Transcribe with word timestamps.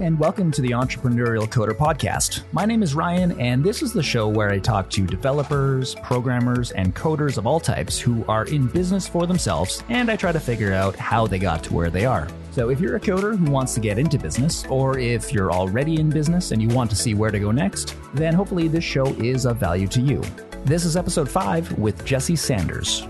and 0.00 0.16
welcome 0.16 0.52
to 0.52 0.62
the 0.62 0.70
Entrepreneurial 0.70 1.48
Coder 1.48 1.72
Podcast. 1.72 2.44
My 2.52 2.64
name 2.64 2.84
is 2.84 2.94
Ryan, 2.94 3.38
and 3.40 3.64
this 3.64 3.82
is 3.82 3.92
the 3.92 4.02
show 4.02 4.28
where 4.28 4.50
I 4.50 4.60
talk 4.60 4.90
to 4.90 5.04
developers, 5.04 5.96
programmers, 5.96 6.70
and 6.70 6.94
coders 6.94 7.36
of 7.36 7.48
all 7.48 7.58
types 7.58 7.98
who 7.98 8.24
are 8.28 8.44
in 8.44 8.68
business 8.68 9.08
for 9.08 9.26
themselves, 9.26 9.82
and 9.88 10.08
I 10.08 10.14
try 10.14 10.30
to 10.30 10.38
figure 10.38 10.72
out 10.72 10.94
how 10.94 11.26
they 11.26 11.40
got 11.40 11.64
to 11.64 11.74
where 11.74 11.90
they 11.90 12.06
are. 12.06 12.28
So, 12.52 12.70
if 12.70 12.80
you're 12.80 12.96
a 12.96 13.00
coder 13.00 13.36
who 13.36 13.50
wants 13.50 13.74
to 13.74 13.80
get 13.80 13.98
into 13.98 14.18
business, 14.18 14.64
or 14.66 14.98
if 14.98 15.32
you're 15.32 15.50
already 15.50 15.98
in 15.98 16.10
business 16.10 16.52
and 16.52 16.62
you 16.62 16.68
want 16.68 16.90
to 16.90 16.96
see 16.96 17.14
where 17.14 17.32
to 17.32 17.40
go 17.40 17.50
next, 17.50 17.96
then 18.14 18.34
hopefully 18.34 18.68
this 18.68 18.84
show 18.84 19.06
is 19.14 19.46
of 19.46 19.56
value 19.56 19.88
to 19.88 20.00
you. 20.00 20.22
This 20.64 20.84
is 20.84 20.96
episode 20.96 21.28
5 21.28 21.78
with 21.78 22.04
Jesse 22.04 22.36
Sanders. 22.36 23.08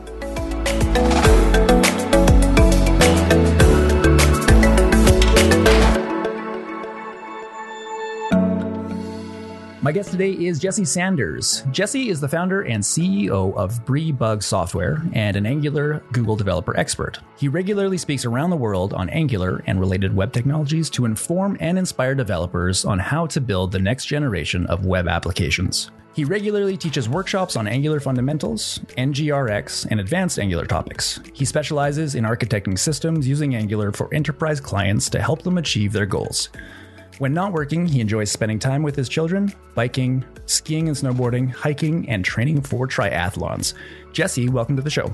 My 9.80 9.92
guest 9.92 10.10
today 10.10 10.32
is 10.32 10.59
Jesse 10.59 10.84
Sanders. 10.84 11.62
Jesse 11.70 12.09
is 12.09 12.20
the 12.20 12.28
founder 12.28 12.62
and 12.62 12.82
CEO 12.82 13.55
of 13.56 13.84
BrieBug 13.84 14.42
Software 14.42 15.01
and 15.12 15.37
an 15.37 15.46
Angular 15.46 16.02
Google 16.10 16.34
developer 16.34 16.77
expert. 16.77 17.20
He 17.37 17.46
regularly 17.46 17.96
speaks 17.96 18.24
around 18.24 18.51
the 18.51 18.56
world 18.56 18.92
on 18.92 19.09
Angular 19.09 19.62
and 19.68 19.78
related 19.78 20.16
web 20.16 20.32
technologies 20.32 20.91
to 20.91 21.04
inform 21.04 21.56
and 21.60 21.78
inspire 21.78 22.16
developers 22.16 22.84
on 22.84 22.98
how 22.98 23.28
to 23.28 23.41
build 23.41 23.70
the 23.70 23.78
next 23.78 24.06
generation 24.06 24.66
of 24.66 24.84
web 24.84 25.06
applications. 25.06 25.92
He 26.12 26.24
regularly 26.24 26.76
teaches 26.76 27.09
workshops 27.09 27.54
on 27.54 27.68
Angular 27.68 28.01
fundamentals, 28.01 28.80
NGRX, 28.96 29.87
and 29.92 30.01
advanced 30.01 30.40
Angular 30.40 30.66
topics. 30.66 31.20
He 31.32 31.45
specializes 31.45 32.16
in 32.16 32.24
architecting 32.24 32.76
systems 32.76 33.29
using 33.29 33.54
Angular 33.54 33.93
for 33.93 34.12
enterprise 34.12 34.59
clients 34.59 35.09
to 35.10 35.23
help 35.23 35.43
them 35.43 35.56
achieve 35.56 35.93
their 35.93 36.06
goals. 36.06 36.49
When 37.19 37.35
not 37.35 37.52
working, 37.52 37.85
he 37.85 38.01
enjoys 38.01 38.30
spending 38.30 38.61
time 38.61 38.85
with 38.85 38.95
his 38.95 39.09
children, 39.09 39.52
biking, 39.74 40.24
skiing 40.47 40.87
and 40.87 40.97
snowboarding, 40.97 41.51
hiking, 41.51 42.09
and 42.09 42.24
training 42.24 42.63
for 42.63 42.87
triathlons. 42.87 43.74
Jesse, 44.13 44.49
welcome 44.49 44.77
to 44.77 44.83
the 44.83 44.91
show. 44.91 45.13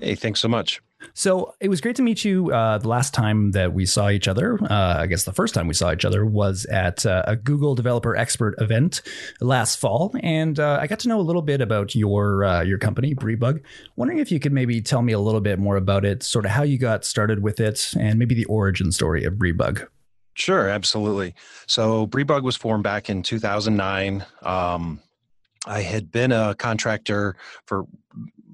Hey, 0.00 0.16
thanks 0.16 0.40
so 0.40 0.48
much. 0.48 0.82
So 1.14 1.54
it 1.60 1.68
was 1.68 1.80
great 1.80 1.94
to 1.96 2.02
meet 2.02 2.24
you. 2.24 2.52
Uh, 2.52 2.78
the 2.78 2.88
last 2.88 3.14
time 3.14 3.52
that 3.52 3.72
we 3.72 3.86
saw 3.86 4.10
each 4.10 4.26
other, 4.26 4.58
uh, 4.64 4.96
I 4.98 5.06
guess 5.06 5.22
the 5.22 5.32
first 5.32 5.54
time 5.54 5.68
we 5.68 5.74
saw 5.74 5.92
each 5.92 6.04
other 6.04 6.26
was 6.26 6.64
at 6.66 7.06
uh, 7.06 7.22
a 7.24 7.36
Google 7.36 7.76
Developer 7.76 8.16
Expert 8.16 8.56
event 8.58 9.02
last 9.40 9.76
fall, 9.76 10.12
and 10.24 10.58
uh, 10.58 10.78
I 10.80 10.88
got 10.88 10.98
to 11.00 11.08
know 11.08 11.20
a 11.20 11.22
little 11.22 11.42
bit 11.42 11.60
about 11.60 11.94
your 11.94 12.44
uh, 12.44 12.62
your 12.62 12.78
company, 12.78 13.14
BrieBug. 13.14 13.62
Wondering 13.94 14.18
if 14.18 14.32
you 14.32 14.40
could 14.40 14.52
maybe 14.52 14.80
tell 14.80 15.02
me 15.02 15.12
a 15.12 15.20
little 15.20 15.40
bit 15.40 15.60
more 15.60 15.76
about 15.76 16.04
it, 16.04 16.24
sort 16.24 16.44
of 16.44 16.50
how 16.50 16.64
you 16.64 16.78
got 16.78 17.04
started 17.04 17.44
with 17.44 17.60
it, 17.60 17.94
and 17.96 18.18
maybe 18.18 18.34
the 18.34 18.46
origin 18.46 18.90
story 18.90 19.22
of 19.22 19.34
BrieBug. 19.34 19.86
Sure, 20.38 20.68
absolutely. 20.68 21.34
So 21.66 22.06
BrieBug 22.06 22.42
was 22.44 22.56
formed 22.56 22.84
back 22.84 23.10
in 23.10 23.24
2009. 23.24 24.24
Um, 24.42 25.00
I 25.66 25.80
had 25.80 26.12
been 26.12 26.30
a 26.30 26.54
contractor 26.54 27.34
for 27.66 27.86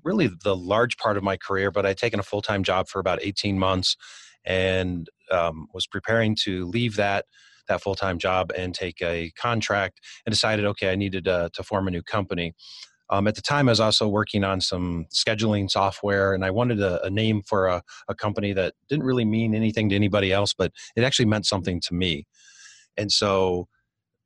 really 0.03 0.29
the 0.29 0.57
large 0.57 0.97
part 0.97 1.19
of 1.19 1.23
my 1.23 1.37
career, 1.37 1.71
but 1.71 1.85
I'd 1.85 1.99
taken 1.99 2.19
a 2.19 2.23
full 2.23 2.41
time 2.41 2.63
job 2.63 2.89
for 2.89 3.01
about 3.01 3.19
18 3.21 3.59
months 3.59 3.97
and 4.47 5.11
um, 5.31 5.67
was 5.75 5.87
preparing 5.87 6.37
to 6.45 6.65
leave 6.67 6.97
that 6.97 7.27
that 7.69 7.83
full 7.83 7.95
time 7.95 8.19
job 8.19 8.51
and 8.57 8.75
take 8.75 9.03
a 9.03 9.31
contract 9.37 10.01
and 10.25 10.33
decided, 10.33 10.65
okay, 10.65 10.91
I 10.91 10.97
needed 10.97 11.25
to, 11.25 11.51
to 11.53 11.63
form 11.63 11.87
a 11.87 11.91
new 11.91 12.03
company. 12.03 12.55
Um, 13.15 13.29
at 13.29 13.37
the 13.37 13.43
time, 13.43 13.69
I 13.69 13.73
was 13.73 13.79
also 13.79 14.09
working 14.09 14.43
on 14.43 14.61
some 14.61 15.07
scheduling 15.15 15.71
software, 15.71 16.35
and 16.35 16.45
I 16.45 16.51
wanted 16.51 16.81
a, 16.81 17.01
a 17.05 17.11
name 17.11 17.43
for 17.43 17.69
a, 17.69 17.81
a, 18.09 18.15
company 18.15 18.53
that 18.55 18.75
didn't 18.89 19.05
really 19.05 19.25
mean 19.25 19.55
anything 19.55 19.89
to 19.91 19.95
anybody 19.95 20.33
else, 20.33 20.53
but 20.53 20.73
it 20.97 21.05
actually 21.05 21.27
meant 21.27 21.47
something 21.47 21.81
to 21.83 21.95
me. 21.95 22.27
And 22.97 23.13
so, 23.13 23.69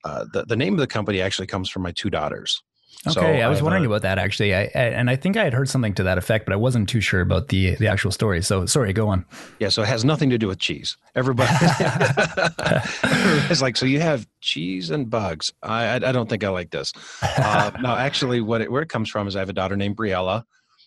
uh, 0.05 0.25
the 0.33 0.47
the 0.47 0.57
name 0.57 0.73
of 0.73 0.81
the 0.81 0.87
company 0.87 1.21
actually 1.21 1.49
comes 1.49 1.69
from 1.69 1.83
my 1.83 1.93
two 1.93 2.09
daughters. 2.09 2.63
Okay, 3.07 3.15
so 3.15 3.21
I 3.21 3.49
was 3.49 3.63
wondering 3.63 3.85
a, 3.85 3.89
about 3.89 4.03
that 4.03 4.19
actually, 4.19 4.55
I, 4.55 4.63
I, 4.63 4.89
and 4.91 5.09
I 5.09 5.15
think 5.15 5.37
I 5.37 5.45
had 5.45 5.55
heard 5.55 5.69
something 5.69 5.95
to 5.95 6.03
that 6.03 6.19
effect, 6.19 6.45
but 6.45 6.53
I 6.53 6.57
wasn't 6.57 6.89
too 6.89 7.01
sure 7.01 7.21
about 7.21 7.49
the 7.49 7.77
the 7.77 7.87
actual 7.87 8.11
story. 8.11 8.43
So 8.43 8.67
sorry, 8.67 8.93
go 8.93 9.09
on. 9.09 9.25
Yeah, 9.61 9.69
so 9.69 9.83
it 9.83 9.89
has 9.89 10.05
nothing 10.05 10.31
to 10.31 10.39
do 10.39 10.49
with 10.49 10.59
cheese. 10.59 10.97
Everybody 11.15 11.53
is 13.51 13.63
like, 13.63 13.77
so 13.77 13.87
you 13.87 14.01
have 14.01 14.27
cheese 14.41 14.91
and 14.91 15.09
bugs. 15.09 15.53
I 15.63 15.95
I, 15.95 16.13
don't 16.13 16.29
think 16.29 16.43
I 16.43 16.49
like 16.49 16.71
this. 16.71 16.93
Uh, 17.23 17.71
no, 17.81 17.95
actually, 17.95 18.41
what 18.41 18.63
it, 18.63 18.73
where 18.73 18.83
it 18.83 18.89
comes 18.89 19.09
from 19.09 19.29
is 19.29 19.37
I 19.37 19.41
have 19.41 19.49
a 19.49 19.55
daughter 19.55 19.77
named 19.77 19.97
Briella. 19.97 20.43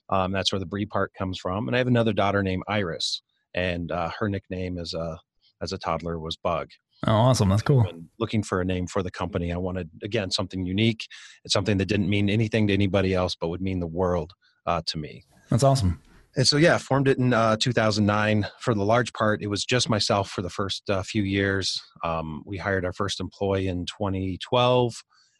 Um, 0.09 0.33
that's 0.33 0.51
where 0.51 0.59
the 0.59 0.65
Bree 0.65 0.85
part 0.85 1.13
comes 1.13 1.39
from, 1.39 1.67
and 1.67 1.75
I 1.75 1.77
have 1.77 1.87
another 1.87 2.11
daughter 2.11 2.43
named 2.43 2.63
Iris, 2.67 3.21
and 3.53 3.89
uh, 3.89 4.11
her 4.19 4.27
nickname 4.27 4.77
as 4.77 4.93
a 4.93 5.17
as 5.61 5.71
a 5.71 5.77
toddler 5.77 6.19
was 6.19 6.35
Bug. 6.35 6.67
Oh, 7.07 7.13
awesome. 7.13 7.49
That's 7.49 7.63
cool. 7.63 7.85
looking 8.19 8.43
for 8.43 8.61
a 8.61 8.65
name 8.65 8.85
for 8.85 9.01
the 9.01 9.09
company. 9.09 9.51
I 9.51 9.57
wanted, 9.57 9.89
again, 10.03 10.29
something 10.29 10.65
unique. 10.65 11.07
It's 11.43 11.53
something 11.53 11.77
that 11.77 11.87
didn't 11.87 12.09
mean 12.09 12.29
anything 12.29 12.67
to 12.67 12.73
anybody 12.73 13.15
else, 13.15 13.35
but 13.35 13.47
would 13.47 13.61
mean 13.61 13.79
the 13.79 13.87
world 13.87 14.33
uh, 14.67 14.81
to 14.85 14.97
me. 14.99 15.25
That's 15.49 15.63
awesome. 15.63 15.99
And 16.35 16.47
so, 16.47 16.57
yeah, 16.57 16.77
formed 16.77 17.07
it 17.07 17.17
in 17.17 17.33
uh, 17.33 17.57
2009. 17.57 18.47
For 18.59 18.73
the 18.73 18.85
large 18.85 19.11
part, 19.13 19.41
it 19.41 19.47
was 19.47 19.65
just 19.65 19.89
myself 19.89 20.29
for 20.29 20.41
the 20.41 20.49
first 20.49 20.89
uh, 20.89 21.01
few 21.01 21.23
years. 21.23 21.81
Um, 22.03 22.43
we 22.45 22.57
hired 22.57 22.85
our 22.85 22.93
first 22.93 23.19
employee 23.19 23.67
in 23.67 23.85
2012. 23.85 24.93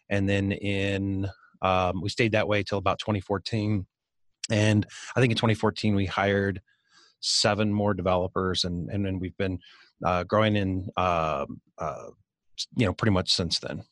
And 0.09 0.27
then 0.27 0.51
in, 0.51 1.29
um, 1.61 2.01
we 2.01 2.09
stayed 2.09 2.33
that 2.33 2.47
way 2.47 2.63
till 2.63 2.79
about 2.79 2.99
2014. 2.99 3.85
And 4.49 4.85
I 5.15 5.19
think 5.21 5.31
in 5.31 5.37
2014, 5.37 5.95
we 5.95 6.07
hired 6.07 6.61
seven 7.21 7.71
more 7.71 7.93
developers. 7.93 8.65
And, 8.65 8.89
and 8.89 9.05
then 9.05 9.19
we've 9.19 9.37
been 9.37 9.59
growing 10.27 10.55
in, 10.55 10.89
uh, 10.97 11.45
uh, 11.77 12.07
you 12.75 12.85
know, 12.85 12.93
pretty 12.93 13.11
much 13.11 13.31
since 13.31 13.59
then. 13.59 13.83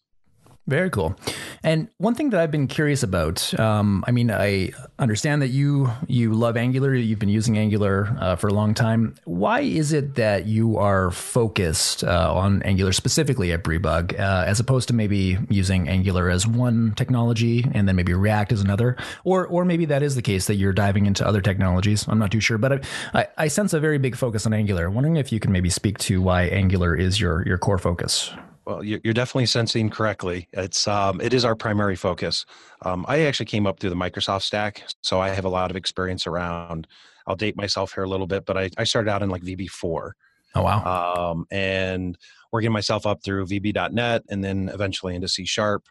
Very 0.69 0.91
cool. 0.91 1.15
And 1.63 1.87
one 1.97 2.13
thing 2.13 2.29
that 2.29 2.39
I've 2.39 2.51
been 2.51 2.67
curious 2.67 3.01
about, 3.01 3.59
um, 3.59 4.03
I 4.07 4.11
mean, 4.11 4.29
I 4.29 4.71
understand 4.99 5.41
that 5.41 5.47
you 5.47 5.89
you 6.07 6.33
love 6.33 6.57
Angular. 6.57 6.93
You've 6.93 7.17
been 7.17 7.27
using 7.27 7.57
Angular 7.57 8.15
uh, 8.19 8.35
for 8.35 8.49
a 8.49 8.53
long 8.53 8.75
time. 8.75 9.15
Why 9.25 9.61
is 9.61 9.93
it 9.93 10.13
that 10.15 10.45
you 10.45 10.77
are 10.77 11.09
focused 11.09 12.03
uh, 12.03 12.31
on 12.35 12.61
Angular 12.61 12.93
specifically 12.93 13.51
at 13.51 13.63
BrieBug, 13.63 14.19
uh, 14.19 14.43
as 14.45 14.59
opposed 14.59 14.87
to 14.89 14.93
maybe 14.93 15.39
using 15.49 15.89
Angular 15.89 16.29
as 16.29 16.45
one 16.45 16.93
technology 16.95 17.65
and 17.73 17.87
then 17.87 17.95
maybe 17.95 18.13
React 18.13 18.51
as 18.51 18.61
another, 18.61 18.95
or 19.23 19.47
or 19.47 19.65
maybe 19.65 19.85
that 19.85 20.03
is 20.03 20.13
the 20.13 20.21
case 20.21 20.45
that 20.45 20.55
you're 20.55 20.71
diving 20.71 21.07
into 21.07 21.25
other 21.25 21.41
technologies. 21.41 22.07
I'm 22.07 22.19
not 22.19 22.31
too 22.31 22.41
sure, 22.41 22.59
but 22.59 22.73
I, 22.73 22.79
I, 23.13 23.27
I 23.37 23.47
sense 23.47 23.73
a 23.73 23.79
very 23.79 23.97
big 23.97 24.15
focus 24.15 24.45
on 24.45 24.53
Angular. 24.53 24.85
I'm 24.85 24.93
wondering 24.93 25.15
if 25.15 25.31
you 25.31 25.39
can 25.39 25.51
maybe 25.51 25.71
speak 25.71 25.97
to 26.09 26.21
why 26.21 26.43
Angular 26.43 26.95
is 26.95 27.19
your 27.19 27.43
your 27.47 27.57
core 27.57 27.79
focus. 27.79 28.31
Well, 28.69 28.83
you're 28.83 29.15
definitely 29.15 29.47
sensing 29.47 29.89
correctly. 29.89 30.47
It's 30.53 30.87
um, 30.87 31.19
it 31.21 31.33
is 31.33 31.43
our 31.43 31.55
primary 31.55 31.95
focus. 31.95 32.45
Um, 32.83 33.03
I 33.07 33.21
actually 33.21 33.47
came 33.47 33.65
up 33.65 33.79
through 33.79 33.89
the 33.89 33.95
Microsoft 33.95 34.43
stack, 34.43 34.83
so 35.01 35.19
I 35.19 35.29
have 35.29 35.45
a 35.45 35.49
lot 35.49 35.71
of 35.71 35.75
experience 35.75 36.27
around. 36.27 36.85
I'll 37.25 37.35
date 37.35 37.57
myself 37.57 37.93
here 37.95 38.03
a 38.03 38.07
little 38.07 38.27
bit, 38.27 38.45
but 38.45 38.59
I, 38.59 38.69
I 38.77 38.83
started 38.83 39.09
out 39.09 39.23
in 39.23 39.29
like 39.31 39.41
VB4. 39.41 40.11
Oh 40.53 40.61
wow! 40.61 41.31
Um, 41.31 41.47
and 41.49 42.15
working 42.51 42.71
myself 42.71 43.07
up 43.07 43.23
through 43.23 43.47
VB.NET, 43.47 44.21
and 44.29 44.43
then 44.43 44.69
eventually 44.71 45.15
into 45.15 45.27
C 45.27 45.47
Sharp, 45.47 45.85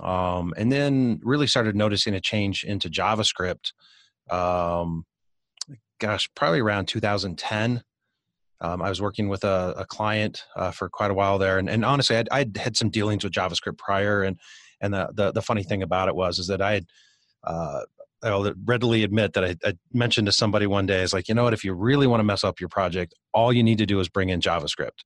um, 0.00 0.54
and 0.56 0.72
then 0.72 1.20
really 1.22 1.46
started 1.46 1.76
noticing 1.76 2.14
a 2.14 2.22
change 2.22 2.64
into 2.64 2.88
JavaScript. 2.88 3.74
Um, 4.30 5.04
gosh, 5.98 6.30
probably 6.34 6.60
around 6.60 6.86
2010 6.88 7.82
um, 8.64 8.80
I 8.80 8.88
was 8.88 9.02
working 9.02 9.28
with 9.28 9.44
a, 9.44 9.74
a 9.76 9.84
client 9.84 10.44
uh, 10.56 10.70
for 10.70 10.88
quite 10.88 11.10
a 11.10 11.14
while 11.14 11.36
there, 11.36 11.58
and, 11.58 11.68
and 11.68 11.84
honestly, 11.84 12.16
I'd, 12.30 12.56
had 12.56 12.76
some 12.76 12.88
dealings 12.88 13.22
with 13.22 13.34
JavaScript 13.34 13.76
prior, 13.76 14.22
and 14.22 14.40
and 14.80 14.94
the, 14.94 15.10
the, 15.12 15.32
the 15.32 15.42
funny 15.42 15.62
thing 15.62 15.82
about 15.82 16.08
it 16.08 16.14
was 16.14 16.38
is 16.38 16.46
that 16.46 16.62
I 16.62 16.72
had 16.72 16.86
uh, 17.44 17.80
I'll 18.22 18.52
readily 18.64 19.04
admit 19.04 19.34
that 19.34 19.44
I, 19.44 19.56
I, 19.64 19.74
mentioned 19.92 20.26
to 20.26 20.32
somebody 20.32 20.66
one 20.66 20.86
day 20.86 21.02
is 21.02 21.12
like, 21.12 21.28
you 21.28 21.34
know 21.34 21.44
what, 21.44 21.52
if 21.52 21.62
you 21.62 21.74
really 21.74 22.06
want 22.06 22.20
to 22.20 22.24
mess 22.24 22.42
up 22.42 22.58
your 22.58 22.70
project, 22.70 23.14
all 23.34 23.52
you 23.52 23.62
need 23.62 23.78
to 23.78 23.86
do 23.86 24.00
is 24.00 24.08
bring 24.08 24.30
in 24.30 24.40
JavaScript. 24.40 25.04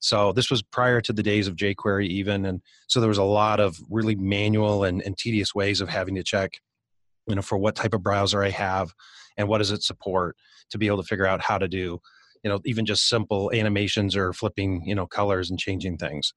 So 0.00 0.32
this 0.32 0.50
was 0.50 0.62
prior 0.62 1.00
to 1.02 1.12
the 1.12 1.22
days 1.22 1.46
of 1.46 1.54
jQuery 1.54 2.08
even, 2.08 2.44
and 2.46 2.60
so 2.88 3.00
there 3.00 3.08
was 3.08 3.18
a 3.18 3.24
lot 3.24 3.60
of 3.60 3.78
really 3.88 4.16
manual 4.16 4.82
and, 4.82 5.02
and 5.02 5.16
tedious 5.16 5.54
ways 5.54 5.80
of 5.80 5.88
having 5.88 6.16
to 6.16 6.24
check, 6.24 6.60
you 7.28 7.36
know, 7.36 7.42
for 7.42 7.58
what 7.58 7.76
type 7.76 7.94
of 7.94 8.02
browser 8.02 8.42
I 8.42 8.50
have 8.50 8.92
and 9.36 9.46
what 9.48 9.58
does 9.58 9.70
it 9.70 9.84
support 9.84 10.36
to 10.70 10.78
be 10.78 10.88
able 10.88 11.00
to 11.00 11.08
figure 11.08 11.26
out 11.26 11.40
how 11.40 11.58
to 11.58 11.68
do 11.68 12.00
you 12.42 12.50
know 12.50 12.60
even 12.64 12.86
just 12.86 13.08
simple 13.08 13.50
animations 13.52 14.16
or 14.16 14.32
flipping 14.32 14.82
you 14.84 14.94
know 14.94 15.06
colors 15.06 15.50
and 15.50 15.58
changing 15.58 15.96
things 15.96 16.32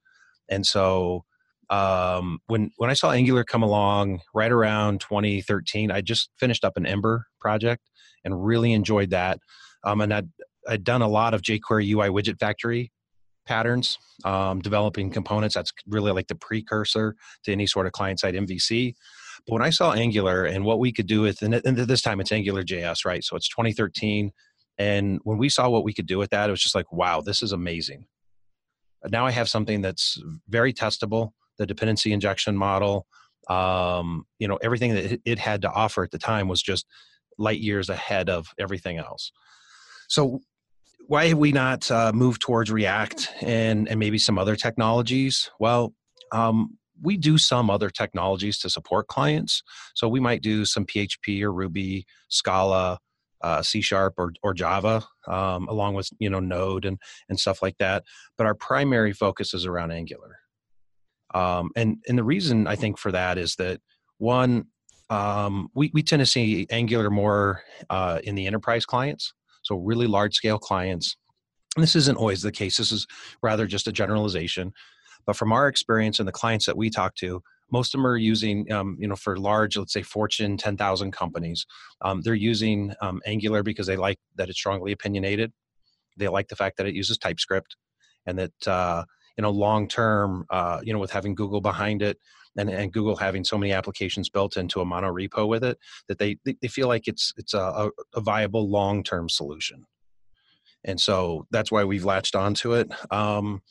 and 0.50 0.66
so 0.66 1.24
um, 1.72 2.40
when 2.48 2.70
when 2.78 2.90
I 2.90 2.94
saw 2.94 3.12
Angular 3.12 3.46
come 3.46 3.64
along 3.64 4.20
right 4.36 4.52
around 4.52 5.00
2013, 5.00 5.90
I 5.90 6.02
just 6.02 6.30
finished 6.38 6.66
up 6.66 6.76
an 6.76 6.86
Ember 6.86 7.28
project 7.40 7.90
and 8.26 8.46
really 8.46 8.74
enjoyed 8.74 9.10
that. 9.12 9.40
Um, 9.86 10.02
and 10.02 10.14
I'd 10.14 10.30
I'd 10.68 10.84
done 10.84 11.02
a 11.02 11.08
lot 11.08 11.34
of 11.34 11.42
jQuery 11.42 11.90
UI 11.94 12.10
widget 12.10 12.40
factory 12.40 12.92
patterns, 13.46 13.98
um, 14.26 14.60
developing 14.60 15.10
components. 15.10 15.56
That's 15.56 15.72
really 15.88 16.12
like 16.12 16.28
the 16.28 16.36
precursor 16.36 17.16
to 17.46 17.52
any 17.52 17.66
sort 17.66 17.88
of 17.88 17.94
client 17.94 18.20
side 18.20 18.36
MVC. 18.36 18.94
But 19.48 19.54
when 19.54 19.62
I 19.64 19.72
saw 19.72 19.94
Angular 19.94 20.44
and 20.44 20.66
what 20.66 20.78
we 20.78 20.92
could 20.92 21.08
do 21.08 21.22
with, 21.22 21.42
and, 21.42 21.56
and 21.56 21.78
this 21.78 22.02
time 22.02 22.20
it's 22.20 22.32
Angular 22.32 22.64
JS, 22.64 23.06
right? 23.06 23.24
So 23.24 23.36
it's 23.36 23.50
2013. 23.50 24.32
And 24.82 25.20
when 25.24 25.38
we 25.38 25.48
saw 25.48 25.70
what 25.70 25.84
we 25.84 25.94
could 25.94 26.08
do 26.08 26.18
with 26.18 26.32
that, 26.32 26.50
it 26.50 26.52
was 26.52 26.62
just 26.62 26.74
like, 26.74 26.92
wow, 26.92 27.22
this 27.22 27.44
is 27.44 27.52
amazing. 27.52 28.08
now 29.10 29.28
I 29.28 29.32
have 29.32 29.48
something 29.48 29.82
that's 29.82 30.20
very 30.50 30.74
testable. 30.74 31.34
The 31.60 31.68
dependency 31.68 32.12
injection 32.12 32.58
model, 32.58 33.06
um, 33.48 34.26
you 34.40 34.48
know, 34.48 34.58
everything 34.58 34.96
that 34.96 35.22
it 35.24 35.38
had 35.38 35.62
to 35.62 35.72
offer 35.72 36.04
at 36.04 36.10
the 36.10 36.18
time 36.18 36.48
was 36.48 36.64
just 36.64 36.88
light 37.38 37.60
years 37.60 37.90
ahead 37.90 38.28
of 38.28 38.48
everything 38.58 38.98
else. 38.98 39.32
So 40.08 40.40
why 41.08 41.28
have 41.28 41.38
we 41.38 41.52
not 41.52 41.92
uh, 41.92 42.12
moved 42.14 42.42
towards 42.42 42.72
React 42.72 43.30
and 43.42 43.88
and 43.88 44.00
maybe 44.00 44.18
some 44.18 44.40
other 44.40 44.56
technologies? 44.56 45.52
Well, 45.60 45.94
um, 46.32 46.78
we 47.04 47.18
do 47.18 47.38
some 47.38 47.70
other 47.70 47.90
technologies 47.92 48.58
to 48.60 48.70
support 48.70 49.08
clients. 49.08 49.62
So 49.94 50.08
we 50.08 50.20
might 50.20 50.42
do 50.42 50.66
some 50.66 50.86
PHP 50.86 51.44
or 51.44 51.54
Ruby, 51.54 52.06
Scala, 52.30 53.00
uh, 53.44 53.62
C 53.62 53.82
Sharp 53.82 54.16
or, 54.18 54.34
or 54.44 54.54
Java, 54.54 55.04
um, 55.28 55.68
along 55.68 55.96
with 55.96 56.10
you 56.20 56.30
know 56.30 56.40
Node 56.40 56.86
and 56.86 57.00
and 57.30 57.40
stuff 57.40 57.62
like 57.62 57.78
that. 57.80 58.04
But 58.38 58.48
our 58.48 58.56
primary 58.56 59.14
focus 59.14 59.54
is 59.54 59.66
around 59.66 59.92
Angular. 59.92 60.38
Um, 61.34 61.72
and 61.76 61.98
and 62.08 62.18
the 62.18 62.24
reason 62.24 62.68
I 62.68 62.76
think 62.76 62.98
for 62.98 63.12
that 63.12 63.38
is 63.38 63.56
that 63.56 63.80
one, 64.18 64.66
um, 65.10 65.70
we 65.74 65.92
we 65.94 66.04
tend 66.04 66.20
to 66.20 66.26
see 66.26 66.68
Angular 66.70 67.10
more 67.10 67.64
uh, 67.90 68.20
in 68.24 68.36
the 68.36 68.48
enterprise 68.48 68.86
clients, 68.86 69.34
so 69.64 69.76
really 69.76 70.08
large 70.08 70.36
scale 70.36 70.60
clients. 70.60 71.18
And 71.76 71.84
this 71.84 71.96
isn't 71.96 72.18
always 72.18 72.42
the 72.42 72.52
case. 72.52 72.78
This 72.78 72.92
is 72.92 73.08
rather 73.42 73.66
just 73.66 73.88
a 73.88 73.94
generalization. 73.94 74.74
But 75.26 75.36
from 75.36 75.54
our 75.54 75.68
experience 75.68 76.20
and 76.20 76.28
the 76.28 76.34
clients 76.34 76.66
that 76.66 76.76
we 76.76 76.90
talk 76.90 77.16
to, 77.16 77.42
most 77.72 77.94
of 77.94 78.00
them 78.00 78.08
are 78.08 78.18
using, 78.18 78.72
um, 78.72 78.98
you 79.00 79.08
know, 79.08 79.16
for 79.16 79.38
large, 79.38 79.78
let's 79.78 79.94
say 79.94 80.02
Fortune 80.02 80.58
10,000 80.58 81.12
companies, 81.12 81.66
um, 82.02 82.22
they're 82.22 82.34
using 82.34 82.94
um, 83.02 83.22
Angular 83.26 83.64
because 83.64 83.88
they 83.88 83.98
like 83.98 84.20
that 84.36 84.50
it's 84.50 84.60
strongly 84.60 84.92
opinionated. 84.92 85.52
They 86.18 86.28
like 86.28 86.50
the 86.50 86.56
fact 86.56 86.78
that 86.78 86.88
it 86.88 86.94
uses 86.94 87.18
TypeScript 87.18 87.78
and 88.26 88.38
that, 88.38 88.68
uh, 88.68 89.06
you 89.38 89.42
know, 89.42 89.50
long 89.50 89.88
term, 89.88 90.46
uh, 90.50 90.82
you 90.84 90.94
know, 90.94 91.00
with 91.00 91.12
having 91.12 91.36
Google 91.36 91.62
behind 91.62 92.02
it 92.02 92.18
and, 92.58 92.70
and 92.70 92.92
Google 92.92 93.16
having 93.16 93.46
so 93.46 93.58
many 93.58 93.72
applications 93.72 94.30
built 94.30 94.58
into 94.58 94.82
a 94.82 94.86
mono 94.86 95.12
repo 95.12 95.48
with 95.48 95.64
it, 95.64 95.78
that 96.10 96.20
they, 96.20 96.38
they 96.44 96.68
feel 96.68 96.90
like 96.90 97.08
it's, 97.08 97.34
it's 97.38 97.54
a, 97.54 97.90
a 98.14 98.22
viable 98.22 98.70
long 98.70 99.04
term 99.04 99.30
solution. 99.30 99.86
And 100.84 101.00
so 101.00 101.48
that's 101.52 101.72
why 101.72 101.84
we've 101.86 102.06
latched 102.06 102.36
onto 102.36 102.74
it. 102.74 102.92
Um, 103.12 103.62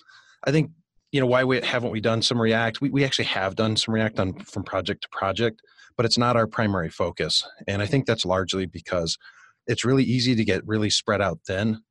I 0.45 0.53
think 0.53 0.71
you 1.13 1.21
know 1.21 1.27
why 1.27 1.45
we 1.45 1.61
haven't 1.61 1.91
we 1.91 2.01
done 2.01 2.23
some 2.23 2.41
react? 2.41 2.81
We, 2.81 2.91
we 2.91 3.05
actually 3.05 3.27
have 3.27 3.57
done 3.57 3.77
some 3.77 3.95
react 3.95 4.19
on 4.21 4.35
from 4.41 4.63
project 4.65 5.03
to 5.03 5.09
project 5.11 5.61
but 6.01 6.07
it's 6.07 6.17
not 6.17 6.35
our 6.35 6.47
primary 6.47 6.89
focus. 6.89 7.47
And 7.69 7.83
i 7.83 7.87
think 7.87 8.07
that's 8.07 8.25
largely 8.25 8.65
because 8.65 9.19
it's 9.67 9.85
really 9.85 10.03
easy 10.03 10.35
to 10.35 10.45
get 10.45 10.67
really 10.67 10.89
spread 10.89 11.21
out 11.21 11.41
thin 11.47 11.83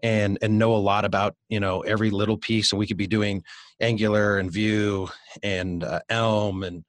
and 0.00 0.38
and 0.40 0.60
know 0.60 0.74
a 0.76 0.78
lot 0.78 1.04
about 1.04 1.34
you 1.48 1.58
know 1.58 1.80
every 1.80 2.10
little 2.10 2.38
piece. 2.38 2.70
And 2.70 2.78
we 2.78 2.86
could 2.86 2.96
be 2.96 3.08
doing 3.08 3.42
angular 3.80 4.38
and 4.38 4.48
vue 4.48 5.08
and 5.42 5.82
uh, 5.82 6.00
elm 6.08 6.62
and 6.62 6.84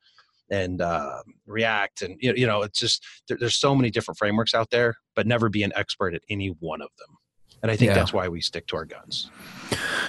and 0.52 0.80
uh, 0.80 1.24
react. 1.48 2.04
And 2.04 2.18
you 2.22 2.46
know 2.46 2.62
it's 2.62 2.80
just 2.80 3.04
there, 3.28 3.38
there's 3.40 3.60
so 3.60 3.74
many 3.74 3.90
different 3.90 4.20
frameworks 4.20 4.54
out 4.54 4.70
there 4.70 4.96
but 5.16 5.26
never 5.26 5.50
be 5.50 5.64
an 5.64 5.74
expert 5.76 6.14
at 6.14 6.22
any 6.30 6.50
one 6.60 6.82
of 6.82 6.90
them 7.00 7.18
and 7.62 7.72
i 7.72 7.76
think 7.76 7.90
yeah. 7.90 7.96
that's 7.96 8.14
why 8.14 8.28
we 8.28 8.42
stick 8.42 8.68
to 8.68 8.76
our 8.76 8.86
guns 8.86 9.30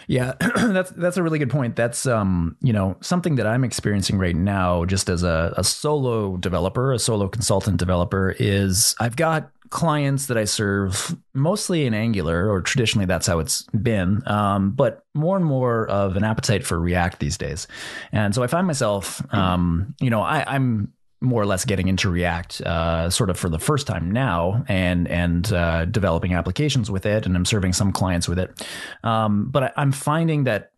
yeah, 0.06 0.34
that's 0.56 0.90
that's 0.90 1.16
a 1.16 1.22
really 1.22 1.38
good 1.38 1.50
point. 1.50 1.76
That's 1.76 2.06
um, 2.06 2.56
you 2.60 2.72
know, 2.72 2.96
something 3.00 3.36
that 3.36 3.46
I'm 3.46 3.64
experiencing 3.64 4.18
right 4.18 4.36
now 4.36 4.84
just 4.84 5.08
as 5.08 5.22
a, 5.22 5.54
a 5.56 5.64
solo 5.64 6.36
developer, 6.36 6.92
a 6.92 6.98
solo 6.98 7.28
consultant 7.28 7.76
developer 7.76 8.34
is 8.38 8.94
I've 9.00 9.16
got 9.16 9.50
clients 9.70 10.26
that 10.26 10.36
I 10.36 10.44
serve 10.44 11.16
mostly 11.32 11.86
in 11.86 11.94
Angular, 11.94 12.50
or 12.50 12.60
traditionally 12.60 13.06
that's 13.06 13.26
how 13.26 13.38
it's 13.38 13.62
been, 13.62 14.22
um, 14.26 14.72
but 14.72 15.04
more 15.14 15.36
and 15.36 15.44
more 15.44 15.88
of 15.88 16.16
an 16.16 16.24
appetite 16.24 16.64
for 16.64 16.78
React 16.78 17.20
these 17.20 17.38
days. 17.38 17.66
And 18.12 18.34
so 18.34 18.42
I 18.42 18.48
find 18.48 18.66
myself, 18.66 19.22
um, 19.32 19.94
you 19.98 20.10
know, 20.10 20.20
I, 20.20 20.44
I'm 20.46 20.92
more 21.22 21.40
or 21.40 21.46
less 21.46 21.64
getting 21.64 21.88
into 21.88 22.10
React 22.10 22.60
uh, 22.62 23.10
sort 23.10 23.30
of 23.30 23.38
for 23.38 23.48
the 23.48 23.58
first 23.58 23.86
time 23.86 24.10
now 24.10 24.64
and 24.68 25.08
and 25.08 25.52
uh, 25.52 25.84
developing 25.84 26.34
applications 26.34 26.90
with 26.90 27.06
it 27.06 27.26
and 27.26 27.36
I'm 27.36 27.44
serving 27.44 27.72
some 27.72 27.92
clients 27.92 28.28
with 28.28 28.38
it. 28.38 28.66
Um, 29.04 29.48
but 29.50 29.62
I, 29.62 29.72
I'm 29.76 29.92
finding 29.92 30.44
that 30.44 30.71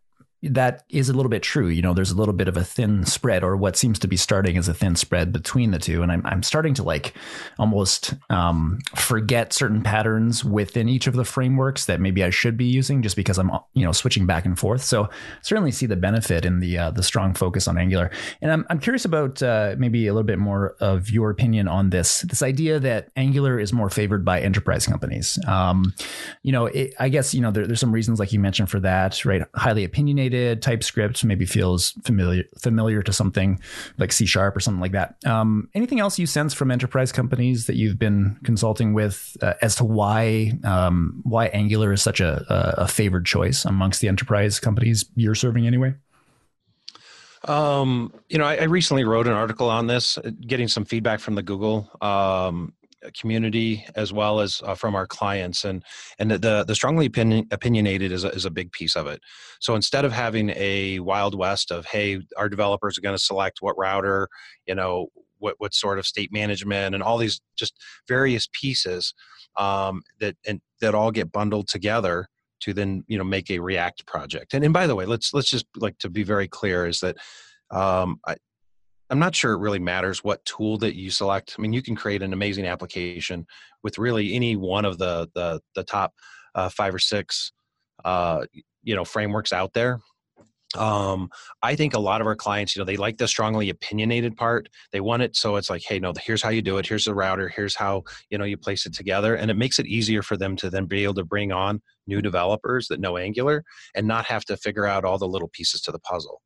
that 0.49 0.83
is 0.89 1.09
a 1.09 1.13
little 1.13 1.29
bit 1.29 1.43
true. 1.43 1.67
You 1.67 1.81
know, 1.81 1.93
there's 1.93 2.11
a 2.11 2.15
little 2.15 2.33
bit 2.33 2.47
of 2.47 2.57
a 2.57 2.63
thin 2.63 3.05
spread, 3.05 3.43
or 3.43 3.55
what 3.57 3.75
seems 3.75 3.99
to 3.99 4.07
be 4.07 4.17
starting 4.17 4.57
as 4.57 4.67
a 4.67 4.73
thin 4.73 4.95
spread 4.95 5.31
between 5.31 5.71
the 5.71 5.79
two. 5.79 6.01
And 6.03 6.11
I'm, 6.11 6.21
I'm 6.25 6.43
starting 6.43 6.73
to 6.75 6.83
like 6.83 7.13
almost 7.57 8.13
um, 8.29 8.79
forget 8.95 9.53
certain 9.53 9.81
patterns 9.81 10.45
within 10.45 10.87
each 10.87 11.07
of 11.07 11.15
the 11.15 11.25
frameworks 11.25 11.85
that 11.85 11.99
maybe 11.99 12.23
I 12.23 12.29
should 12.29 12.57
be 12.57 12.65
using 12.65 13.01
just 13.01 13.15
because 13.15 13.37
I'm, 13.37 13.51
you 13.73 13.85
know, 13.85 13.91
switching 13.91 14.25
back 14.25 14.45
and 14.45 14.57
forth. 14.57 14.83
So 14.83 15.09
certainly 15.41 15.71
see 15.71 15.85
the 15.85 15.95
benefit 15.95 16.45
in 16.45 16.59
the 16.59 16.77
uh, 16.77 16.91
the 16.91 17.03
strong 17.03 17.33
focus 17.33 17.67
on 17.67 17.77
Angular. 17.77 18.11
And 18.41 18.51
I'm, 18.51 18.65
I'm 18.69 18.79
curious 18.79 19.05
about 19.05 19.41
uh, 19.41 19.75
maybe 19.77 20.07
a 20.07 20.13
little 20.13 20.25
bit 20.25 20.39
more 20.39 20.75
of 20.79 21.09
your 21.09 21.29
opinion 21.29 21.67
on 21.67 21.89
this 21.89 22.21
this 22.21 22.41
idea 22.41 22.79
that 22.79 23.09
Angular 23.15 23.59
is 23.59 23.73
more 23.73 23.89
favored 23.89 24.23
by 24.23 24.41
enterprise 24.41 24.85
companies. 24.85 25.39
Um, 25.47 25.93
you 26.43 26.51
know, 26.51 26.67
it, 26.67 26.93
I 26.99 27.09
guess 27.09 27.33
you 27.33 27.41
know 27.41 27.51
there, 27.51 27.65
there's 27.65 27.79
some 27.79 27.91
reasons 27.91 28.19
like 28.19 28.31
you 28.31 28.39
mentioned 28.39 28.69
for 28.69 28.79
that, 28.81 29.25
right? 29.25 29.43
Highly 29.55 29.83
opinionated 29.83 30.34
TypeScript 30.61 31.23
maybe 31.23 31.45
feels 31.45 31.91
familiar 32.03 32.43
familiar 32.59 33.01
to 33.01 33.13
something 33.13 33.59
like 33.97 34.11
C 34.11 34.25
sharp 34.25 34.55
or 34.55 34.59
something 34.59 34.81
like 34.81 34.91
that. 34.93 35.15
Um, 35.25 35.69
anything 35.73 35.99
else 35.99 36.19
you 36.19 36.25
sense 36.25 36.53
from 36.53 36.71
enterprise 36.71 37.11
companies 37.11 37.67
that 37.67 37.75
you've 37.75 37.99
been 37.99 38.37
consulting 38.43 38.93
with 38.93 39.37
uh, 39.41 39.53
as 39.61 39.75
to 39.77 39.85
why 39.85 40.53
um, 40.63 41.21
why 41.23 41.47
Angular 41.47 41.93
is 41.93 42.01
such 42.01 42.19
a, 42.19 42.45
a, 42.49 42.87
favored 42.87 43.25
choice 43.25 43.65
amongst 43.65 44.01
the 44.01 44.07
enterprise 44.07 44.59
companies 44.59 45.05
you're 45.15 45.35
serving 45.35 45.67
anyway? 45.67 45.93
Um, 47.45 48.13
you 48.29 48.37
know, 48.37 48.45
I, 48.45 48.55
I, 48.55 48.63
recently 48.63 49.03
wrote 49.03 49.27
an 49.27 49.33
article 49.33 49.69
on 49.69 49.85
this, 49.85 50.17
uh, 50.17 50.31
getting 50.41 50.67
some 50.67 50.83
feedback 50.83 51.19
from 51.19 51.35
the 51.35 51.43
Google 51.43 51.89
um, 52.01 52.73
community 53.17 53.85
as 53.95 54.11
well 54.11 54.39
as 54.39 54.61
uh, 54.65 54.75
from 54.75 54.95
our 54.95 55.07
clients 55.07 55.63
and 55.65 55.83
and 56.19 56.31
the 56.31 56.63
the 56.65 56.75
strongly 56.75 57.05
opinion, 57.05 57.47
opinionated 57.51 58.11
is 58.11 58.23
a, 58.23 58.29
is 58.29 58.45
a 58.45 58.51
big 58.51 58.71
piece 58.71 58.95
of 58.95 59.07
it. 59.07 59.21
So 59.59 59.75
instead 59.75 60.05
of 60.05 60.11
having 60.11 60.51
a 60.55 60.99
wild 60.99 61.35
west 61.35 61.71
of 61.71 61.85
hey 61.85 62.19
our 62.37 62.49
developers 62.49 62.97
are 62.97 63.01
going 63.01 63.15
to 63.17 63.23
select 63.23 63.57
what 63.61 63.77
router 63.77 64.27
you 64.67 64.75
know 64.75 65.07
what 65.39 65.55
what 65.57 65.73
sort 65.73 65.99
of 65.99 66.05
state 66.05 66.31
management 66.31 66.95
and 66.95 67.03
all 67.03 67.17
these 67.17 67.41
just 67.57 67.73
various 68.07 68.47
pieces 68.51 69.13
um, 69.57 70.01
that 70.19 70.35
and 70.47 70.61
that 70.81 70.95
all 70.95 71.11
get 71.11 71.31
bundled 71.31 71.67
together 71.67 72.27
to 72.61 72.73
then 72.73 73.03
you 73.07 73.17
know 73.17 73.23
make 73.23 73.49
a 73.49 73.59
react 73.59 74.05
project. 74.05 74.53
And 74.53 74.63
and 74.63 74.73
by 74.73 74.87
the 74.87 74.95
way 74.95 75.05
let's 75.05 75.33
let's 75.33 75.49
just 75.49 75.65
like 75.75 75.97
to 75.99 76.09
be 76.09 76.23
very 76.23 76.47
clear 76.47 76.85
is 76.85 76.99
that 76.99 77.17
um, 77.71 78.19
I, 78.27 78.35
I'm 79.09 79.19
not 79.19 79.35
sure 79.35 79.53
it 79.53 79.59
really 79.59 79.79
matters 79.79 80.23
what 80.23 80.43
tool 80.45 80.77
that 80.79 80.95
you 80.95 81.11
select. 81.11 81.55
I 81.57 81.61
mean, 81.61 81.73
you 81.73 81.81
can 81.81 81.95
create 81.95 82.23
an 82.23 82.33
amazing 82.33 82.65
application 82.65 83.45
with 83.83 83.97
really 83.97 84.33
any 84.33 84.55
one 84.55 84.85
of 84.85 84.97
the 84.97 85.29
the, 85.35 85.61
the 85.75 85.83
top 85.83 86.13
uh, 86.55 86.69
five 86.69 86.93
or 86.93 86.99
six 86.99 87.51
uh, 88.03 88.45
you 88.83 88.95
know 88.95 89.05
frameworks 89.05 89.53
out 89.53 89.73
there. 89.73 89.99
Um, 90.75 91.29
I 91.61 91.75
think 91.75 91.93
a 91.93 91.99
lot 91.99 92.19
of 92.19 92.27
our 92.27 92.35
clients, 92.35 92.75
you 92.75 92.81
know, 92.81 92.85
they 92.85 92.97
like 92.97 93.17
the 93.17 93.27
strongly 93.27 93.69
opinionated 93.69 94.35
part. 94.35 94.67
They 94.91 94.99
want 94.99 95.21
it 95.21 95.35
so 95.35 95.55
it's 95.55 95.69
like, 95.69 95.83
hey, 95.87 95.99
no, 95.99 96.11
here's 96.21 96.41
how 96.41 96.49
you 96.49 96.61
do 96.61 96.77
it. 96.77 96.87
Here's 96.87 97.05
the 97.05 97.15
router. 97.15 97.47
Here's 97.47 97.75
how 97.75 98.03
you 98.29 98.37
know 98.37 98.45
you 98.45 98.57
place 98.57 98.85
it 98.85 98.93
together, 98.93 99.35
and 99.35 99.51
it 99.51 99.55
makes 99.55 99.77
it 99.77 99.85
easier 99.85 100.23
for 100.23 100.35
them 100.35 100.55
to 100.57 100.69
then 100.69 100.85
be 100.85 101.03
able 101.03 101.13
to 101.15 101.23
bring 101.23 101.51
on 101.51 101.81
new 102.07 102.21
developers 102.21 102.87
that 102.87 102.99
know 102.99 103.17
Angular 103.17 103.63
and 103.93 104.07
not 104.07 104.25
have 104.25 104.45
to 104.45 104.57
figure 104.57 104.87
out 104.87 105.05
all 105.05 105.19
the 105.19 105.27
little 105.27 105.49
pieces 105.49 105.81
to 105.81 105.91
the 105.91 105.99
puzzle 105.99 106.41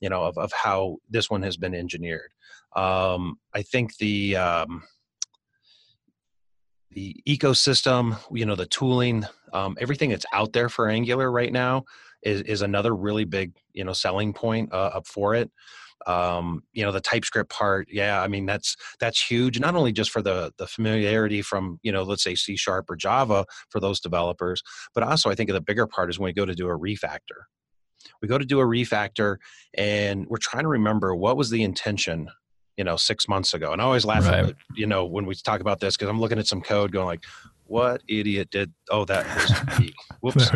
you 0.00 0.08
know 0.08 0.24
of, 0.24 0.36
of 0.38 0.52
how 0.52 0.96
this 1.08 1.30
one 1.30 1.42
has 1.42 1.56
been 1.56 1.74
engineered. 1.74 2.32
Um, 2.74 3.38
i 3.54 3.62
think 3.62 3.96
the 3.96 4.36
um, 4.36 4.82
the 6.90 7.14
ecosystem 7.28 8.18
you 8.32 8.44
know 8.44 8.56
the 8.56 8.66
tooling 8.66 9.24
um, 9.52 9.76
everything 9.80 10.10
that's 10.10 10.26
out 10.32 10.52
there 10.52 10.68
for 10.68 10.88
angular 10.88 11.30
right 11.30 11.52
now 11.52 11.84
is, 12.22 12.42
is 12.42 12.62
another 12.62 12.94
really 12.94 13.24
big 13.24 13.52
you 13.72 13.84
know 13.84 13.92
selling 13.92 14.32
point 14.32 14.72
uh, 14.72 14.90
up 14.94 15.06
for 15.06 15.34
it. 15.34 15.50
Um, 16.06 16.62
you 16.72 16.84
know 16.84 16.92
the 16.92 17.00
typescript 17.00 17.50
part 17.50 17.88
yeah 17.90 18.22
i 18.22 18.28
mean 18.28 18.44
that's 18.46 18.76
that's 19.00 19.20
huge 19.20 19.58
not 19.58 19.74
only 19.74 19.92
just 19.92 20.10
for 20.10 20.22
the 20.22 20.52
the 20.58 20.66
familiarity 20.66 21.42
from 21.42 21.80
you 21.82 21.90
know 21.90 22.02
let's 22.02 22.22
say 22.22 22.34
c 22.34 22.54
sharp 22.54 22.90
or 22.90 22.96
java 22.96 23.44
for 23.70 23.80
those 23.80 23.98
developers 23.98 24.62
but 24.94 25.02
also 25.02 25.30
i 25.30 25.34
think 25.34 25.50
the 25.50 25.60
bigger 25.60 25.86
part 25.86 26.10
is 26.10 26.18
when 26.18 26.28
we 26.28 26.32
go 26.34 26.44
to 26.44 26.54
do 26.54 26.68
a 26.68 26.78
refactor 26.78 27.46
we 28.22 28.28
go 28.28 28.38
to 28.38 28.44
do 28.44 28.60
a 28.60 28.64
refactor 28.64 29.36
and 29.76 30.26
we're 30.28 30.36
trying 30.38 30.62
to 30.62 30.68
remember 30.68 31.14
what 31.14 31.36
was 31.36 31.50
the 31.50 31.62
intention 31.62 32.28
you 32.76 32.84
know 32.84 32.96
six 32.96 33.28
months 33.28 33.54
ago. 33.54 33.72
And 33.72 33.80
i 33.80 33.84
always 33.84 34.04
laugh 34.04 34.26
right. 34.26 34.50
at 34.50 34.54
you 34.74 34.86
know 34.86 35.04
when 35.04 35.26
we 35.26 35.34
talk 35.34 35.60
about 35.60 35.80
this 35.80 35.96
because 35.96 36.08
i'm 36.08 36.20
looking 36.20 36.38
at 36.38 36.46
some 36.46 36.60
code 36.60 36.92
going 36.92 37.06
like 37.06 37.24
what 37.64 38.02
idiot 38.08 38.50
did 38.50 38.72
oh 38.90 39.04
that 39.06 39.26
was 39.34 39.78
me. 39.80 39.92
Whoops. 40.20 40.50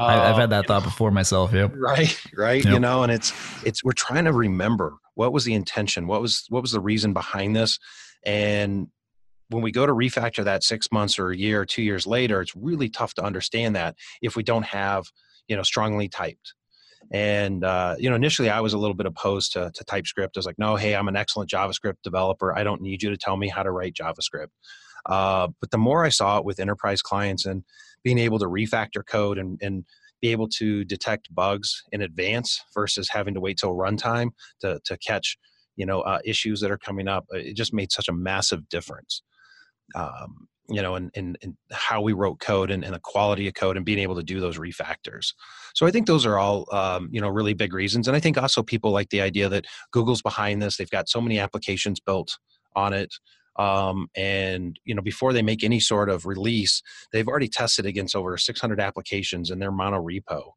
I've 0.00 0.36
had 0.36 0.50
that 0.50 0.60
um, 0.60 0.64
thought 0.64 0.84
before 0.84 1.10
myself 1.10 1.52
yep. 1.52 1.72
Right 1.74 2.20
right 2.36 2.64
yep. 2.64 2.72
you 2.72 2.80
know 2.80 3.02
and 3.02 3.10
it's 3.10 3.32
it's 3.64 3.82
we're 3.82 3.92
trying 3.92 4.24
to 4.26 4.32
remember 4.32 4.94
what 5.14 5.32
was 5.32 5.44
the 5.44 5.54
intention 5.54 6.06
what 6.06 6.22
was 6.22 6.46
what 6.48 6.62
was 6.62 6.72
the 6.72 6.80
reason 6.80 7.12
behind 7.12 7.56
this. 7.56 7.78
And 8.24 8.88
when 9.48 9.62
we 9.62 9.72
go 9.72 9.84
to 9.84 9.92
refactor 9.92 10.44
that 10.44 10.62
six 10.62 10.90
months 10.92 11.18
or 11.18 11.30
a 11.30 11.36
year 11.36 11.60
or 11.60 11.66
two 11.66 11.82
years 11.82 12.06
later 12.06 12.40
it's 12.40 12.54
really 12.54 12.88
tough 12.88 13.14
to 13.14 13.24
understand 13.24 13.74
that 13.74 13.96
if 14.22 14.36
we 14.36 14.42
don't 14.42 14.64
have 14.64 15.06
you 15.48 15.56
know 15.56 15.62
strongly 15.62 16.08
typed 16.08 16.54
and 17.10 17.64
uh, 17.64 17.94
you 17.98 18.08
know 18.08 18.16
initially 18.16 18.50
i 18.50 18.60
was 18.60 18.72
a 18.72 18.78
little 18.78 18.94
bit 18.94 19.06
opposed 19.06 19.52
to, 19.52 19.70
to 19.74 19.84
typescript. 19.84 20.36
I 20.36 20.40
was 20.40 20.46
like 20.46 20.58
no 20.58 20.76
hey 20.76 20.94
i'm 20.94 21.08
an 21.08 21.16
excellent 21.16 21.50
javascript 21.50 22.02
developer. 22.02 22.56
I 22.56 22.64
don't 22.64 22.82
need 22.82 23.02
you 23.02 23.10
to 23.10 23.16
tell 23.16 23.36
me 23.36 23.48
how 23.48 23.62
to 23.62 23.70
write 23.70 23.94
javascript. 23.94 24.48
Uh, 25.06 25.48
but 25.60 25.70
the 25.70 25.78
more 25.78 26.04
i 26.04 26.08
saw 26.08 26.38
it 26.38 26.44
with 26.44 26.60
enterprise 26.60 27.02
clients 27.02 27.46
and 27.46 27.64
being 28.04 28.18
able 28.18 28.38
to 28.38 28.46
refactor 28.46 29.06
code 29.06 29.38
and, 29.38 29.58
and 29.62 29.84
be 30.20 30.28
able 30.28 30.48
to 30.48 30.84
detect 30.84 31.34
bugs 31.34 31.82
in 31.90 32.00
advance 32.00 32.60
versus 32.74 33.08
having 33.10 33.34
to 33.34 33.40
wait 33.40 33.58
till 33.58 33.74
runtime 33.74 34.30
to, 34.60 34.80
to 34.84 34.96
catch 34.98 35.36
you 35.76 35.86
know 35.86 36.00
uh, 36.02 36.20
issues 36.24 36.60
that 36.60 36.70
are 36.70 36.78
coming 36.78 37.08
up 37.08 37.24
it 37.30 37.56
just 37.56 37.72
made 37.72 37.90
such 37.90 38.08
a 38.08 38.12
massive 38.12 38.68
difference. 38.68 39.22
Um, 39.94 40.48
you 40.68 40.80
know, 40.80 40.94
and, 40.94 41.10
and, 41.14 41.36
and 41.42 41.56
how 41.70 42.00
we 42.00 42.12
wrote 42.12 42.38
code 42.38 42.70
and, 42.70 42.84
and, 42.84 42.94
the 42.94 43.00
quality 43.00 43.48
of 43.48 43.54
code 43.54 43.76
and 43.76 43.84
being 43.84 43.98
able 43.98 44.14
to 44.14 44.22
do 44.22 44.40
those 44.40 44.58
refactors. 44.58 45.34
So 45.74 45.86
I 45.86 45.90
think 45.90 46.06
those 46.06 46.24
are 46.24 46.38
all, 46.38 46.72
um, 46.72 47.08
you 47.10 47.20
know, 47.20 47.28
really 47.28 47.54
big 47.54 47.74
reasons. 47.74 48.06
And 48.06 48.16
I 48.16 48.20
think 48.20 48.38
also 48.38 48.62
people 48.62 48.90
like 48.90 49.10
the 49.10 49.20
idea 49.20 49.48
that 49.48 49.66
Google's 49.90 50.22
behind 50.22 50.62
this. 50.62 50.76
They've 50.76 50.88
got 50.88 51.08
so 51.08 51.20
many 51.20 51.38
applications 51.38 52.00
built 52.00 52.38
on 52.76 52.92
it. 52.92 53.12
Um, 53.56 54.08
and, 54.16 54.78
you 54.84 54.94
know, 54.94 55.02
before 55.02 55.32
they 55.32 55.42
make 55.42 55.62
any 55.62 55.80
sort 55.80 56.08
of 56.08 56.26
release, 56.26 56.82
they've 57.12 57.28
already 57.28 57.48
tested 57.48 57.84
against 57.84 58.16
over 58.16 58.36
600 58.36 58.80
applications 58.80 59.50
in 59.50 59.58
their 59.58 59.72
mono 59.72 60.02
repo 60.02 60.52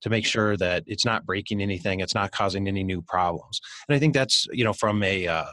to 0.00 0.08
make 0.08 0.24
sure 0.24 0.56
that 0.56 0.82
it's 0.86 1.04
not 1.04 1.26
breaking 1.26 1.60
anything, 1.60 2.00
it's 2.00 2.14
not 2.14 2.32
causing 2.32 2.66
any 2.66 2.82
new 2.82 3.02
problems. 3.02 3.60
And 3.88 3.94
I 3.94 3.98
think 3.98 4.14
that's, 4.14 4.46
you 4.52 4.64
know, 4.64 4.72
from 4.72 5.02
a, 5.02 5.26
uh, 5.26 5.44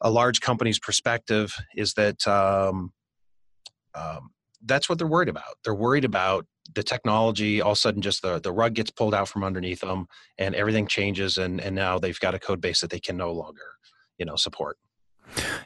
a 0.00 0.10
large 0.10 0.40
company's 0.40 0.78
perspective 0.78 1.54
is 1.74 1.94
that 1.94 2.26
um, 2.26 2.92
um, 3.94 4.30
that's 4.64 4.88
what 4.88 4.98
they're 4.98 5.06
worried 5.06 5.28
about. 5.28 5.56
They're 5.64 5.74
worried 5.74 6.04
about 6.04 6.46
the 6.74 6.82
technology. 6.82 7.60
All 7.60 7.72
of 7.72 7.76
a 7.76 7.80
sudden, 7.80 8.02
just 8.02 8.22
the 8.22 8.40
the 8.40 8.52
rug 8.52 8.74
gets 8.74 8.90
pulled 8.90 9.14
out 9.14 9.28
from 9.28 9.44
underneath 9.44 9.80
them, 9.80 10.06
and 10.38 10.54
everything 10.54 10.86
changes, 10.86 11.38
and 11.38 11.60
and 11.60 11.74
now 11.74 11.98
they've 11.98 12.18
got 12.20 12.34
a 12.34 12.38
code 12.38 12.60
base 12.60 12.80
that 12.80 12.90
they 12.90 13.00
can 13.00 13.16
no 13.16 13.32
longer, 13.32 13.74
you 14.18 14.26
know, 14.26 14.36
support. 14.36 14.76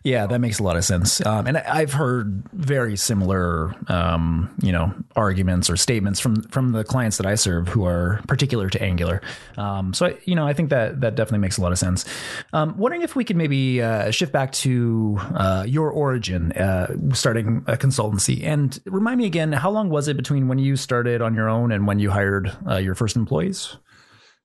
Yeah, 0.03 0.27
that 0.27 0.41
makes 0.41 0.59
a 0.59 0.63
lot 0.63 0.77
of 0.77 0.85
sense. 0.85 1.25
Um, 1.25 1.47
and 1.47 1.59
I've 1.59 1.93
heard 1.93 2.43
very 2.53 2.97
similar, 2.97 3.75
um, 3.89 4.55
you 4.63 4.73
know, 4.73 4.95
arguments 5.17 5.69
or 5.69 5.77
statements 5.77 6.21
from 6.21 6.43
from 6.45 6.73
the 6.73 6.85
clients 6.85 7.19
that 7.19 7.27
I 7.27 7.35
serve 7.35 7.69
who 7.69 7.85
are 7.85 8.21
particular 8.27 8.69
to 8.71 8.83
Angular. 8.83 9.21
Um, 9.57 9.93
so, 9.95 10.07
I, 10.07 10.19
you 10.25 10.35
know, 10.35 10.47
I 10.47 10.55
think 10.55 10.71
that 10.71 11.01
that 11.03 11.15
definitely 11.15 11.41
makes 11.41 11.59
a 11.59 11.63
lot 11.63 11.73
of 11.73 11.79
sense. 11.79 12.05
Um, 12.53 12.77
wondering 12.79 13.03
if 13.03 13.15
we 13.15 13.25
could 13.25 13.37
maybe 13.37 13.83
uh, 13.83 14.11
shift 14.11 14.33
back 14.33 14.53
to 14.53 15.19
uh, 15.35 15.65
your 15.69 15.91
origin, 15.91 16.53
uh, 16.53 16.95
starting 17.13 17.65
a 17.67 17.77
consultancy, 17.77 18.45
and 18.45 18.81
remind 18.87 19.19
me 19.19 19.27
again, 19.27 19.53
how 19.53 19.71
long 19.71 19.91
was 19.91 20.09
it 20.09 20.17
between 20.17 20.49
when 20.49 20.59
you 20.59 20.77
started 20.77 21.23
on 21.23 21.35
your 21.35 21.49
own 21.49 21.73
and 21.73 21.87
when 21.87 21.99
you 21.99 22.11
hired 22.11 22.57
uh, 22.69 22.77
your 22.77 22.95
first 22.95 23.17
employees? 23.17 23.77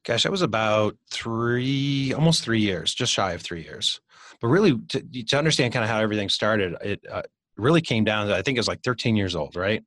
Gosh, 0.04 0.24
that 0.24 0.32
was 0.32 0.44
about 0.44 0.96
three, 1.10 2.14
almost 2.14 2.44
three 2.44 2.60
years, 2.60 2.94
just 2.94 3.12
shy 3.12 3.32
of 3.32 3.42
three 3.42 3.64
years 3.64 4.02
but 4.46 4.52
really 4.52 4.78
to, 4.90 5.02
to 5.24 5.38
understand 5.38 5.74
kind 5.74 5.84
of 5.84 5.90
how 5.90 6.00
everything 6.00 6.30
started 6.30 6.76
it 6.82 7.04
uh, 7.12 7.24
really 7.58 7.82
came 7.82 8.04
down 8.04 8.28
to 8.28 8.36
i 8.36 8.44
think 8.44 8.56
it 8.58 8.60
was 8.60 8.68
like 8.68 8.84
13 8.84 9.16
years 9.16 9.36
old 9.36 9.56
right 9.56 9.84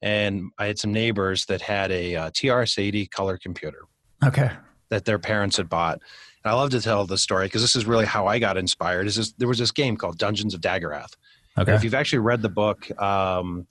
and 0.00 0.50
i 0.56 0.66
had 0.66 0.78
some 0.78 0.92
neighbors 0.92 1.44
that 1.44 1.60
had 1.60 1.92
a 1.92 2.16
uh, 2.16 2.30
trs-80 2.30 3.10
color 3.10 3.36
computer 3.36 3.82
okay 4.24 4.50
that 4.88 5.04
their 5.04 5.18
parents 5.18 5.58
had 5.58 5.68
bought 5.68 6.00
and 6.42 6.50
i 6.50 6.54
love 6.54 6.70
to 6.70 6.80
tell 6.80 7.04
the 7.04 7.18
story 7.18 7.46
because 7.46 7.60
this 7.60 7.76
is 7.76 7.84
really 7.84 8.06
how 8.06 8.26
i 8.26 8.38
got 8.38 8.56
inspired 8.56 9.06
is 9.06 9.16
this, 9.16 9.32
there 9.32 9.48
was 9.48 9.58
this 9.58 9.72
game 9.72 9.94
called 9.94 10.16
dungeons 10.16 10.54
of 10.54 10.62
Daggorath. 10.62 11.14
okay 11.58 11.70
and 11.72 11.76
if 11.76 11.84
you've 11.84 11.94
actually 11.94 12.20
read 12.20 12.40
the 12.40 12.48
book 12.48 12.90
um, 13.00 13.66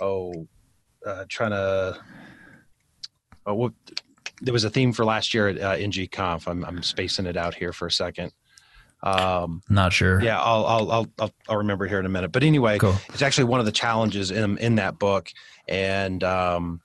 oh 0.00 0.32
uh, 1.04 1.24
trying 1.28 1.50
to 1.50 2.00
oh, 3.44 3.54
what, 3.54 3.72
there 4.40 4.52
was 4.52 4.64
a 4.64 4.70
theme 4.70 4.92
for 4.92 5.04
last 5.04 5.34
year 5.34 5.48
at 5.48 5.60
uh, 5.60 5.76
NGConf. 5.76 6.48
I'm, 6.48 6.64
I'm 6.64 6.82
spacing 6.82 7.26
it 7.26 7.36
out 7.36 7.54
here 7.54 7.72
for 7.72 7.86
a 7.86 7.90
second. 7.90 8.32
Um, 9.02 9.62
Not 9.68 9.92
sure. 9.92 10.22
Yeah, 10.22 10.40
I'll, 10.40 10.64
I'll 10.64 11.12
I'll 11.18 11.32
I'll 11.48 11.56
remember 11.56 11.86
here 11.86 11.98
in 11.98 12.06
a 12.06 12.10
minute. 12.10 12.30
But 12.30 12.44
anyway, 12.44 12.78
cool. 12.78 12.94
it's 13.08 13.22
actually 13.22 13.44
one 13.44 13.60
of 13.60 13.66
the 13.66 13.72
challenges 13.72 14.30
in 14.30 14.58
in 14.58 14.76
that 14.76 14.98
book, 14.98 15.30
and 15.68 16.22
um, 16.22 16.80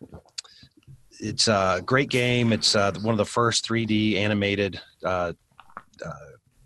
it's 1.20 1.48
a 1.48 1.82
great 1.86 2.10
game. 2.10 2.54
It's 2.54 2.76
uh, 2.76 2.94
one 3.02 3.14
of 3.14 3.18
the 3.18 3.26
first 3.26 3.68
3D 3.68 4.16
animated. 4.16 4.82
Uh, 5.04 5.34
uh, 6.06 6.12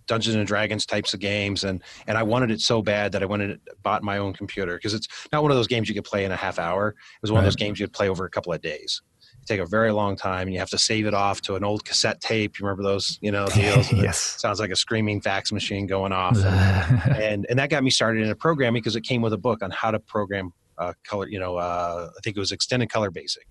Dungeons 0.08 0.36
and 0.36 0.46
Dragons 0.46 0.86
types 0.86 1.14
of 1.14 1.22
games, 1.22 1.64
and 1.64 1.82
and 2.06 2.18
I 2.18 2.24
wanted 2.24 2.52
it 2.52 2.60
so 2.60 2.82
bad 2.82 3.14
that 3.14 3.24
I 3.24 3.26
went 3.26 3.44
and 3.44 3.60
bought 3.82 4.04
my 4.04 4.18
own 4.18 4.34
computer 4.34 4.76
because 4.76 4.94
it's 4.94 5.08
not 5.32 5.42
one 5.42 5.52
of 5.52 5.58
those 5.58 5.68
games 5.68 5.88
you 5.88 5.96
could 5.96 6.04
play 6.04 6.26
in 6.26 6.34
a 6.34 6.36
half 6.36 6.60
hour. 6.60 6.90
It 6.90 7.22
was 7.22 7.32
one 7.32 7.38
right. 7.38 7.44
of 7.44 7.46
those 7.46 7.56
games 7.56 7.80
you 7.80 7.88
could 7.88 7.94
play 7.94 8.10
over 8.10 8.26
a 8.26 8.30
couple 8.30 8.52
of 8.52 8.62
days 8.62 9.02
take 9.46 9.60
a 9.60 9.66
very 9.66 9.92
long 9.92 10.16
time 10.16 10.48
and 10.48 10.54
you 10.54 10.60
have 10.60 10.70
to 10.70 10.78
save 10.78 11.06
it 11.06 11.14
off 11.14 11.42
to 11.42 11.56
an 11.56 11.64
old 11.64 11.84
cassette 11.86 12.22
tape. 12.22 12.60
You 12.60 12.66
remember 12.66 12.84
those 12.84 13.18
you 13.22 13.32
know 13.32 13.48
deals? 13.54 13.92
Yes. 13.92 14.18
sounds 14.40 14.60
like 14.60 14.72
a 14.72 14.76
screaming 14.76 15.22
fax 15.22 15.52
machine 15.52 15.88
going 15.88 16.12
off. 16.12 16.38
And, 16.38 17.16
and, 17.16 17.46
and 17.50 17.60
that 17.60 17.70
got 17.70 17.84
me 17.84 17.90
started 17.90 18.28
in 18.28 18.36
programming 18.36 18.82
because 18.82 18.96
it 18.96 19.02
came 19.02 19.22
with 19.22 19.34
a 19.34 19.38
book 19.38 19.64
on 19.64 19.72
how 19.72 19.92
to 19.92 20.00
program 20.00 20.54
uh, 20.78 20.94
color 21.04 21.28
you 21.28 21.40
know 21.40 21.58
uh, 21.58 22.10
i 22.18 22.20
think 22.24 22.36
it 22.36 22.40
was 22.40 22.52
extended 22.52 22.90
color 22.90 23.12
basic. 23.12 23.46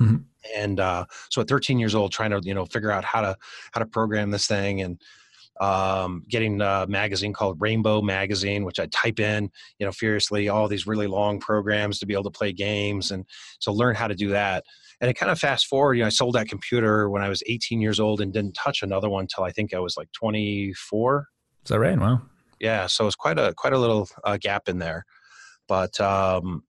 Mm-hmm. 0.00 0.16
and 0.56 0.80
uh, 0.80 1.04
so 1.30 1.40
at 1.40 1.48
13 1.48 1.78
years 1.78 1.94
old 1.94 2.10
trying 2.10 2.30
to 2.30 2.40
you 2.42 2.52
know 2.52 2.66
figure 2.66 2.90
out 2.90 3.04
how 3.04 3.20
to 3.20 3.36
how 3.72 3.78
to 3.78 3.86
program 3.86 4.32
this 4.32 4.46
thing 4.46 4.82
and 4.82 5.00
um, 5.60 6.24
getting 6.28 6.60
a 6.60 6.86
magazine 6.88 7.32
called 7.32 7.60
Rainbow 7.60 8.02
Magazine, 8.02 8.64
which 8.64 8.80
I 8.80 8.86
type 8.86 9.20
in, 9.20 9.50
you 9.78 9.86
know, 9.86 9.92
furiously 9.92 10.48
all 10.48 10.66
these 10.66 10.86
really 10.86 11.06
long 11.06 11.38
programs 11.38 12.00
to 12.00 12.06
be 12.06 12.12
able 12.12 12.24
to 12.24 12.30
play 12.30 12.52
games, 12.52 13.12
and 13.12 13.24
so 13.60 13.72
learn 13.72 13.94
how 13.94 14.08
to 14.08 14.14
do 14.14 14.30
that. 14.30 14.64
And 15.00 15.10
it 15.10 15.14
kind 15.14 15.30
of 15.30 15.38
fast 15.38 15.66
forward, 15.66 15.94
you 15.94 16.02
know, 16.02 16.06
I 16.06 16.10
sold 16.10 16.34
that 16.34 16.48
computer 16.48 17.10
when 17.10 17.22
I 17.22 17.28
was 17.28 17.42
18 17.46 17.80
years 17.80 18.00
old 18.00 18.20
and 18.20 18.32
didn't 18.32 18.54
touch 18.54 18.82
another 18.82 19.08
one 19.08 19.22
until 19.22 19.44
I 19.44 19.50
think 19.50 19.74
I 19.74 19.78
was 19.78 19.96
like 19.96 20.08
24. 20.12 21.28
Is 21.64 21.68
that 21.68 21.78
right? 21.78 21.98
Wow. 21.98 22.22
Yeah, 22.60 22.86
so 22.86 23.06
it's 23.06 23.16
quite 23.16 23.38
a 23.38 23.52
quite 23.54 23.72
a 23.72 23.78
little 23.78 24.08
uh, 24.22 24.38
gap 24.40 24.68
in 24.68 24.78
there, 24.78 25.04
but 25.68 26.00
um, 26.00 26.62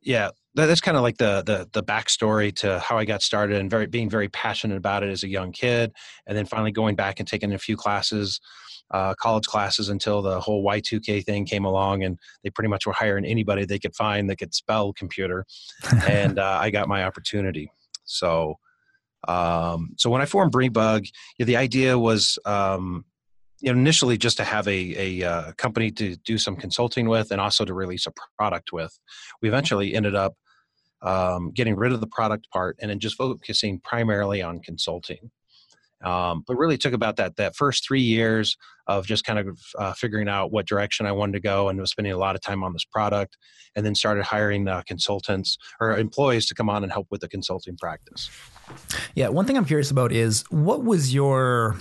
yeah, 0.00 0.30
that's 0.54 0.80
kind 0.80 0.96
of 0.96 1.02
like 1.02 1.18
the 1.18 1.42
the 1.44 1.68
the 1.72 1.82
backstory 1.82 2.54
to 2.56 2.78
how 2.78 2.96
I 2.96 3.04
got 3.04 3.22
started 3.22 3.58
and 3.58 3.70
very 3.70 3.86
being 3.86 4.08
very 4.08 4.28
passionate 4.28 4.76
about 4.76 5.02
it 5.02 5.10
as 5.10 5.22
a 5.22 5.28
young 5.28 5.52
kid, 5.52 5.92
and 6.26 6.36
then 6.38 6.46
finally 6.46 6.70
going 6.70 6.94
back 6.94 7.18
and 7.18 7.28
taking 7.28 7.52
a 7.52 7.58
few 7.58 7.76
classes, 7.76 8.40
uh, 8.94 9.12
college 9.14 9.46
classes 9.46 9.88
until 9.88 10.22
the 10.22 10.38
whole 10.38 10.64
Y2K 10.64 11.24
thing 11.24 11.44
came 11.44 11.64
along, 11.64 12.04
and 12.04 12.16
they 12.44 12.50
pretty 12.50 12.68
much 12.68 12.86
were 12.86 12.92
hiring 12.92 13.24
anybody 13.24 13.64
they 13.64 13.80
could 13.80 13.96
find 13.96 14.30
that 14.30 14.36
could 14.36 14.54
spell 14.54 14.92
computer, 14.92 15.44
and 16.08 16.38
uh, 16.38 16.58
I 16.62 16.70
got 16.70 16.86
my 16.86 17.04
opportunity. 17.04 17.72
So, 18.04 18.54
um, 19.26 19.94
so 19.96 20.10
when 20.10 20.22
I 20.22 20.26
formed 20.26 20.54
yeah, 20.54 21.00
the 21.38 21.56
idea 21.56 21.98
was. 21.98 22.38
Um, 22.44 23.04
you 23.60 23.72
know, 23.72 23.78
initially 23.78 24.18
just 24.18 24.36
to 24.36 24.44
have 24.44 24.68
a, 24.68 25.20
a 25.22 25.26
uh, 25.26 25.52
company 25.52 25.90
to 25.92 26.16
do 26.16 26.36
some 26.36 26.54
consulting 26.54 27.08
with 27.08 27.30
and 27.30 27.40
also 27.40 27.64
to 27.64 27.72
release 27.72 28.06
a 28.06 28.12
product 28.36 28.74
with. 28.74 28.98
We 29.40 29.48
eventually 29.48 29.94
ended 29.94 30.14
up 30.14 30.34
um, 31.00 31.50
getting 31.50 31.74
rid 31.74 31.92
of 31.92 32.00
the 32.00 32.06
product 32.06 32.50
part 32.50 32.76
and 32.82 32.90
then 32.90 32.98
just 32.98 33.16
focusing 33.16 33.80
primarily 33.80 34.42
on 34.42 34.60
consulting. 34.60 35.30
Um, 36.04 36.44
but 36.46 36.56
really 36.56 36.76
took 36.76 36.92
about 36.92 37.16
that 37.16 37.36
that 37.36 37.56
first 37.56 37.86
three 37.86 38.02
years 38.02 38.56
of 38.86 39.06
just 39.06 39.24
kind 39.24 39.38
of 39.38 39.58
uh, 39.78 39.94
figuring 39.94 40.28
out 40.28 40.52
what 40.52 40.66
direction 40.66 41.06
I 41.06 41.12
wanted 41.12 41.32
to 41.32 41.40
go 41.40 41.70
and 41.70 41.80
was 41.80 41.90
spending 41.90 42.12
a 42.12 42.18
lot 42.18 42.34
of 42.34 42.42
time 42.42 42.62
on 42.62 42.74
this 42.74 42.84
product, 42.84 43.38
and 43.74 43.86
then 43.86 43.94
started 43.94 44.24
hiring 44.24 44.68
uh, 44.68 44.82
consultants 44.86 45.56
or 45.80 45.96
employees 45.96 46.46
to 46.46 46.54
come 46.54 46.68
on 46.68 46.82
and 46.82 46.92
help 46.92 47.06
with 47.10 47.22
the 47.22 47.28
consulting 47.28 47.76
practice. 47.76 48.30
Yeah, 49.14 49.28
one 49.28 49.46
thing 49.46 49.56
I'm 49.56 49.64
curious 49.64 49.90
about 49.90 50.12
is 50.12 50.44
what 50.50 50.84
was 50.84 51.14
your 51.14 51.76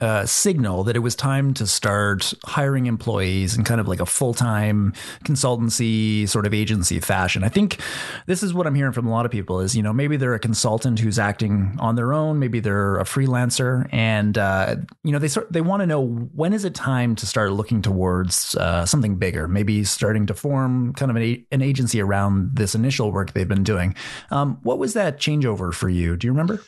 uh, 0.00 0.26
signal 0.26 0.84
that 0.84 0.96
it 0.96 1.00
was 1.00 1.14
time 1.14 1.54
to 1.54 1.66
start 1.66 2.32
hiring 2.44 2.86
employees 2.86 3.56
in 3.56 3.64
kind 3.64 3.80
of 3.80 3.88
like 3.88 4.00
a 4.00 4.06
full 4.06 4.34
time 4.34 4.92
consultancy 5.24 6.28
sort 6.28 6.46
of 6.46 6.54
agency 6.54 7.00
fashion. 7.00 7.44
I 7.44 7.48
think 7.48 7.80
this 8.26 8.42
is 8.42 8.54
what 8.54 8.66
I'm 8.66 8.74
hearing 8.74 8.92
from 8.92 9.06
a 9.06 9.10
lot 9.10 9.26
of 9.26 9.32
people 9.32 9.60
is, 9.60 9.76
you 9.76 9.82
know, 9.82 9.92
maybe 9.92 10.16
they're 10.16 10.34
a 10.34 10.38
consultant 10.38 10.98
who's 10.98 11.18
acting 11.18 11.76
on 11.78 11.96
their 11.96 12.12
own, 12.12 12.38
maybe 12.38 12.60
they're 12.60 12.98
a 12.98 13.04
freelancer, 13.04 13.88
and, 13.92 14.38
uh, 14.38 14.76
you 15.04 15.12
know, 15.12 15.18
they 15.18 15.28
start, 15.28 15.52
they 15.52 15.60
want 15.60 15.80
to 15.80 15.86
know 15.86 16.04
when 16.04 16.52
is 16.52 16.64
it 16.64 16.74
time 16.74 17.14
to 17.16 17.26
start 17.26 17.52
looking 17.52 17.82
towards 17.82 18.54
uh, 18.56 18.86
something 18.86 19.16
bigger, 19.16 19.48
maybe 19.48 19.84
starting 19.84 20.26
to 20.26 20.34
form 20.34 20.92
kind 20.94 21.10
of 21.10 21.16
an, 21.16 21.46
an 21.50 21.62
agency 21.62 22.00
around 22.00 22.56
this 22.56 22.74
initial 22.74 23.12
work 23.12 23.32
they've 23.32 23.48
been 23.48 23.64
doing. 23.64 23.94
Um, 24.30 24.58
what 24.62 24.78
was 24.78 24.94
that 24.94 25.18
changeover 25.18 25.72
for 25.72 25.88
you? 25.88 26.16
Do 26.16 26.26
you 26.26 26.32
remember? 26.32 26.60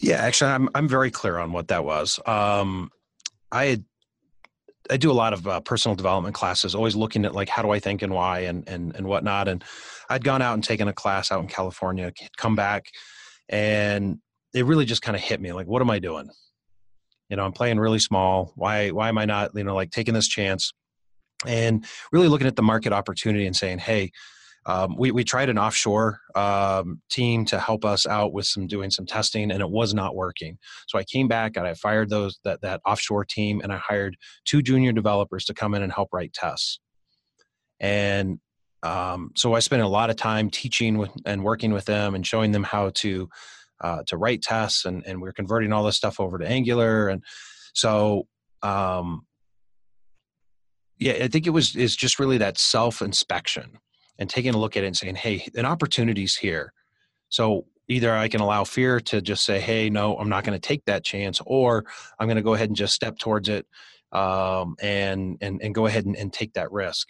Yeah, 0.00 0.16
actually, 0.16 0.50
I'm 0.50 0.68
I'm 0.74 0.88
very 0.88 1.10
clear 1.10 1.38
on 1.38 1.52
what 1.52 1.68
that 1.68 1.84
was. 1.84 2.20
Um, 2.26 2.90
I 3.50 3.82
I 4.90 4.96
do 4.96 5.10
a 5.10 5.14
lot 5.14 5.32
of 5.32 5.46
uh, 5.46 5.60
personal 5.60 5.94
development 5.94 6.34
classes, 6.34 6.74
always 6.74 6.94
looking 6.94 7.24
at 7.24 7.34
like 7.34 7.48
how 7.48 7.62
do 7.62 7.70
I 7.70 7.78
think 7.78 8.02
and 8.02 8.12
why 8.12 8.40
and 8.40 8.68
and 8.68 8.94
and 8.94 9.06
whatnot. 9.06 9.48
And 9.48 9.64
I'd 10.10 10.24
gone 10.24 10.42
out 10.42 10.54
and 10.54 10.62
taken 10.62 10.88
a 10.88 10.92
class 10.92 11.32
out 11.32 11.40
in 11.40 11.48
California, 11.48 12.12
come 12.36 12.54
back, 12.54 12.86
and 13.48 14.18
it 14.54 14.64
really 14.66 14.84
just 14.84 15.02
kind 15.02 15.16
of 15.16 15.22
hit 15.22 15.40
me 15.40 15.52
like, 15.52 15.66
what 15.66 15.82
am 15.82 15.90
I 15.90 15.98
doing? 15.98 16.28
You 17.28 17.36
know, 17.36 17.44
I'm 17.44 17.52
playing 17.52 17.78
really 17.78 17.98
small. 17.98 18.52
Why 18.54 18.90
why 18.90 19.08
am 19.08 19.18
I 19.18 19.24
not 19.24 19.52
you 19.54 19.64
know 19.64 19.74
like 19.74 19.90
taking 19.90 20.14
this 20.14 20.28
chance? 20.28 20.72
And 21.46 21.84
really 22.12 22.28
looking 22.28 22.46
at 22.46 22.56
the 22.56 22.62
market 22.62 22.92
opportunity 22.92 23.46
and 23.46 23.54
saying, 23.54 23.78
hey, 23.78 24.10
um, 24.66 24.96
we, 24.98 25.12
we 25.12 25.22
tried 25.22 25.48
an 25.48 25.58
offshore 25.58 26.20
um, 26.34 27.00
team 27.08 27.44
to 27.46 27.58
help 27.58 27.84
us 27.84 28.04
out 28.04 28.32
with 28.32 28.46
some 28.46 28.66
doing 28.66 28.90
some 28.90 29.06
testing 29.06 29.52
and 29.52 29.60
it 29.60 29.70
was 29.70 29.94
not 29.94 30.16
working. 30.16 30.58
So 30.88 30.98
i 30.98 31.04
came 31.04 31.28
back 31.28 31.56
and 31.56 31.66
i 31.66 31.74
fired 31.74 32.10
those 32.10 32.38
that, 32.44 32.60
that 32.62 32.80
offshore 32.84 33.24
team 33.24 33.60
and 33.62 33.72
i 33.72 33.76
hired 33.76 34.16
two 34.44 34.62
junior 34.62 34.92
developers 34.92 35.44
to 35.46 35.54
come 35.54 35.74
in 35.74 35.82
and 35.82 35.92
help 35.92 36.08
write 36.12 36.32
tests. 36.32 36.80
And 37.78 38.40
um, 38.82 39.30
so 39.36 39.54
i 39.54 39.60
spent 39.60 39.82
a 39.82 39.88
lot 39.88 40.10
of 40.10 40.16
time 40.16 40.50
teaching 40.50 40.98
with, 40.98 41.10
and 41.24 41.44
working 41.44 41.72
with 41.72 41.84
them 41.84 42.14
and 42.16 42.26
showing 42.26 42.50
them 42.50 42.64
how 42.64 42.90
to 42.94 43.28
uh, 43.80 44.02
to 44.06 44.16
write 44.16 44.42
tests 44.42 44.84
and, 44.84 45.06
and 45.06 45.20
we're 45.20 45.32
converting 45.32 45.72
all 45.72 45.84
this 45.84 45.96
stuff 45.96 46.18
over 46.18 46.38
to 46.38 46.48
angular. 46.48 47.08
And 47.08 47.22
so 47.72 48.26
um, 48.62 49.26
yeah 50.98 51.12
i 51.22 51.28
think 51.28 51.46
it 51.46 51.50
was 51.50 51.76
is 51.76 51.94
just 51.94 52.18
really 52.18 52.38
that 52.38 52.58
self 52.58 53.02
inspection 53.02 53.78
and 54.18 54.28
taking 54.28 54.54
a 54.54 54.58
look 54.58 54.76
at 54.76 54.84
it 54.84 54.86
and 54.86 54.96
saying, 54.96 55.14
hey, 55.14 55.46
an 55.54 55.64
opportunity's 55.64 56.36
here. 56.36 56.72
So 57.28 57.66
either 57.88 58.14
I 58.14 58.28
can 58.28 58.40
allow 58.40 58.64
fear 58.64 59.00
to 59.00 59.20
just 59.20 59.44
say, 59.44 59.60
hey, 59.60 59.90
no, 59.90 60.16
I'm 60.16 60.28
not 60.28 60.44
going 60.44 60.58
to 60.58 60.68
take 60.68 60.84
that 60.86 61.04
chance, 61.04 61.40
or 61.46 61.84
I'm 62.18 62.26
going 62.26 62.36
to 62.36 62.42
go 62.42 62.54
ahead 62.54 62.68
and 62.68 62.76
just 62.76 62.94
step 62.94 63.18
towards 63.18 63.48
it 63.48 63.66
um, 64.12 64.76
and, 64.80 65.38
and, 65.40 65.60
and 65.62 65.74
go 65.74 65.86
ahead 65.86 66.06
and, 66.06 66.16
and 66.16 66.32
take 66.32 66.54
that 66.54 66.72
risk. 66.72 67.08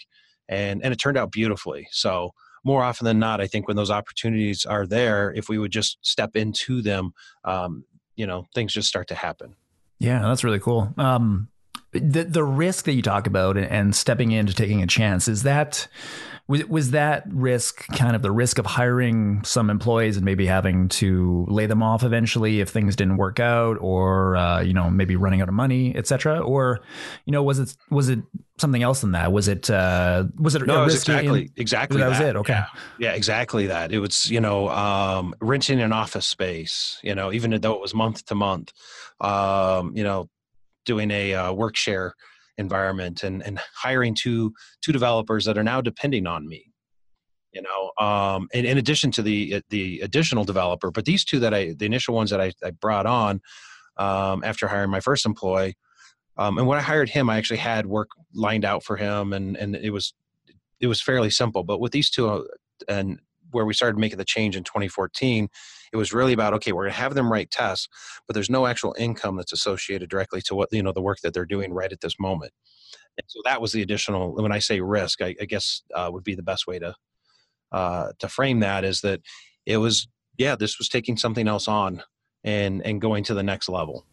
And, 0.48 0.82
and 0.82 0.92
it 0.92 0.96
turned 0.96 1.18
out 1.18 1.32
beautifully. 1.32 1.88
So 1.90 2.32
more 2.64 2.82
often 2.82 3.04
than 3.04 3.18
not, 3.18 3.40
I 3.40 3.46
think 3.46 3.68
when 3.68 3.76
those 3.76 3.90
opportunities 3.90 4.64
are 4.64 4.86
there, 4.86 5.32
if 5.32 5.48
we 5.48 5.58
would 5.58 5.70
just 5.70 5.98
step 6.02 6.36
into 6.36 6.82
them, 6.82 7.12
um, 7.44 7.84
you 8.16 8.26
know, 8.26 8.46
things 8.54 8.72
just 8.72 8.88
start 8.88 9.08
to 9.08 9.14
happen. 9.14 9.54
Yeah, 9.98 10.20
that's 10.20 10.44
really 10.44 10.60
cool. 10.60 10.92
Um, 10.98 11.48
the 11.92 12.24
the 12.24 12.44
risk 12.44 12.84
that 12.84 12.92
you 12.92 13.02
talk 13.02 13.26
about 13.26 13.56
and 13.56 13.94
stepping 13.94 14.32
into 14.32 14.54
taking 14.54 14.82
a 14.82 14.86
chance 14.86 15.28
is 15.28 15.44
that 15.44 15.88
was, 16.48 16.64
was 16.66 16.90
that 16.92 17.24
risk 17.28 17.86
kind 17.88 18.14
of 18.14 18.22
the 18.22 18.30
risk 18.30 18.58
of 18.58 18.66
hiring 18.66 19.42
some 19.44 19.68
employees 19.68 20.16
and 20.16 20.24
maybe 20.24 20.46
having 20.46 20.88
to 20.88 21.44
lay 21.48 21.66
them 21.66 21.82
off 21.82 22.04
eventually 22.04 22.60
if 22.60 22.68
things 22.68 22.94
didn't 22.94 23.16
work 23.16 23.40
out, 23.40 23.78
or 23.80 24.36
uh, 24.36 24.60
you 24.60 24.72
know 24.72 24.88
maybe 24.90 25.16
running 25.16 25.40
out 25.40 25.48
of 25.48 25.54
money, 25.54 25.94
etc. 25.96 26.40
Or 26.40 26.80
you 27.24 27.32
know 27.32 27.42
was 27.42 27.58
it 27.58 27.76
was 27.90 28.08
it 28.08 28.20
something 28.58 28.82
else 28.82 29.00
than 29.00 29.12
that? 29.12 29.32
Was 29.32 29.48
it 29.48 29.68
uh, 29.70 30.24
was 30.38 30.54
it 30.54 30.66
no? 30.66 30.82
It 30.82 30.84
was 30.84 30.94
exactly 30.94 31.42
in, 31.42 31.52
exactly 31.56 31.98
that, 31.98 32.10
that, 32.10 32.20
was 32.20 32.20
it. 32.20 32.36
Okay, 32.36 32.52
yeah. 32.52 32.66
yeah, 32.98 33.12
exactly 33.12 33.66
that. 33.66 33.90
It 33.90 33.98
was 33.98 34.30
you 34.30 34.40
know 34.40 34.68
um, 34.68 35.34
renting 35.40 35.80
an 35.80 35.92
office 35.92 36.26
space. 36.26 37.00
You 37.02 37.14
know 37.14 37.32
even 37.32 37.58
though 37.60 37.74
it 37.74 37.80
was 37.80 37.92
month 37.92 38.24
to 38.26 38.36
month, 38.36 38.72
um, 39.20 39.96
you 39.96 40.04
know 40.04 40.28
doing 40.86 41.10
a 41.10 41.34
uh, 41.34 41.52
work 41.52 41.76
share 41.76 42.14
environment 42.58 43.22
and, 43.22 43.42
and 43.42 43.60
hiring 43.74 44.14
two 44.14 44.52
two 44.82 44.92
developers 44.92 45.44
that 45.44 45.58
are 45.58 45.64
now 45.64 45.80
depending 45.80 46.26
on 46.26 46.48
me 46.48 46.72
you 47.52 47.60
know 47.60 48.04
um, 48.04 48.48
in, 48.54 48.64
in 48.64 48.78
addition 48.78 49.10
to 49.10 49.22
the 49.22 49.62
the 49.68 50.00
additional 50.00 50.44
developer. 50.44 50.90
But 50.90 51.04
these 51.04 51.24
two 51.24 51.38
that 51.40 51.52
i 51.52 51.74
the 51.76 51.86
initial 51.86 52.14
ones 52.14 52.30
that 52.30 52.40
i, 52.40 52.52
I 52.64 52.70
brought 52.70 53.06
on 53.06 53.40
um, 53.98 54.42
after 54.42 54.68
hiring 54.68 54.90
my 54.90 55.00
first 55.00 55.26
employee 55.26 55.76
um, 56.38 56.56
and 56.56 56.66
when 56.66 56.78
i 56.78 56.82
hired 56.82 57.10
him 57.10 57.28
i 57.28 57.36
actually 57.36 57.58
had 57.58 57.86
work 57.86 58.08
lined 58.34 58.64
out 58.64 58.82
for 58.82 58.96
him 58.96 59.34
and 59.34 59.56
and 59.56 59.76
it 59.76 59.90
was 59.90 60.14
it 60.80 60.86
was 60.86 61.00
fairly 61.00 61.30
simple. 61.30 61.64
But 61.64 61.80
with 61.80 61.92
these 61.92 62.10
two 62.10 62.28
uh, 62.28 62.42
and 62.88 63.20
where 63.50 63.64
we 63.64 63.74
started 63.74 63.98
making 63.98 64.18
the 64.18 64.24
change 64.24 64.56
in 64.56 64.64
2014 64.64 65.48
it 65.92 65.96
was 65.96 66.12
really 66.12 66.32
about 66.32 66.52
okay 66.54 66.72
we're 66.72 66.84
going 66.84 66.92
to 66.92 67.00
have 67.00 67.14
them 67.14 67.30
write 67.30 67.50
tests 67.50 67.88
but 68.26 68.34
there's 68.34 68.50
no 68.50 68.66
actual 68.66 68.94
income 68.98 69.36
that's 69.36 69.52
associated 69.52 70.08
directly 70.08 70.40
to 70.42 70.54
what 70.54 70.72
you 70.72 70.82
know 70.82 70.92
the 70.92 71.02
work 71.02 71.18
that 71.22 71.34
they're 71.34 71.46
doing 71.46 71.72
right 71.72 71.92
at 71.92 72.00
this 72.00 72.18
moment. 72.18 72.52
And 73.18 73.24
so 73.28 73.40
that 73.44 73.60
was 73.60 73.72
the 73.72 73.82
additional 73.82 74.34
when 74.34 74.52
i 74.52 74.58
say 74.58 74.80
risk 74.80 75.22
i, 75.22 75.34
I 75.40 75.44
guess 75.44 75.82
uh, 75.94 76.10
would 76.12 76.24
be 76.24 76.34
the 76.34 76.42
best 76.42 76.66
way 76.66 76.78
to 76.78 76.94
uh, 77.72 78.12
to 78.20 78.28
frame 78.28 78.60
that 78.60 78.84
is 78.84 79.00
that 79.00 79.20
it 79.64 79.78
was 79.78 80.06
yeah 80.38 80.56
this 80.56 80.78
was 80.78 80.88
taking 80.88 81.16
something 81.16 81.48
else 81.48 81.66
on 81.68 82.02
and 82.44 82.84
and 82.86 83.00
going 83.00 83.24
to 83.24 83.34
the 83.34 83.42
next 83.42 83.68
level 83.68 84.06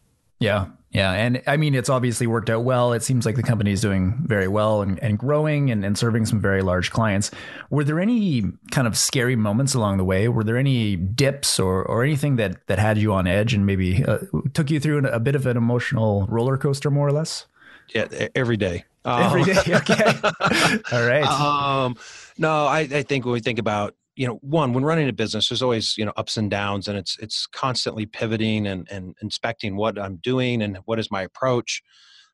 yeah. 0.44 0.66
Yeah. 0.94 1.10
And 1.12 1.42
I 1.48 1.56
mean, 1.56 1.74
it's 1.74 1.88
obviously 1.88 2.28
worked 2.28 2.48
out 2.48 2.62
well. 2.62 2.92
It 2.92 3.02
seems 3.02 3.26
like 3.26 3.34
the 3.34 3.42
company 3.42 3.72
is 3.72 3.80
doing 3.80 4.22
very 4.26 4.46
well 4.46 4.80
and, 4.80 5.02
and 5.02 5.18
growing 5.18 5.72
and, 5.72 5.84
and 5.84 5.98
serving 5.98 6.24
some 6.24 6.40
very 6.40 6.62
large 6.62 6.92
clients. 6.92 7.32
Were 7.68 7.82
there 7.82 7.98
any 7.98 8.44
kind 8.70 8.86
of 8.86 8.96
scary 8.96 9.34
moments 9.34 9.74
along 9.74 9.96
the 9.96 10.04
way? 10.04 10.28
Were 10.28 10.44
there 10.44 10.56
any 10.56 10.94
dips 10.94 11.58
or, 11.58 11.82
or 11.82 12.04
anything 12.04 12.36
that, 12.36 12.64
that 12.68 12.78
had 12.78 12.96
you 12.96 13.12
on 13.12 13.26
edge 13.26 13.54
and 13.54 13.66
maybe 13.66 14.04
uh, 14.04 14.18
took 14.52 14.70
you 14.70 14.78
through 14.78 14.98
a 15.08 15.18
bit 15.18 15.34
of 15.34 15.46
an 15.46 15.56
emotional 15.56 16.26
roller 16.28 16.56
coaster, 16.56 16.92
more 16.92 17.08
or 17.08 17.12
less? 17.12 17.46
Yeah, 17.92 18.06
every 18.36 18.56
day. 18.56 18.84
Every 19.04 19.42
um, 19.42 19.46
day. 19.48 19.62
Okay. 19.74 20.04
All 20.92 21.06
right. 21.06 21.24
Um, 21.24 21.96
no, 22.38 22.66
I, 22.66 22.80
I 22.80 23.02
think 23.02 23.24
when 23.24 23.32
we 23.32 23.40
think 23.40 23.58
about 23.58 23.96
you 24.16 24.26
know 24.26 24.34
one 24.42 24.72
when 24.72 24.84
running 24.84 25.08
a 25.08 25.12
business 25.12 25.48
there's 25.48 25.62
always 25.62 25.96
you 25.98 26.04
know 26.04 26.12
ups 26.16 26.36
and 26.36 26.50
downs 26.50 26.88
and 26.88 26.96
it's 26.96 27.18
it's 27.18 27.46
constantly 27.46 28.06
pivoting 28.06 28.66
and 28.66 28.88
and 28.90 29.14
inspecting 29.22 29.76
what 29.76 29.98
i'm 29.98 30.16
doing 30.16 30.62
and 30.62 30.78
what 30.84 30.98
is 30.98 31.10
my 31.10 31.22
approach. 31.22 31.82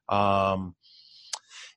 Um 0.09 0.75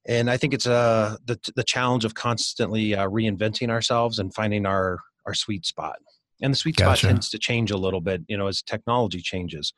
and 0.06 0.30
i 0.30 0.38
think 0.38 0.54
it's 0.54 0.68
uh 0.68 1.16
the 1.26 1.40
the 1.56 1.64
challenge 1.64 2.06
of 2.06 2.16
constantly 2.16 2.96
uh, 2.96 3.08
reinventing 3.08 3.70
ourselves 3.70 4.20
and 4.20 4.34
finding 4.34 4.66
our 4.66 5.00
our 5.26 5.34
sweet 5.34 5.66
spot. 5.66 5.98
And 6.42 6.52
the 6.52 6.58
sweet 6.58 6.76
gotcha. 6.76 7.00
spot 7.00 7.10
tends 7.10 7.30
to 7.30 7.40
change 7.40 7.72
a 7.72 7.78
little 7.78 8.02
bit 8.02 8.22
you 8.28 8.38
know 8.38 8.48
as 8.48 8.62
technology 8.62 9.22
changes. 9.22 9.74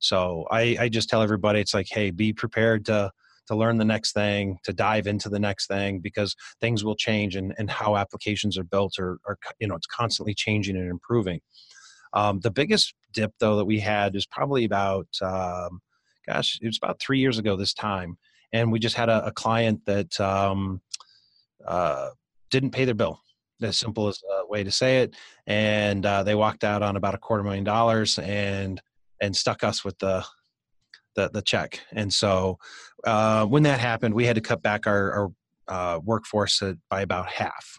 So 0.00 0.46
i 0.50 0.76
i 0.80 0.88
just 0.88 1.08
tell 1.08 1.22
everybody 1.22 1.60
it's 1.60 1.74
like 1.74 1.88
hey 1.90 2.10
be 2.10 2.32
prepared 2.32 2.84
to 2.86 3.12
to 3.48 3.56
learn 3.56 3.78
the 3.78 3.84
next 3.84 4.12
thing, 4.12 4.58
to 4.64 4.72
dive 4.72 5.06
into 5.06 5.28
the 5.28 5.38
next 5.38 5.66
thing, 5.66 6.00
because 6.00 6.34
things 6.60 6.84
will 6.84 6.96
change 6.96 7.36
and, 7.36 7.54
and 7.58 7.70
how 7.70 7.96
applications 7.96 8.56
are 8.56 8.64
built 8.64 8.98
are, 8.98 9.18
or 9.26 9.38
you 9.58 9.66
know, 9.66 9.74
it's 9.74 9.86
constantly 9.86 10.34
changing 10.34 10.76
and 10.76 10.90
improving. 10.90 11.40
Um, 12.12 12.40
the 12.40 12.50
biggest 12.50 12.94
dip 13.12 13.32
though 13.40 13.56
that 13.56 13.64
we 13.64 13.80
had 13.80 14.16
is 14.16 14.26
probably 14.26 14.64
about, 14.64 15.08
um, 15.20 15.80
gosh, 16.26 16.58
it 16.62 16.66
was 16.66 16.78
about 16.78 17.00
three 17.00 17.18
years 17.18 17.38
ago 17.38 17.56
this 17.56 17.74
time. 17.74 18.16
And 18.52 18.72
we 18.72 18.78
just 18.78 18.96
had 18.96 19.10
a, 19.10 19.26
a 19.26 19.32
client 19.32 19.84
that 19.84 20.18
um, 20.20 20.80
uh, 21.66 22.10
didn't 22.50 22.70
pay 22.70 22.84
their 22.86 22.94
bill 22.94 23.20
as 23.60 23.76
simple 23.76 24.08
as 24.08 24.22
a 24.40 24.46
way 24.46 24.64
to 24.64 24.70
say 24.70 25.02
it. 25.02 25.16
And 25.46 26.06
uh, 26.06 26.22
they 26.22 26.34
walked 26.34 26.64
out 26.64 26.82
on 26.82 26.96
about 26.96 27.14
a 27.14 27.18
quarter 27.18 27.42
million 27.42 27.64
dollars 27.64 28.18
and 28.18 28.80
and 29.20 29.36
stuck 29.36 29.64
us 29.64 29.84
with 29.84 29.98
the 29.98 30.24
the, 31.18 31.28
the 31.32 31.42
check. 31.42 31.80
And 31.92 32.14
so 32.14 32.58
uh, 33.04 33.44
when 33.44 33.64
that 33.64 33.80
happened, 33.80 34.14
we 34.14 34.24
had 34.24 34.36
to 34.36 34.40
cut 34.40 34.62
back 34.62 34.86
our, 34.86 35.12
our 35.12 35.32
uh, 35.66 35.98
workforce 35.98 36.62
by 36.88 37.02
about 37.02 37.26
half. 37.26 37.78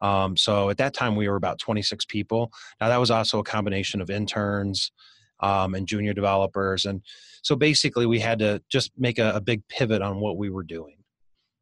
Um, 0.00 0.34
so 0.36 0.70
at 0.70 0.78
that 0.78 0.94
time, 0.94 1.14
we 1.14 1.28
were 1.28 1.36
about 1.36 1.58
26 1.58 2.06
people. 2.06 2.50
Now, 2.80 2.88
that 2.88 2.96
was 2.96 3.10
also 3.10 3.38
a 3.38 3.44
combination 3.44 4.00
of 4.00 4.08
interns 4.08 4.92
um, 5.40 5.74
and 5.74 5.86
junior 5.86 6.14
developers. 6.14 6.86
And 6.86 7.02
so 7.42 7.54
basically, 7.54 8.06
we 8.06 8.18
had 8.18 8.38
to 8.38 8.62
just 8.70 8.92
make 8.96 9.18
a, 9.18 9.32
a 9.34 9.40
big 9.42 9.66
pivot 9.68 10.00
on 10.00 10.18
what 10.20 10.38
we 10.38 10.48
were 10.48 10.62
doing. 10.64 10.96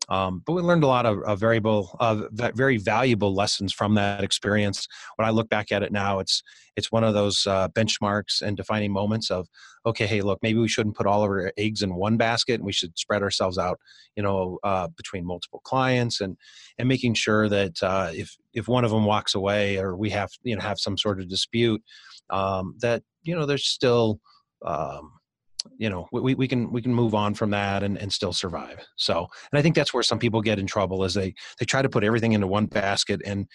Um, 0.09 0.43
but 0.47 0.53
we 0.55 0.63
learned 0.63 0.85
a 0.85 0.89
lot 0.89 1.05
of, 1.05 1.21
of 1.23 1.39
variable, 1.39 1.95
uh, 2.01 2.23
very 2.33 2.79
valuable 2.79 3.35
lessons 3.35 3.73
from 3.73 3.95
that 3.95 4.25
experience. 4.25 4.87
When 5.17 5.29
I 5.29 5.31
look 5.31 5.49
back 5.49 5.71
at 5.71 5.83
it 5.83 5.93
now, 5.93 6.19
it's 6.19 6.43
it's 6.77 6.93
one 6.93 7.05
of 7.05 7.13
those 7.13 7.47
uh, 7.47 7.69
benchmarks 7.71 8.41
and 8.41 8.57
defining 8.57 8.93
moments 8.93 9.33
of, 9.33 9.49
okay, 9.85 10.07
hey, 10.07 10.21
look, 10.21 10.39
maybe 10.43 10.61
we 10.61 10.69
shouldn't 10.69 10.97
put 10.97 11.07
all 11.07 11.25
of 11.25 11.29
our 11.29 11.53
eggs 11.57 11.83
in 11.83 11.97
one 11.97 12.17
basket, 12.17 12.55
and 12.55 12.65
we 12.65 12.73
should 12.73 12.97
spread 12.97 13.21
ourselves 13.21 13.59
out, 13.59 13.81
you 14.17 14.23
know, 14.23 14.59
uh, 14.63 14.87
between 14.97 15.27
multiple 15.27 15.61
clients, 15.65 16.21
and 16.21 16.37
and 16.79 16.89
making 16.89 17.15
sure 17.15 17.49
that 17.49 17.83
uh, 17.83 18.11
if 18.15 18.35
if 18.55 18.67
one 18.69 18.85
of 18.85 18.91
them 18.91 19.05
walks 19.05 19.35
away 19.35 19.77
or 19.79 19.97
we 19.97 20.11
have 20.11 20.31
you 20.43 20.55
know 20.55 20.63
have 20.63 20.79
some 20.79 20.97
sort 20.97 21.21
of 21.21 21.29
dispute, 21.29 21.83
um, 22.31 22.77
that 22.81 23.03
you 23.25 23.35
know 23.35 23.45
there's 23.45 23.67
still 23.67 24.21
um, 24.65 25.18
you 25.77 25.91
know 25.91 26.07
we, 26.13 26.35
we 26.35 26.49
can 26.49 26.71
we 26.73 26.81
can 26.83 26.95
move 26.95 27.15
on 27.15 27.35
from 27.35 27.51
that 27.51 27.83
and, 27.83 27.99
and 27.99 28.13
still 28.13 28.33
survive. 28.33 28.85
So 28.97 29.27
and 29.53 29.59
i 29.59 29.63
think 29.63 29.75
that's 29.75 29.93
where 29.93 30.03
some 30.03 30.19
people 30.19 30.41
get 30.41 30.59
in 30.59 30.67
trouble 30.67 31.05
is 31.05 31.15
they 31.15 31.35
they 31.59 31.67
try 31.67 31.83
to 31.83 31.89
put 31.89 32.05
everything 32.05 32.33
into 32.33 32.47
one 32.47 32.67
basket 32.67 33.21
and 33.25 33.47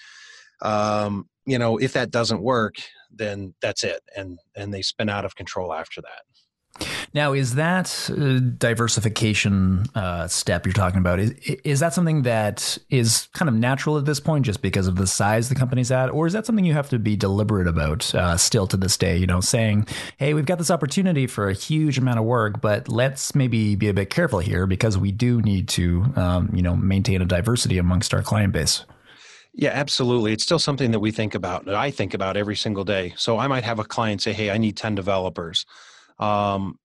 um 0.62 1.28
you 1.46 1.58
know 1.58 1.78
if 1.78 1.94
that 1.94 2.12
doesn't 2.12 2.42
work 2.42 2.76
then 3.16 3.54
that's 3.62 3.84
it. 3.84 4.02
And 4.16 4.40
and 4.56 4.74
they 4.74 4.82
spin 4.82 5.10
out 5.10 5.26
of 5.26 5.36
control 5.36 5.74
after 5.74 6.02
that 6.02 6.24
now, 7.14 7.34
is 7.34 7.56
that 7.56 8.10
uh, 8.10 8.40
diversification 8.58 9.86
uh, 9.94 10.28
step 10.28 10.66
you're 10.66 10.74
talking 10.74 10.98
about? 10.98 11.20
Is 11.20 11.32
is 11.64 11.80
that 11.80 11.94
something 11.94 12.24
that 12.24 12.78
is 12.90 13.28
kind 13.34 13.50
of 13.50 13.56
natural 13.56 14.00
at 14.00 14.06
this 14.06 14.20
point, 14.20 14.46
just 14.46 14.64
because 14.64 14.88
of 14.88 14.96
the 14.96 15.06
size 15.06 15.48
the 15.48 15.56
company's 15.56 15.92
at, 15.92 16.10
or 16.10 16.26
is 16.26 16.34
that 16.34 16.48
something 16.48 16.66
you 16.66 16.74
have 16.74 16.90
to 16.90 16.98
be 16.98 17.16
deliberate 17.16 17.68
about 17.68 18.14
uh, 18.16 18.36
still 18.36 18.66
to 18.68 18.78
this 18.78 18.98
day? 18.98 19.16
You 19.16 19.28
know, 19.28 19.42
saying, 19.42 19.88
"Hey, 20.18 20.34
we've 20.34 20.48
got 20.48 20.58
this 20.58 20.72
opportunity 20.72 21.28
for 21.28 21.50
a 21.50 21.54
huge 21.54 22.00
amount 22.00 22.18
of 22.18 22.26
work, 22.26 22.62
but 22.62 22.90
let's 22.90 23.36
maybe 23.36 23.76
be 23.76 23.90
a 23.90 23.94
bit 23.94 24.10
careful 24.10 24.40
here 24.40 24.66
because 24.66 24.98
we 24.98 25.12
do 25.12 25.40
need 25.42 25.68
to, 25.70 26.06
um, 26.16 26.50
you 26.52 26.64
know, 26.64 26.76
maintain 26.76 27.22
a 27.22 27.26
diversity 27.26 27.78
amongst 27.78 28.14
our 28.16 28.24
client 28.24 28.54
base." 28.54 28.86
Yeah, 29.54 29.70
absolutely. 29.70 30.34
It's 30.34 30.44
still 30.44 30.58
something 30.58 30.90
that 30.90 31.00
we 31.00 31.12
think 31.12 31.36
about, 31.36 31.66
that 31.66 31.76
I 31.76 31.92
think 31.92 32.16
about 32.16 32.38
every 32.38 32.56
single 32.56 32.84
day. 32.84 33.14
So 33.18 33.38
I 33.38 33.46
might 33.46 33.64
have 33.64 33.78
a 33.78 33.84
client 33.84 34.24
say, 34.24 34.34
"Hey, 34.34 34.50
I 34.50 34.58
need 34.58 34.78
ten 34.78 34.96
developers." 34.96 35.64
um, 36.20 36.78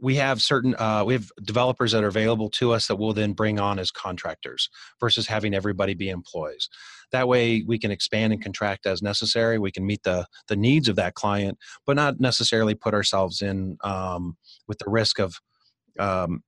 we 0.00 0.14
have 0.16 0.40
certain 0.40 0.74
uh, 0.78 1.02
we 1.04 1.14
have 1.14 1.30
developers 1.42 1.92
that 1.92 2.04
are 2.04 2.08
available 2.08 2.48
to 2.50 2.72
us 2.72 2.86
that 2.86 2.96
we'll 2.96 3.12
then 3.12 3.32
bring 3.32 3.58
on 3.58 3.78
as 3.78 3.90
contractors 3.90 4.68
versus 5.00 5.26
having 5.26 5.54
everybody 5.54 5.94
be 5.94 6.10
employees. 6.10 6.68
That 7.10 7.26
way 7.26 7.64
we 7.66 7.78
can 7.78 7.90
expand 7.90 8.32
and 8.32 8.42
contract 8.42 8.86
as 8.86 9.02
necessary. 9.02 9.58
We 9.58 9.72
can 9.72 9.86
meet 9.86 10.02
the 10.04 10.26
the 10.46 10.56
needs 10.56 10.88
of 10.88 10.96
that 10.96 11.14
client 11.14 11.58
but 11.86 11.96
not 11.96 12.20
necessarily 12.20 12.74
put 12.74 12.94
ourselves 12.94 13.42
in 13.42 13.76
um, 13.82 14.36
with 14.66 14.78
the 14.78 14.90
risk 14.90 15.18
of 15.18 15.34
um, 15.98 16.42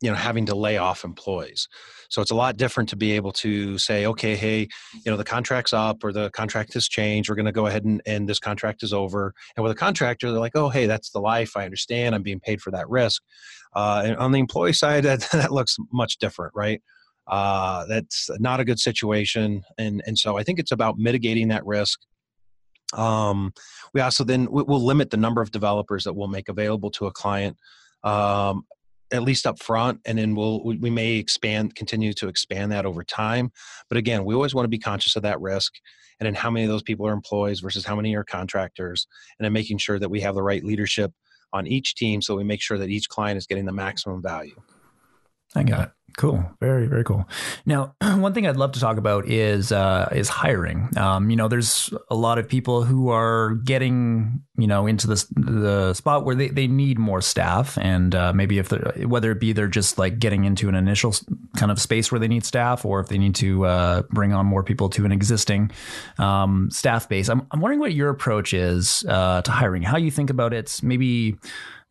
you 0.00 0.10
know 0.10 0.16
having 0.16 0.46
to 0.46 0.54
lay 0.54 0.76
off 0.76 1.04
employees 1.04 1.68
so 2.08 2.22
it's 2.22 2.30
a 2.30 2.34
lot 2.34 2.56
different 2.56 2.88
to 2.88 2.96
be 2.96 3.12
able 3.12 3.32
to 3.32 3.78
say 3.78 4.06
okay 4.06 4.36
hey 4.36 4.60
you 4.92 5.10
know 5.10 5.16
the 5.16 5.24
contract's 5.24 5.72
up 5.72 6.02
or 6.04 6.12
the 6.12 6.30
contract 6.30 6.74
has 6.74 6.88
changed 6.88 7.28
we're 7.28 7.36
going 7.36 7.46
to 7.46 7.52
go 7.52 7.66
ahead 7.66 7.84
and, 7.84 8.02
and 8.06 8.28
this 8.28 8.38
contract 8.38 8.82
is 8.82 8.92
over. 8.92 9.32
And 9.56 9.62
with 9.62 9.72
a 9.72 9.76
contractor 9.76 10.30
they're 10.30 10.40
like 10.40 10.56
oh 10.56 10.68
hey 10.68 10.86
that's 10.86 11.10
the 11.10 11.20
life 11.20 11.56
i 11.56 11.64
understand 11.64 12.14
i'm 12.14 12.22
being 12.22 12.40
paid 12.40 12.60
for 12.60 12.70
that 12.70 12.88
risk. 12.88 13.22
Uh, 13.74 14.02
and 14.06 14.16
on 14.16 14.32
the 14.32 14.38
employee 14.38 14.72
side 14.72 15.04
that, 15.04 15.28
that 15.32 15.52
looks 15.52 15.76
much 15.92 16.18
different 16.18 16.52
right? 16.54 16.82
Uh, 17.26 17.84
that's 17.86 18.30
not 18.38 18.60
a 18.60 18.64
good 18.64 18.78
situation 18.78 19.62
and 19.78 20.02
and 20.06 20.16
so 20.18 20.36
i 20.36 20.42
think 20.42 20.58
it's 20.58 20.72
about 20.72 20.96
mitigating 20.98 21.48
that 21.48 21.64
risk. 21.66 22.00
Um, 22.94 23.52
we 23.92 24.00
also 24.00 24.24
then 24.24 24.46
we'll 24.50 24.84
limit 24.84 25.10
the 25.10 25.16
number 25.16 25.42
of 25.42 25.50
developers 25.50 26.04
that 26.04 26.14
we'll 26.14 26.28
make 26.28 26.48
available 26.48 26.90
to 26.92 27.06
a 27.06 27.12
client. 27.12 27.56
Um, 28.04 28.62
at 29.12 29.22
least 29.22 29.46
up 29.46 29.62
front 29.62 30.00
and 30.04 30.18
then 30.18 30.34
we'll 30.34 30.62
we 30.64 30.90
may 30.90 31.14
expand 31.14 31.74
continue 31.74 32.12
to 32.12 32.28
expand 32.28 32.72
that 32.72 32.86
over 32.86 33.04
time. 33.04 33.50
But 33.88 33.98
again 33.98 34.24
we 34.24 34.34
always 34.34 34.54
want 34.54 34.64
to 34.64 34.70
be 34.70 34.78
conscious 34.78 35.16
of 35.16 35.22
that 35.22 35.40
risk 35.40 35.72
and 36.18 36.26
then 36.26 36.34
how 36.34 36.50
many 36.50 36.64
of 36.64 36.70
those 36.70 36.82
people 36.82 37.06
are 37.06 37.12
employees 37.12 37.60
versus 37.60 37.84
how 37.84 37.96
many 37.96 38.14
are 38.16 38.24
contractors 38.24 39.06
and 39.38 39.44
then 39.44 39.52
making 39.52 39.78
sure 39.78 39.98
that 39.98 40.10
we 40.10 40.20
have 40.20 40.34
the 40.34 40.42
right 40.42 40.64
leadership 40.64 41.12
on 41.52 41.66
each 41.66 41.94
team 41.94 42.20
so 42.20 42.34
we 42.34 42.44
make 42.44 42.60
sure 42.60 42.78
that 42.78 42.90
each 42.90 43.08
client 43.08 43.38
is 43.38 43.46
getting 43.46 43.66
the 43.66 43.72
maximum 43.72 44.22
value. 44.22 44.60
I 45.54 45.62
got 45.62 45.88
it 45.88 45.90
Cool. 46.16 46.42
Very, 46.60 46.86
very 46.86 47.04
cool. 47.04 47.28
Now, 47.66 47.94
one 48.00 48.32
thing 48.32 48.46
I'd 48.46 48.56
love 48.56 48.72
to 48.72 48.80
talk 48.80 48.96
about 48.96 49.28
is 49.28 49.70
uh, 49.70 50.08
is 50.12 50.30
hiring. 50.30 50.88
Um, 50.96 51.28
you 51.28 51.36
know, 51.36 51.46
there's 51.46 51.92
a 52.10 52.14
lot 52.14 52.38
of 52.38 52.48
people 52.48 52.84
who 52.84 53.10
are 53.10 53.56
getting 53.56 54.40
you 54.56 54.66
know 54.66 54.86
into 54.86 55.06
the 55.06 55.26
the 55.34 55.92
spot 55.92 56.24
where 56.24 56.34
they, 56.34 56.48
they 56.48 56.68
need 56.68 56.98
more 56.98 57.20
staff, 57.20 57.76
and 57.76 58.14
uh, 58.14 58.32
maybe 58.32 58.58
if 58.58 58.70
whether 59.04 59.30
it 59.30 59.40
be 59.40 59.52
they're 59.52 59.68
just 59.68 59.98
like 59.98 60.18
getting 60.18 60.44
into 60.44 60.70
an 60.70 60.74
initial 60.74 61.14
kind 61.58 61.70
of 61.70 61.78
space 61.78 62.10
where 62.10 62.18
they 62.18 62.28
need 62.28 62.46
staff, 62.46 62.86
or 62.86 63.00
if 63.00 63.08
they 63.08 63.18
need 63.18 63.34
to 63.34 63.66
uh, 63.66 64.02
bring 64.08 64.32
on 64.32 64.46
more 64.46 64.62
people 64.62 64.88
to 64.88 65.04
an 65.04 65.12
existing 65.12 65.70
um, 66.18 66.70
staff 66.70 67.10
base. 67.10 67.28
I'm 67.28 67.46
I'm 67.50 67.60
wondering 67.60 67.80
what 67.80 67.92
your 67.92 68.08
approach 68.08 68.54
is 68.54 69.04
uh, 69.06 69.42
to 69.42 69.50
hiring. 69.50 69.82
How 69.82 69.98
you 69.98 70.10
think 70.10 70.30
about 70.30 70.54
it? 70.54 70.80
Maybe 70.82 71.36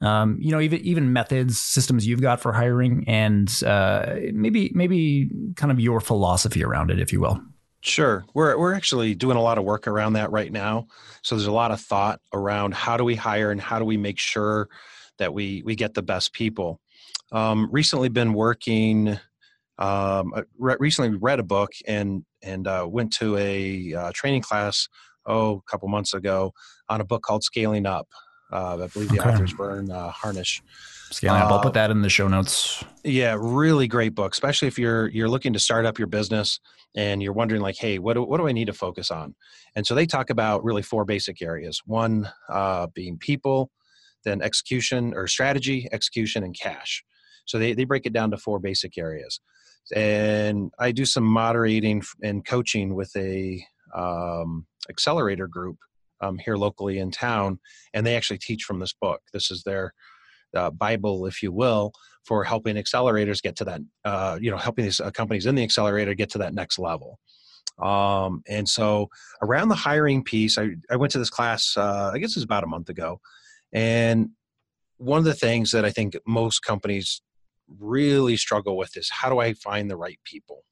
um, 0.06 0.38
you 0.40 0.52
know, 0.52 0.60
even 0.60 0.80
even 0.82 1.14
methods, 1.14 1.60
systems 1.60 2.06
you've 2.06 2.22
got 2.22 2.40
for 2.40 2.54
hiring, 2.54 3.04
and 3.08 3.52
uh, 3.66 4.16
maybe 4.34 4.72
maybe 4.74 5.30
kind 5.56 5.72
of 5.72 5.80
your 5.80 6.00
philosophy 6.00 6.64
around 6.64 6.92
it, 6.92 7.00
if 7.00 7.12
you 7.12 7.20
will. 7.20 7.42
Sure, 7.82 8.26
we're 8.34 8.58
we're 8.58 8.74
actually 8.74 9.16
doing 9.16 9.38
a 9.38 9.42
lot 9.42 9.58
of 9.58 9.64
work 9.64 9.88
around 9.88 10.14
that 10.14 10.32
right 10.32 10.52
now. 10.52 10.88
So 11.22 11.36
there's 11.36 11.48
a 11.48 11.52
lot 11.52 11.72
of 11.72 11.80
thought 11.82 12.20
around 12.34 12.74
how 12.74 12.98
do 12.98 13.04
we 13.04 13.16
hire 13.16 13.52
and 13.52 13.60
how 13.60 13.80
do 13.80 13.86
we 13.86 13.98
make 13.98 14.20
sure 14.20 14.70
that 15.18 15.34
we 15.34 15.64
we 15.66 15.76
get 15.76 15.94
the 15.94 16.04
best 16.04 16.34
people. 16.34 16.80
Um, 17.32 17.70
recently, 17.72 18.10
been 18.10 18.34
working. 18.34 19.20
Um, 19.78 20.34
re- 20.58 20.78
recently 20.80 21.18
read 21.18 21.40
a 21.40 21.44
book 21.44 21.72
and 21.88 22.24
and 22.42 22.68
uh, 22.68 22.88
went 22.90 23.12
to 23.14 23.38
a 23.38 23.94
uh, 23.94 24.12
training 24.14 24.42
class 24.42 24.88
oh 25.26 25.58
a 25.58 25.72
couple 25.72 25.90
months 25.90 26.14
ago 26.14 26.54
on 26.88 27.02
a 27.02 27.06
book 27.06 27.24
called 27.24 27.44
Scaling 27.44 27.86
Up 27.86 28.08
uh, 28.52 28.84
I 28.84 28.88
believe 28.88 29.10
the 29.10 29.20
okay. 29.20 29.30
author's 29.30 29.52
Verne 29.52 29.92
uh, 29.92 30.12
Harnish. 30.12 30.62
Scaling 31.12 31.42
up. 31.42 31.52
I'll 31.52 31.62
put 31.62 31.74
that 31.76 31.92
in 31.92 32.02
the 32.02 32.10
show 32.10 32.28
notes. 32.28 32.84
Yeah, 33.04 33.38
really 33.40 33.88
great 33.88 34.16
book, 34.16 34.34
especially 34.34 34.68
if 34.68 34.80
you're 34.80 35.08
you're 35.10 35.30
looking 35.30 35.54
to 35.54 35.60
start 35.60 35.86
up 35.86 36.00
your 36.00 36.08
business 36.08 36.60
and 36.96 37.22
you're 37.22 37.34
wondering 37.34 37.62
like, 37.62 37.76
hey, 37.78 38.00
what 38.00 38.14
do, 38.14 38.24
what 38.24 38.38
do 38.38 38.48
I 38.48 38.54
need 38.54 38.66
to 38.66 38.74
focus 38.74 39.12
on? 39.12 39.36
And 39.76 39.86
so 39.86 39.94
they 39.94 40.06
talk 40.06 40.30
about 40.30 40.64
really 40.64 40.82
four 40.82 41.06
basic 41.06 41.42
areas. 41.42 41.82
One 41.86 42.32
uh, 42.50 42.88
being 42.88 43.18
people, 43.18 43.70
then 44.24 44.42
execution 44.42 45.14
or 45.14 45.28
strategy, 45.28 45.88
execution, 45.92 46.44
and 46.44 46.58
cash. 46.58 47.04
So 47.46 47.60
they, 47.60 47.74
they 47.74 47.84
break 47.84 48.06
it 48.06 48.14
down 48.14 48.32
to 48.32 48.38
four 48.38 48.60
basic 48.60 48.98
areas. 48.98 49.40
And 49.96 50.72
I 50.80 50.92
do 50.92 51.06
some 51.06 51.26
moderating 51.26 52.02
and 52.24 52.46
coaching 52.46 52.96
with 52.96 53.12
a 53.16 53.64
um, 53.96 54.66
accelerator 54.90 55.48
group 55.48 55.78
um, 56.22 56.38
here 56.38 56.58
locally 56.58 57.00
in 57.00 57.12
town, 57.12 57.60
and 57.94 58.06
they 58.06 58.16
actually 58.16 58.38
teach 58.38 58.64
from 58.64 58.80
this 58.80 58.94
book. 58.94 59.22
This 59.34 59.52
is 59.52 59.64
their 59.64 59.94
uh, 60.56 60.70
Bible, 60.70 61.26
if 61.26 61.44
you 61.44 61.52
will, 61.52 61.92
for 62.24 62.44
helping 62.44 62.76
accelerators 62.76 63.42
get 63.42 63.56
to 63.58 63.66
that, 63.66 63.82
uh, 64.04 64.38
you 64.42 64.50
know, 64.50 64.58
helping 64.58 64.86
these 64.86 65.00
uh, 65.00 65.12
companies 65.12 65.46
in 65.46 65.56
the 65.56 65.64
accelerator 65.64 66.14
get 66.14 66.30
to 66.32 66.38
that 66.40 66.54
next 66.54 66.80
level. 66.80 67.20
Um, 67.82 68.42
and 68.48 68.68
so 68.68 69.10
around 69.42 69.70
the 69.70 69.76
hiring 69.76 70.24
piece, 70.24 70.58
I, 70.58 70.70
I 70.90 70.96
went 70.96 71.12
to 71.12 71.20
this 71.20 71.30
class, 71.30 71.76
uh, 71.76 72.12
I 72.14 72.20
guess 72.20 72.32
it 72.32 72.38
was 72.38 72.44
about 72.44 72.64
a 72.64 72.68
month 72.68 72.90
ago. 72.90 73.20
And 73.74 74.30
one 74.98 75.20
of 75.20 75.26
the 75.26 75.34
things 75.34 75.72
that 75.72 75.84
I 75.84 75.92
think 75.92 76.16
most 76.26 76.60
companies 76.60 77.22
really 77.80 78.38
struggle 78.38 78.78
with 78.78 78.96
is 78.96 79.10
how 79.10 79.30
do 79.30 79.40
I 79.40 79.54
find 79.54 79.90
the 79.90 79.98
right 79.98 80.20
people? 80.24 80.64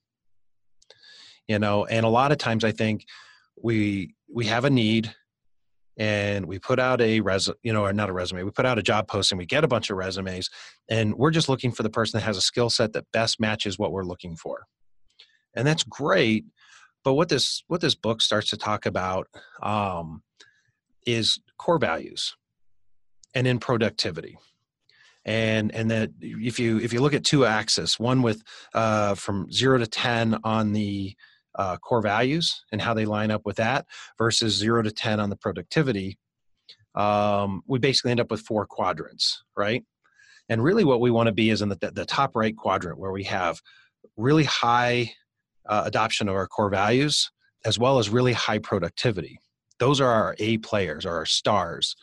You 1.48 1.60
know, 1.60 1.86
and 1.86 2.06
a 2.06 2.10
lot 2.10 2.32
of 2.32 2.38
times 2.38 2.64
I 2.64 2.72
think 2.72 3.06
we 3.62 4.16
we 4.34 4.46
have 4.46 4.64
a 4.64 4.70
need 4.70 5.14
and 5.98 6.46
we 6.46 6.58
put 6.58 6.80
out 6.80 7.02
a 7.02 7.22
res 7.22 7.50
you 7.62 7.72
know 7.72 7.84
or 7.84 7.94
not 7.94 8.10
a 8.10 8.14
resume 8.14 8.44
we 8.44 8.52
put 8.52 8.66
out 8.66 8.80
a 8.80 8.84
job 8.84 9.08
posting 9.08 9.38
we 9.38 9.46
get 9.46 9.64
a 9.64 9.68
bunch 9.68 9.90
of 9.90 9.98
resumes 9.98 10.50
and 10.90 11.14
we're 11.16 11.32
just 11.32 11.50
looking 11.50 11.72
for 11.72 11.84
the 11.84 11.90
person 11.90 12.18
that 12.18 12.26
has 12.26 12.38
a 12.38 12.42
skill 12.42 12.70
set 12.70 12.94
that 12.94 13.06
best 13.14 13.40
matches 13.40 13.78
what 13.78 13.92
we're 13.92 14.04
looking 14.04 14.36
for. 14.36 14.66
And 15.56 15.68
that's 15.68 15.84
great 15.84 16.46
but 17.04 17.14
what 17.14 17.30
this 17.30 17.64
what 17.68 17.82
this 17.82 17.96
book 17.96 18.22
starts 18.22 18.50
to 18.52 18.58
talk 18.58 18.86
about 18.86 19.28
um, 19.62 20.24
is 21.06 21.40
core 21.58 21.78
values 21.78 22.36
and 23.36 23.46
in 23.46 23.60
productivity. 23.60 24.38
And 25.26 25.74
and 25.74 25.92
that 25.92 26.12
if 26.22 26.60
you 26.60 26.80
if 26.80 26.92
you 26.92 27.02
look 27.02 27.14
at 27.14 27.24
two 27.24 27.46
axes 27.46 28.00
one 28.00 28.22
with 28.22 28.44
uh, 28.74 29.16
from 29.16 29.52
zero 29.52 29.78
to 29.78 29.88
ten 29.88 30.38
on 30.44 30.74
the 30.74 31.16
uh, 31.56 31.78
core 31.78 32.02
values 32.02 32.64
and 32.72 32.82
how 32.82 32.94
they 32.94 33.06
line 33.06 33.32
up 33.32 33.42
with 33.46 33.58
that 33.58 33.86
versus 34.18 34.56
zero 34.56 34.82
to 34.82 34.92
10 34.92 35.20
on 35.20 35.30
the 35.30 35.36
productivity, 35.36 36.18
um, 36.96 37.62
we 37.68 37.80
basically 37.80 38.12
end 38.12 38.20
up 38.20 38.32
with 38.32 38.42
four 38.42 38.66
quadrants, 38.66 39.44
right? 39.58 39.84
And 40.50 40.64
really, 40.64 40.84
what 40.84 41.00
we 41.00 41.10
want 41.10 41.28
to 41.28 41.34
be 41.34 41.50
is 41.50 41.62
in 41.62 41.70
the, 41.70 41.92
the 41.94 42.06
top 42.06 42.36
right 42.36 42.56
quadrant 42.56 43.00
where 43.00 43.12
we 43.12 43.24
have 43.24 43.62
really 44.18 44.44
high 44.44 45.12
uh, 45.68 45.84
adoption 45.86 46.28
of 46.28 46.36
our 46.36 46.48
core 46.48 46.70
values 46.70 47.32
as 47.66 47.80
well 47.80 47.98
as 47.98 48.10
really 48.10 48.34
high 48.34 48.60
productivity. 48.60 49.40
Those 49.80 50.02
are 50.02 50.10
our 50.10 50.36
A 50.40 50.58
players 50.60 51.06
or 51.06 51.16
our 51.16 51.26
stars. 51.26 51.96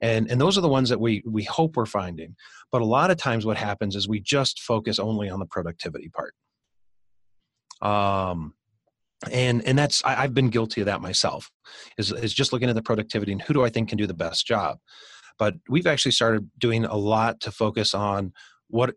And, 0.00 0.30
and 0.30 0.40
those 0.40 0.58
are 0.58 0.60
the 0.60 0.68
ones 0.68 0.90
that 0.90 1.00
we, 1.00 1.22
we 1.26 1.44
hope 1.44 1.76
we're 1.76 1.86
finding. 1.86 2.36
But 2.70 2.82
a 2.82 2.86
lot 2.86 3.10
of 3.10 3.16
times, 3.16 3.46
what 3.46 3.56
happens 3.56 3.96
is 3.96 4.08
we 4.08 4.20
just 4.20 4.60
focus 4.60 4.98
only 4.98 5.30
on 5.30 5.38
the 5.38 5.46
productivity 5.46 6.10
part. 6.10 6.34
Um, 7.80 8.54
and 9.32 9.62
and 9.66 9.78
that's 9.78 10.04
I, 10.04 10.14
have 10.14 10.34
been 10.34 10.50
guilty 10.50 10.80
of 10.80 10.86
that 10.86 11.00
myself 11.00 11.50
is, 11.98 12.12
is 12.12 12.34
just 12.34 12.52
looking 12.52 12.68
at 12.68 12.74
the 12.74 12.82
productivity 12.82 13.32
and 13.32 13.42
who 13.42 13.54
do 13.54 13.64
i 13.64 13.68
think 13.68 13.88
can 13.88 13.98
do 13.98 14.06
the 14.06 14.14
best 14.14 14.46
job. 14.46 14.78
But 15.38 15.54
we've 15.68 15.86
actually 15.86 16.12
started 16.12 16.50
doing 16.58 16.84
a 16.86 16.96
lot 16.96 17.40
to 17.40 17.50
focus 17.50 17.94
on 17.94 18.32
what 18.68 18.94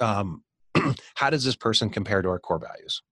um, 0.00 0.42
how 1.14 1.30
does 1.30 1.44
this 1.44 1.56
person 1.56 1.90
compare 1.90 2.22
to 2.22 2.28
our 2.28 2.38
core 2.38 2.58
values? 2.58 3.02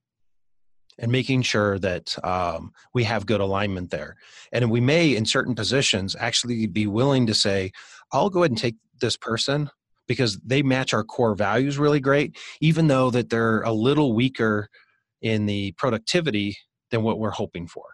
And 0.98 1.12
making 1.12 1.42
sure 1.42 1.78
that 1.78 2.16
um, 2.24 2.72
we 2.92 3.04
have 3.04 3.24
good 3.24 3.40
alignment 3.40 3.90
there. 3.90 4.16
And 4.52 4.70
we 4.70 4.80
may 4.80 5.16
in 5.16 5.24
certain 5.24 5.54
positions 5.54 6.16
actually 6.18 6.66
be 6.66 6.86
willing 6.86 7.26
to 7.26 7.34
say 7.34 7.72
i'll 8.12 8.30
go 8.30 8.40
ahead 8.40 8.50
and 8.50 8.58
take 8.58 8.76
this 9.00 9.16
person 9.16 9.70
because 10.06 10.38
they 10.44 10.62
match 10.62 10.92
our 10.92 11.04
core 11.04 11.34
values 11.34 11.78
really 11.78 12.00
great 12.00 12.36
even 12.60 12.88
though 12.88 13.10
that 13.10 13.30
they're 13.30 13.62
a 13.62 13.72
little 13.72 14.12
weaker 14.12 14.68
in 15.22 15.46
the 15.46 15.72
productivity 15.72 16.56
than 16.90 17.02
what 17.02 17.18
we're 17.18 17.30
hoping 17.30 17.66
for. 17.66 17.84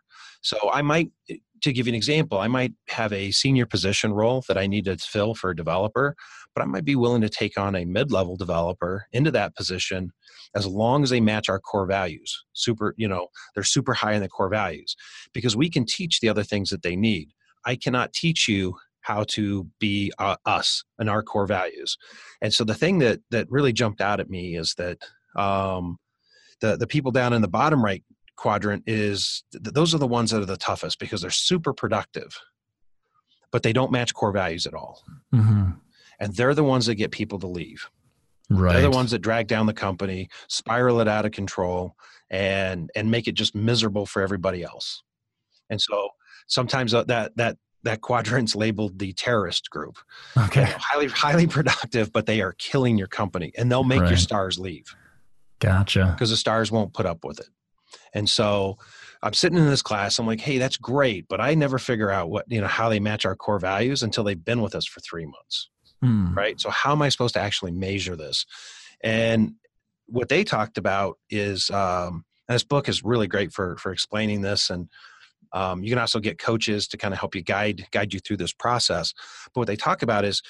So 0.43 0.71
I 0.73 0.83
might, 0.83 1.11
eh, 1.29 1.37
to 1.63 1.73
give 1.73 1.87
you 1.87 1.93
an 1.93 1.97
example, 1.97 2.39
I 2.39 2.49
might 2.49 2.73
have 2.89 3.13
a 3.13 3.31
senior 3.31 3.67
position 3.67 4.13
role 4.13 4.45
that 4.49 4.59
I 4.59 4.67
need 4.67 4.85
to 4.85 4.97
fill 4.97 5.35
for 5.35 5.51
a 5.51 5.57
developer, 5.57 6.15
but 6.55 6.63
I 6.63 6.67
might 6.67 6.85
be 6.85 6.97
willing 6.97 7.23
to 7.23 7.29
take 7.29 7.59
on 7.59 7.75
a 7.75 7.85
mid-level 7.85 8.37
developer 8.37 9.07
into 9.13 9.31
that 9.33 9.57
position 9.57 10.13
as 10.55 10.67
long 10.67 11.03
as 11.03 11.11
they 11.11 11.21
match 11.21 11.49
our 11.49 11.59
core 11.59 11.87
values. 11.87 12.45
Super, 12.53 12.95
you 12.97 13.09
know, 13.09 13.29
they're 13.55 13.65
super 13.65 13.95
high 13.95 14.13
in 14.13 14.23
the 14.23 14.29
core 14.29 14.49
values 14.49 14.95
because 15.33 15.57
we 15.57 15.69
can 15.71 15.85
teach 15.85 16.21
the 16.21 16.29
other 16.29 16.45
things 16.45 16.71
that 16.71 16.83
they 16.83 16.97
need. 16.97 17.31
I 17.65 17.77
cannot 17.77 18.13
teach 18.13 18.49
you 18.49 18.77
how 19.01 19.25
to 19.29 19.69
be 19.79 20.13
uh, 20.19 20.37
us 20.47 20.85
and 20.99 21.09
our 21.09 21.23
core 21.23 21.47
values. 21.47 21.97
And 22.43 22.53
so 22.53 22.65
the 22.65 22.75
thing 22.75 22.99
that 22.99 23.21
that 23.31 23.51
really 23.51 23.73
jumped 23.73 24.01
out 24.01 24.21
at 24.21 24.29
me 24.29 24.57
is 24.57 24.75
that 24.79 24.99
um, 25.37 25.99
the 26.61 26.77
the 26.77 26.87
people 26.87 27.11
down 27.11 27.33
in 27.33 27.43
the 27.43 27.49
bottom 27.49 27.85
right 27.85 28.03
quadrant 28.37 28.83
is 28.87 29.45
th- 29.53 29.63
those 29.75 29.95
are 29.95 29.99
the 29.99 30.07
ones 30.07 30.31
that 30.31 30.43
are 30.43 30.47
the 30.47 30.57
toughest 30.57 30.99
because 30.99 31.21
they're 31.21 31.31
super 31.31 31.73
productive 31.73 32.39
but 33.51 33.63
they 33.63 33.73
don't 33.73 33.93
match 33.93 34.13
core 34.13 34.33
values 34.33 34.67
at 34.67 34.75
all 34.75 35.03
mm-hmm. 35.35 35.71
and 36.21 36.35
they're 36.35 36.55
the 36.55 36.65
ones 36.65 36.87
that 36.87 36.97
get 36.97 37.11
people 37.11 37.39
to 37.39 37.47
leave. 37.47 37.89
Right. 38.49 38.75
They're 38.75 38.83
the 38.83 38.91
ones 38.91 39.11
that 39.11 39.19
drag 39.21 39.49
down 39.49 39.67
the 39.67 39.75
company, 39.75 40.29
spiral 40.49 41.01
it 41.01 41.09
out 41.09 41.27
of 41.27 41.33
control, 41.33 41.97
and 42.31 42.91
and 42.95 43.11
make 43.11 43.27
it 43.27 43.33
just 43.33 43.55
miserable 43.57 44.07
for 44.07 44.23
everybody 44.23 44.63
else. 44.63 45.03
And 45.69 45.81
so 45.81 46.11
sometimes 46.47 46.95
uh, 46.95 47.05
that 47.05 47.37
that 47.37 47.57
that 47.83 48.03
quadrant's 48.03 48.55
labeled 48.55 48.99
the 49.01 49.13
terrorist 49.15 49.69
group. 49.71 49.99
Okay. 50.37 50.61
You 50.61 50.67
know, 50.67 50.77
highly 50.79 51.09
highly 51.09 51.47
productive, 51.49 52.13
but 52.13 52.27
they 52.27 52.41
are 52.41 52.53
killing 52.59 52.97
your 52.97 53.09
company, 53.09 53.53
and 53.59 53.71
they'll 53.71 53.83
make 53.85 54.03
Right. 54.03 54.11
your 54.11 54.19
stars 54.19 54.59
leave 54.59 54.95
Gotcha. 55.61 56.13
because 56.15 56.31
the 56.31 56.37
stars 56.37 56.71
won't 56.71 56.93
put 56.93 57.07
up 57.07 57.25
with 57.25 57.41
it. 57.41 57.49
And 58.13 58.29
so 58.29 58.79
I'm 59.23 59.33
sitting 59.33 59.59
in 59.59 59.67
this 59.69 59.83
class. 59.83 60.19
I'm 60.19 60.27
like, 60.27 60.41
hey, 60.41 60.59
that's 60.59 60.77
great, 60.77 61.27
but 61.29 61.41
I 61.41 61.55
never 61.55 61.79
figure 61.79 62.11
out 62.11 62.31
what 62.31 62.45
you 62.49 62.61
know 62.61 62.67
how 62.67 62.89
they 62.89 63.01
match 63.01 63.25
our 63.25 63.37
core 63.37 63.59
values 63.59 64.03
until 64.03 64.25
they've 64.25 64.45
been 64.45 64.61
with 64.63 64.75
us 64.75 64.87
for 64.87 65.01
three 65.01 65.25
months 65.27 65.69
Hmm. 66.03 66.35
right? 66.35 66.61
So 66.61 66.69
how 66.69 66.93
am 66.93 67.01
I 67.01 67.09
supposed 67.09 67.35
to 67.35 67.41
actually 67.41 67.73
measure 67.73 68.17
this? 68.17 68.45
And 69.03 69.55
what 70.07 70.29
they 70.29 70.45
talked 70.45 70.77
about 70.77 71.19
is, 71.31 71.71
um, 71.71 72.25
and 72.49 72.55
this 72.55 72.65
book 72.65 72.89
is 72.89 73.03
really 73.03 73.27
great 73.27 73.53
for 73.53 73.77
for 73.79 73.93
explaining 73.93 74.43
this, 74.43 74.69
and 74.71 74.89
um, 75.53 75.83
you 75.83 75.91
can 75.91 75.99
also 75.99 76.21
get 76.21 76.39
coaches 76.39 76.87
to 76.89 76.97
kind 76.99 77.15
of 77.15 77.21
help 77.21 77.35
you 77.35 77.43
guide 77.43 77.87
guide 77.93 78.13
you 78.13 78.21
through 78.21 78.37
this 78.37 78.53
process. 78.53 79.15
But 79.55 79.61
what 79.61 79.67
they 79.69 79.77
talk 79.77 80.03
about 80.03 80.25
is 80.27 80.43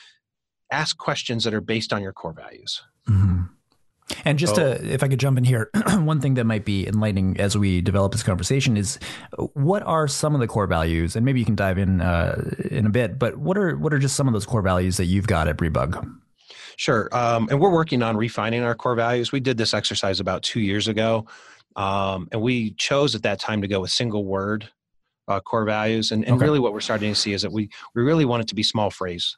ask 0.73 0.97
questions 0.99 1.45
that 1.45 1.55
are 1.55 1.61
based 1.61 1.93
on 1.93 2.03
your 2.03 2.13
core 2.13 2.33
values. 2.35 2.83
Mhm. 3.09 3.49
And 4.25 4.39
just 4.39 4.55
So- 4.55 4.75
to, 4.75 4.93
if 4.93 5.03
I 5.03 5.09
could 5.09 5.19
jump 5.21 5.37
in 5.39 5.45
here, 5.45 5.71
one 5.99 6.21
thing 6.21 6.35
that 6.35 6.45
might 6.45 6.65
be 6.65 6.87
enlightening 6.87 7.39
as 7.41 7.57
we 7.59 7.81
develop 7.81 8.13
this 8.13 8.23
conversation 8.23 8.77
is 8.77 8.99
what 9.55 9.83
are 9.83 10.07
some 10.07 10.35
of 10.35 10.41
the 10.41 10.47
core 10.47 10.67
values, 10.69 11.17
and 11.17 11.25
maybe 11.25 11.41
you 11.41 11.47
can 11.47 11.57
dive 11.57 11.77
in 11.79 12.01
uh, 12.01 12.53
in 12.71 12.87
a 12.87 12.91
bit. 12.91 13.19
But 13.19 13.39
what 13.39 13.59
are 13.59 13.77
what 13.77 13.93
are 13.93 13.99
just 13.99 14.15
some 14.17 14.27
of 14.29 14.33
those 14.33 14.47
core 14.47 14.63
values 14.63 14.97
that 14.99 15.07
you've 15.07 15.27
got 15.27 15.49
at 15.49 15.57
BrieBug? 15.57 16.19
Sure. 16.77 17.09
Um, 17.13 17.49
and 17.51 17.59
we're 17.61 17.73
working 17.73 18.03
on 18.03 18.17
refining 18.17 18.63
our 18.63 18.75
core 18.75 18.95
values. 18.95 19.33
We 19.33 19.41
did 19.41 19.57
this 19.57 19.73
exercise 19.75 20.21
about 20.21 20.43
two 20.43 20.61
years 20.61 20.89
ago. 20.89 21.27
Um, 21.75 22.29
and 22.33 22.41
we 22.41 22.73
chose 22.73 23.15
at 23.15 23.23
that 23.23 23.41
time 23.41 23.61
to 23.63 23.69
go 23.69 23.81
with 23.81 23.91
single 23.91 24.25
word 24.25 24.69
uh, 25.29 25.41
core 25.41 25.65
values. 25.65 26.11
And, 26.13 26.25
and 26.25 26.37
Okay. 26.37 26.45
really 26.45 26.59
what 26.61 26.73
we're 26.73 26.81
starting 26.81 27.11
to 27.13 27.19
see 27.19 27.33
is 27.33 27.43
that 27.43 27.51
we, 27.53 27.69
we 27.95 28.03
really 28.03 28.25
want 28.25 28.43
it 28.43 28.49
to 28.49 28.55
be 28.55 28.63
small 28.63 28.91
phrase 28.91 29.37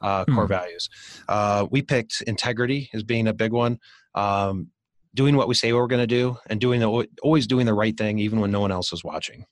uh, 0.00 0.24
core 0.26 0.44
Hmm. 0.44 0.48
values. 0.52 0.88
Uh, 1.28 1.66
we 1.70 1.82
picked 1.82 2.22
integrity 2.22 2.90
as 2.92 3.02
being 3.04 3.28
a 3.28 3.32
big 3.32 3.52
one. 3.52 3.78
Um, 4.14 4.68
doing 5.14 5.36
what 5.36 5.48
we 5.48 5.54
say 5.54 5.72
we're 5.72 5.86
going 5.86 6.02
to 6.02 6.06
do 6.06 6.36
and 6.46 6.60
doing 6.60 6.80
the, 6.80 7.06
always 7.22 7.46
doing 7.46 7.66
the 7.66 7.74
right 7.74 7.96
thing 7.96 8.18
even 8.18 8.40
when 8.40 8.50
no 8.50 8.60
one 8.60 8.72
else 8.72 8.92
is 8.92 9.04
watching. 9.04 9.44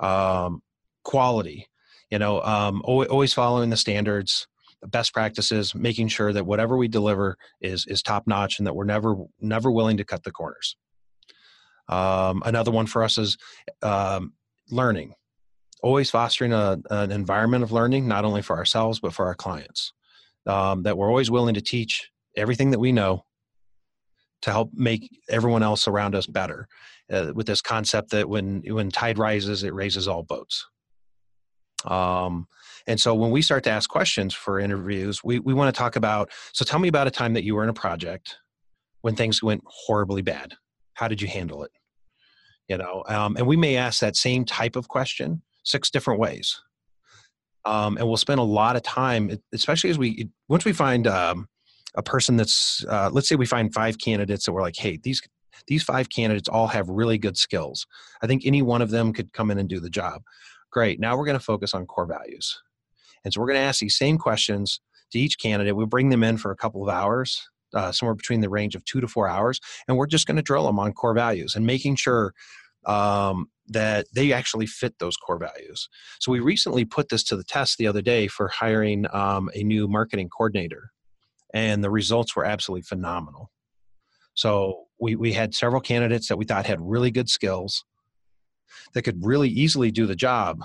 Um, 0.00 0.62
quality, 1.04 1.66
you 2.10 2.18
know, 2.18 2.40
um, 2.42 2.82
always, 2.84 3.34
following 3.34 3.70
the 3.70 3.76
standards, 3.76 4.46
the 4.80 4.88
best 4.88 5.12
practices, 5.12 5.74
making 5.74 6.08
sure 6.08 6.32
that 6.32 6.46
whatever 6.46 6.76
we 6.76 6.88
deliver 6.88 7.36
is 7.60 7.84
is 7.86 8.02
top 8.02 8.26
notch 8.26 8.58
and 8.58 8.66
that 8.66 8.74
we're 8.74 8.84
never 8.84 9.16
never 9.40 9.70
willing 9.70 9.96
to 9.96 10.04
cut 10.04 10.22
the 10.22 10.30
corners. 10.30 10.76
Um, 11.88 12.42
another 12.44 12.70
one 12.70 12.86
for 12.86 13.02
us 13.02 13.18
is 13.18 13.36
um, 13.82 14.34
learning, 14.70 15.14
always 15.82 16.10
fostering 16.10 16.52
a, 16.52 16.78
an 16.90 17.10
environment 17.10 17.64
of 17.64 17.72
learning, 17.72 18.06
not 18.06 18.24
only 18.24 18.42
for 18.42 18.56
ourselves 18.56 19.00
but 19.00 19.12
for 19.12 19.26
our 19.26 19.34
clients. 19.34 19.92
Um, 20.46 20.84
that 20.84 20.96
we're 20.96 21.08
always 21.08 21.30
willing 21.30 21.54
to 21.54 21.60
teach 21.60 22.10
everything 22.36 22.70
that 22.70 22.78
we 22.78 22.92
know 22.92 23.24
to 24.42 24.50
help 24.50 24.70
make 24.74 25.08
everyone 25.28 25.62
else 25.62 25.88
around 25.88 26.14
us 26.14 26.26
better. 26.26 26.68
Uh, 27.10 27.32
with 27.34 27.46
this 27.46 27.62
concept 27.62 28.10
that 28.10 28.28
when 28.28 28.62
when 28.66 28.90
tide 28.90 29.18
rises, 29.18 29.64
it 29.64 29.72
raises 29.72 30.06
all 30.06 30.22
boats. 30.22 30.66
Um, 31.84 32.46
and 32.86 33.00
so 33.00 33.14
when 33.14 33.30
we 33.30 33.40
start 33.40 33.64
to 33.64 33.70
ask 33.70 33.88
questions 33.88 34.34
for 34.34 34.58
interviews, 34.58 35.22
we, 35.22 35.38
we 35.38 35.54
want 35.54 35.74
to 35.74 35.78
talk 35.78 35.96
about 35.96 36.30
so 36.52 36.64
tell 36.64 36.78
me 36.78 36.88
about 36.88 37.06
a 37.06 37.10
time 37.10 37.34
that 37.34 37.44
you 37.44 37.54
were 37.54 37.62
in 37.62 37.68
a 37.68 37.74
project 37.74 38.36
when 39.02 39.14
things 39.14 39.42
went 39.42 39.62
horribly 39.64 40.22
bad. 40.22 40.54
How 40.94 41.08
did 41.08 41.22
you 41.22 41.28
handle 41.28 41.62
it? 41.62 41.70
You 42.68 42.76
know, 42.78 43.04
um, 43.06 43.36
and 43.36 43.46
we 43.46 43.56
may 43.56 43.76
ask 43.76 44.00
that 44.00 44.16
same 44.16 44.44
type 44.44 44.76
of 44.76 44.88
question 44.88 45.42
six 45.64 45.90
different 45.90 46.20
ways. 46.20 46.60
Um, 47.64 47.96
and 47.96 48.06
we'll 48.06 48.16
spend 48.16 48.40
a 48.40 48.44
lot 48.44 48.76
of 48.76 48.82
time, 48.82 49.30
especially 49.52 49.90
as 49.90 49.98
we 49.98 50.28
once 50.48 50.64
we 50.64 50.72
find 50.72 51.06
um, 51.06 51.48
a 51.94 52.02
person 52.02 52.36
that's 52.36 52.84
uh, 52.88 53.10
let's 53.12 53.28
say 53.28 53.36
we 53.36 53.46
find 53.46 53.72
five 53.72 53.98
candidates 53.98 54.44
that 54.44 54.52
we're 54.52 54.62
like, 54.62 54.76
hey, 54.76 54.98
these 55.02 55.22
these 55.66 55.82
five 55.82 56.08
candidates 56.08 56.48
all 56.48 56.68
have 56.68 56.88
really 56.88 57.18
good 57.18 57.36
skills. 57.36 57.86
I 58.22 58.26
think 58.26 58.42
any 58.44 58.62
one 58.62 58.82
of 58.82 58.90
them 58.90 59.12
could 59.12 59.32
come 59.32 59.50
in 59.50 59.58
and 59.58 59.68
do 59.68 59.80
the 59.80 59.90
job. 59.90 60.22
Great. 60.70 61.00
Now 61.00 61.16
we're 61.16 61.24
going 61.24 61.38
to 61.38 61.44
focus 61.44 61.74
on 61.74 61.86
core 61.86 62.06
values. 62.06 62.62
And 63.24 63.34
so 63.34 63.40
we're 63.40 63.48
going 63.48 63.58
to 63.58 63.66
ask 63.66 63.80
these 63.80 63.96
same 63.96 64.18
questions 64.18 64.80
to 65.12 65.18
each 65.18 65.38
candidate. 65.38 65.74
We'll 65.74 65.86
bring 65.86 66.10
them 66.10 66.22
in 66.22 66.36
for 66.36 66.50
a 66.50 66.56
couple 66.56 66.82
of 66.82 66.88
hours, 66.88 67.48
uh, 67.74 67.92
somewhere 67.92 68.14
between 68.14 68.40
the 68.40 68.48
range 68.48 68.74
of 68.74 68.84
two 68.84 69.00
to 69.00 69.08
four 69.08 69.28
hours, 69.28 69.60
and 69.86 69.96
we're 69.96 70.06
just 70.06 70.26
going 70.26 70.36
to 70.36 70.42
drill 70.42 70.66
them 70.66 70.78
on 70.78 70.92
core 70.92 71.14
values 71.14 71.54
and 71.54 71.66
making 71.66 71.96
sure 71.96 72.32
um, 72.86 73.48
that 73.66 74.06
they 74.14 74.32
actually 74.32 74.66
fit 74.66 74.98
those 74.98 75.16
core 75.16 75.38
values. 75.38 75.88
So 76.20 76.32
we 76.32 76.40
recently 76.40 76.84
put 76.84 77.08
this 77.08 77.24
to 77.24 77.36
the 77.36 77.44
test 77.44 77.76
the 77.76 77.86
other 77.86 78.02
day 78.02 78.28
for 78.28 78.48
hiring 78.48 79.06
um, 79.12 79.50
a 79.54 79.62
new 79.62 79.88
marketing 79.88 80.28
coordinator, 80.28 80.90
and 81.54 81.82
the 81.82 81.90
results 81.90 82.36
were 82.36 82.44
absolutely 82.44 82.82
phenomenal. 82.82 83.50
So 84.34 84.84
we, 85.00 85.16
we 85.16 85.32
had 85.32 85.54
several 85.54 85.80
candidates 85.80 86.28
that 86.28 86.36
we 86.36 86.44
thought 86.44 86.66
had 86.66 86.80
really 86.80 87.10
good 87.10 87.28
skills 87.28 87.84
that 88.94 89.02
could 89.02 89.24
really 89.24 89.48
easily 89.48 89.90
do 89.90 90.06
the 90.06 90.16
job. 90.16 90.64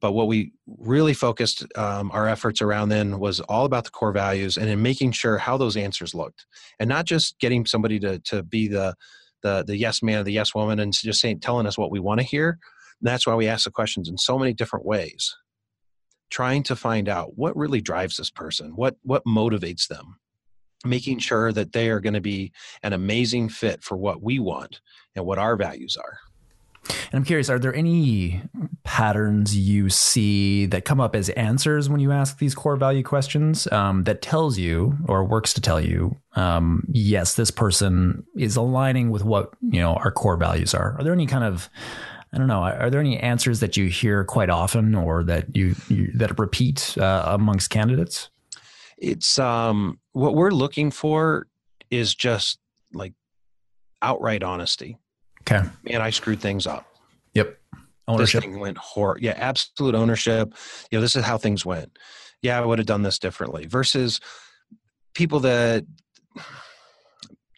But 0.00 0.12
what 0.12 0.28
we 0.28 0.52
really 0.66 1.14
focused 1.14 1.64
um, 1.76 2.10
our 2.12 2.28
efforts 2.28 2.60
around 2.60 2.90
then 2.90 3.18
was 3.18 3.40
all 3.40 3.64
about 3.64 3.84
the 3.84 3.90
core 3.90 4.12
values 4.12 4.58
and 4.58 4.68
in 4.68 4.82
making 4.82 5.12
sure 5.12 5.38
how 5.38 5.56
those 5.56 5.76
answers 5.76 6.14
looked, 6.14 6.44
and 6.78 6.88
not 6.88 7.06
just 7.06 7.38
getting 7.38 7.64
somebody 7.64 7.98
to 8.00 8.18
to 8.20 8.42
be 8.42 8.68
the 8.68 8.94
the 9.42 9.64
the 9.66 9.76
yes 9.76 10.02
man 10.02 10.20
or 10.20 10.22
the 10.24 10.32
yes 10.32 10.54
woman 10.54 10.80
and 10.80 10.92
just 10.92 11.20
saying 11.20 11.40
telling 11.40 11.66
us 11.66 11.78
what 11.78 11.90
we 11.90 11.98
want 11.98 12.20
to 12.20 12.26
hear. 12.26 12.58
And 13.00 13.08
that's 13.08 13.26
why 13.26 13.34
we 13.34 13.48
ask 13.48 13.64
the 13.64 13.70
questions 13.70 14.08
in 14.08 14.18
so 14.18 14.38
many 14.38 14.52
different 14.52 14.84
ways, 14.84 15.34
trying 16.30 16.62
to 16.64 16.76
find 16.76 17.08
out 17.08 17.36
what 17.36 17.56
really 17.56 17.80
drives 17.80 18.16
this 18.16 18.30
person, 18.30 18.72
what 18.76 18.96
what 19.02 19.24
motivates 19.24 19.88
them, 19.88 20.18
making 20.84 21.18
sure 21.18 21.52
that 21.52 21.72
they 21.72 21.88
are 21.88 22.00
going 22.00 22.14
to 22.14 22.20
be 22.20 22.52
an 22.82 22.92
amazing 22.92 23.48
fit 23.48 23.82
for 23.82 23.96
what 23.96 24.22
we 24.22 24.38
want 24.38 24.80
and 25.14 25.24
what 25.24 25.38
our 25.38 25.56
values 25.56 25.96
are. 25.96 26.18
And 26.88 27.14
I'm 27.14 27.24
curious, 27.24 27.50
are 27.50 27.58
there 27.58 27.74
any 27.74 28.42
patterns 28.84 29.56
you 29.56 29.90
see 29.90 30.66
that 30.66 30.84
come 30.84 31.00
up 31.00 31.16
as 31.16 31.28
answers 31.30 31.88
when 31.88 32.00
you 32.00 32.12
ask 32.12 32.38
these 32.38 32.54
core 32.54 32.76
value 32.76 33.02
questions 33.02 33.70
um, 33.72 34.04
that 34.04 34.22
tells 34.22 34.58
you 34.58 34.96
or 35.08 35.24
works 35.24 35.52
to 35.54 35.60
tell 35.60 35.80
you, 35.80 36.16
um, 36.34 36.84
yes, 36.92 37.34
this 37.34 37.50
person 37.50 38.24
is 38.36 38.56
aligning 38.56 39.10
with 39.10 39.24
what 39.24 39.52
you 39.62 39.80
know 39.80 39.94
our 39.94 40.10
core 40.10 40.36
values 40.36 40.74
are? 40.74 40.96
Are 40.98 41.04
there 41.04 41.12
any 41.12 41.26
kind 41.26 41.44
of 41.44 41.68
I 42.32 42.38
don't 42.38 42.48
know. 42.48 42.60
Are 42.62 42.90
there 42.90 43.00
any 43.00 43.18
answers 43.18 43.60
that 43.60 43.76
you 43.76 43.86
hear 43.86 44.24
quite 44.24 44.50
often, 44.50 44.94
or 44.94 45.24
that 45.24 45.56
you, 45.56 45.74
you 45.88 46.10
that 46.14 46.38
repeat 46.38 46.96
uh, 46.98 47.24
amongst 47.26 47.70
candidates? 47.70 48.30
It's 48.98 49.38
um, 49.38 49.98
what 50.12 50.34
we're 50.34 50.50
looking 50.50 50.90
for 50.90 51.46
is 51.90 52.14
just 52.14 52.58
like 52.92 53.14
outright 54.02 54.42
honesty. 54.42 54.98
Okay. 55.42 55.66
Man, 55.84 56.02
I 56.02 56.10
screwed 56.10 56.40
things 56.40 56.66
up. 56.66 56.86
Yep. 57.34 57.56
Ownership. 58.08 58.42
This 58.42 58.50
thing 58.50 58.58
went 58.60 58.78
horrible. 58.78 59.22
Yeah, 59.24 59.32
absolute 59.36 59.94
ownership. 59.94 60.52
You 60.90 60.98
know, 60.98 61.02
this 61.02 61.16
is 61.16 61.24
how 61.24 61.38
things 61.38 61.64
went. 61.64 61.96
Yeah, 62.42 62.60
I 62.60 62.64
would 62.64 62.78
have 62.78 62.86
done 62.86 63.02
this 63.02 63.18
differently. 63.18 63.66
Versus 63.66 64.20
people 65.14 65.40
that 65.40 65.84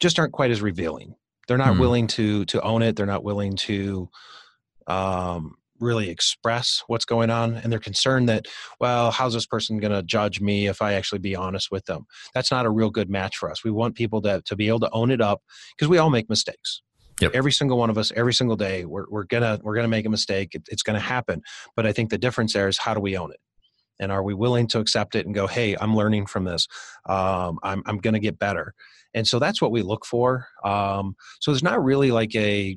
just 0.00 0.18
aren't 0.18 0.32
quite 0.32 0.50
as 0.50 0.62
revealing. 0.62 1.14
They're 1.46 1.58
not 1.58 1.74
Hmm. 1.74 1.80
willing 1.80 2.06
to 2.08 2.44
to 2.46 2.60
own 2.62 2.82
it. 2.82 2.96
They're 2.96 3.06
not 3.06 3.24
willing 3.24 3.56
to 3.56 4.08
um, 4.88 5.54
really 5.80 6.10
express 6.10 6.82
what's 6.88 7.04
going 7.04 7.30
on, 7.30 7.54
and 7.56 7.70
they're 7.72 7.78
concerned 7.78 8.28
that, 8.28 8.46
well, 8.80 9.10
how's 9.10 9.34
this 9.34 9.46
person 9.46 9.78
going 9.78 9.92
to 9.92 10.02
judge 10.02 10.40
me 10.40 10.66
if 10.66 10.82
I 10.82 10.94
actually 10.94 11.20
be 11.20 11.36
honest 11.36 11.70
with 11.70 11.84
them? 11.84 12.06
That's 12.34 12.50
not 12.50 12.66
a 12.66 12.70
real 12.70 12.90
good 12.90 13.08
match 13.08 13.36
for 13.36 13.50
us. 13.50 13.62
We 13.62 13.70
want 13.70 13.94
people 13.94 14.20
to 14.22 14.42
to 14.44 14.56
be 14.56 14.68
able 14.68 14.80
to 14.80 14.90
own 14.90 15.10
it 15.10 15.20
up 15.20 15.42
because 15.76 15.88
we 15.88 15.98
all 15.98 16.10
make 16.10 16.28
mistakes. 16.28 16.82
Yep. 17.20 17.32
Every 17.34 17.52
single 17.52 17.78
one 17.78 17.90
of 17.90 17.98
us, 17.98 18.12
every 18.14 18.32
single 18.32 18.56
day, 18.56 18.84
we're, 18.84 19.06
we're 19.08 19.24
gonna 19.24 19.58
we're 19.62 19.74
gonna 19.74 19.88
make 19.88 20.06
a 20.06 20.10
mistake. 20.10 20.54
It, 20.54 20.62
it's 20.68 20.82
gonna 20.82 21.00
happen. 21.00 21.42
But 21.74 21.86
I 21.86 21.92
think 21.92 22.10
the 22.10 22.18
difference 22.18 22.52
there 22.52 22.68
is 22.68 22.78
how 22.78 22.94
do 22.94 23.00
we 23.00 23.16
own 23.16 23.32
it, 23.32 23.40
and 24.00 24.12
are 24.12 24.22
we 24.22 24.34
willing 24.34 24.68
to 24.68 24.78
accept 24.78 25.14
it 25.14 25.26
and 25.26 25.34
go, 25.34 25.46
hey, 25.46 25.76
I'm 25.80 25.96
learning 25.96 26.26
from 26.26 26.44
this. 26.44 26.68
Um, 27.08 27.58
I'm 27.62 27.82
I'm 27.86 27.98
gonna 27.98 28.20
get 28.20 28.38
better. 28.38 28.74
And 29.14 29.26
so 29.26 29.38
that's 29.38 29.60
what 29.60 29.72
we 29.72 29.82
look 29.82 30.04
for. 30.04 30.46
Um, 30.64 31.16
so 31.40 31.50
there's 31.50 31.62
not 31.62 31.82
really 31.82 32.10
like 32.12 32.34
a 32.36 32.76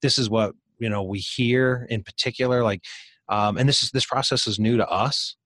this 0.00 0.18
is 0.18 0.30
what 0.30 0.54
you 0.82 0.90
know 0.90 1.02
we 1.02 1.18
hear 1.20 1.86
in 1.88 2.02
particular. 2.02 2.62
Like, 2.62 2.82
um, 3.28 3.56
and 3.56 3.68
this 3.68 3.82
is 3.82 3.90
this 3.92 4.06
process 4.06 4.46
is 4.46 4.58
new 4.58 4.76
to 4.76 4.88
us. 4.88 5.36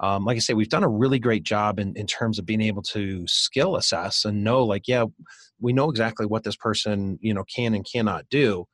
Um, 0.00 0.24
like 0.24 0.36
I 0.36 0.40
say, 0.40 0.54
we've 0.54 0.68
done 0.68 0.84
a 0.84 0.88
really 0.88 1.20
great 1.20 1.44
job 1.44 1.78
in, 1.78 1.94
in 1.96 2.06
terms 2.06 2.38
of 2.38 2.44
being 2.46 2.60
able 2.60 2.82
to 2.82 3.24
skill 3.28 3.76
assess 3.76 4.24
and 4.24 4.42
know, 4.44 4.64
like, 4.64 4.88
yeah, 4.88 5.04
we 5.60 5.72
know 5.72 5.88
exactly 5.88 6.26
what 6.26 6.42
this 6.42 6.56
person, 6.56 7.18
you 7.22 7.32
know, 7.32 7.44
can 7.44 7.74
and 7.74 7.86
cannot 7.90 8.24
do. 8.28 8.66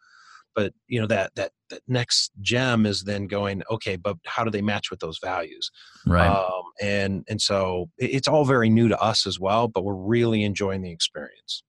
but 0.54 0.72
you 0.88 1.00
know 1.00 1.06
that 1.06 1.34
that 1.36 1.52
that 1.70 1.82
next 1.86 2.32
gem 2.40 2.86
is 2.86 3.04
then 3.04 3.26
going 3.26 3.62
okay 3.70 3.96
but 3.96 4.16
how 4.26 4.44
do 4.44 4.50
they 4.50 4.62
match 4.62 4.90
with 4.90 5.00
those 5.00 5.18
values 5.22 5.70
right 6.06 6.28
um, 6.28 6.62
and 6.80 7.24
and 7.28 7.40
so 7.40 7.88
it's 7.98 8.28
all 8.28 8.44
very 8.44 8.68
new 8.68 8.88
to 8.88 9.00
us 9.00 9.26
as 9.26 9.38
well 9.38 9.68
but 9.68 9.84
we're 9.84 9.94
really 9.94 10.42
enjoying 10.42 10.82
the 10.82 10.90
experience 10.90 11.62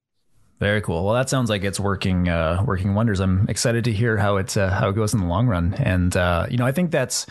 very 0.61 0.79
cool. 0.79 1.03
Well, 1.03 1.15
that 1.15 1.27
sounds 1.27 1.49
like 1.49 1.63
it's 1.63 1.79
working 1.79 2.29
uh, 2.29 2.63
working 2.63 2.93
wonders. 2.93 3.19
I'm 3.19 3.49
excited 3.49 3.83
to 3.85 3.91
hear 3.91 4.15
how 4.15 4.37
it 4.37 4.55
uh, 4.55 4.69
how 4.69 4.89
it 4.89 4.93
goes 4.93 5.11
in 5.11 5.19
the 5.19 5.25
long 5.25 5.47
run. 5.47 5.73
And 5.73 6.15
uh, 6.15 6.45
you 6.51 6.57
know, 6.57 6.67
I 6.67 6.71
think 6.71 6.91
that's 6.91 7.25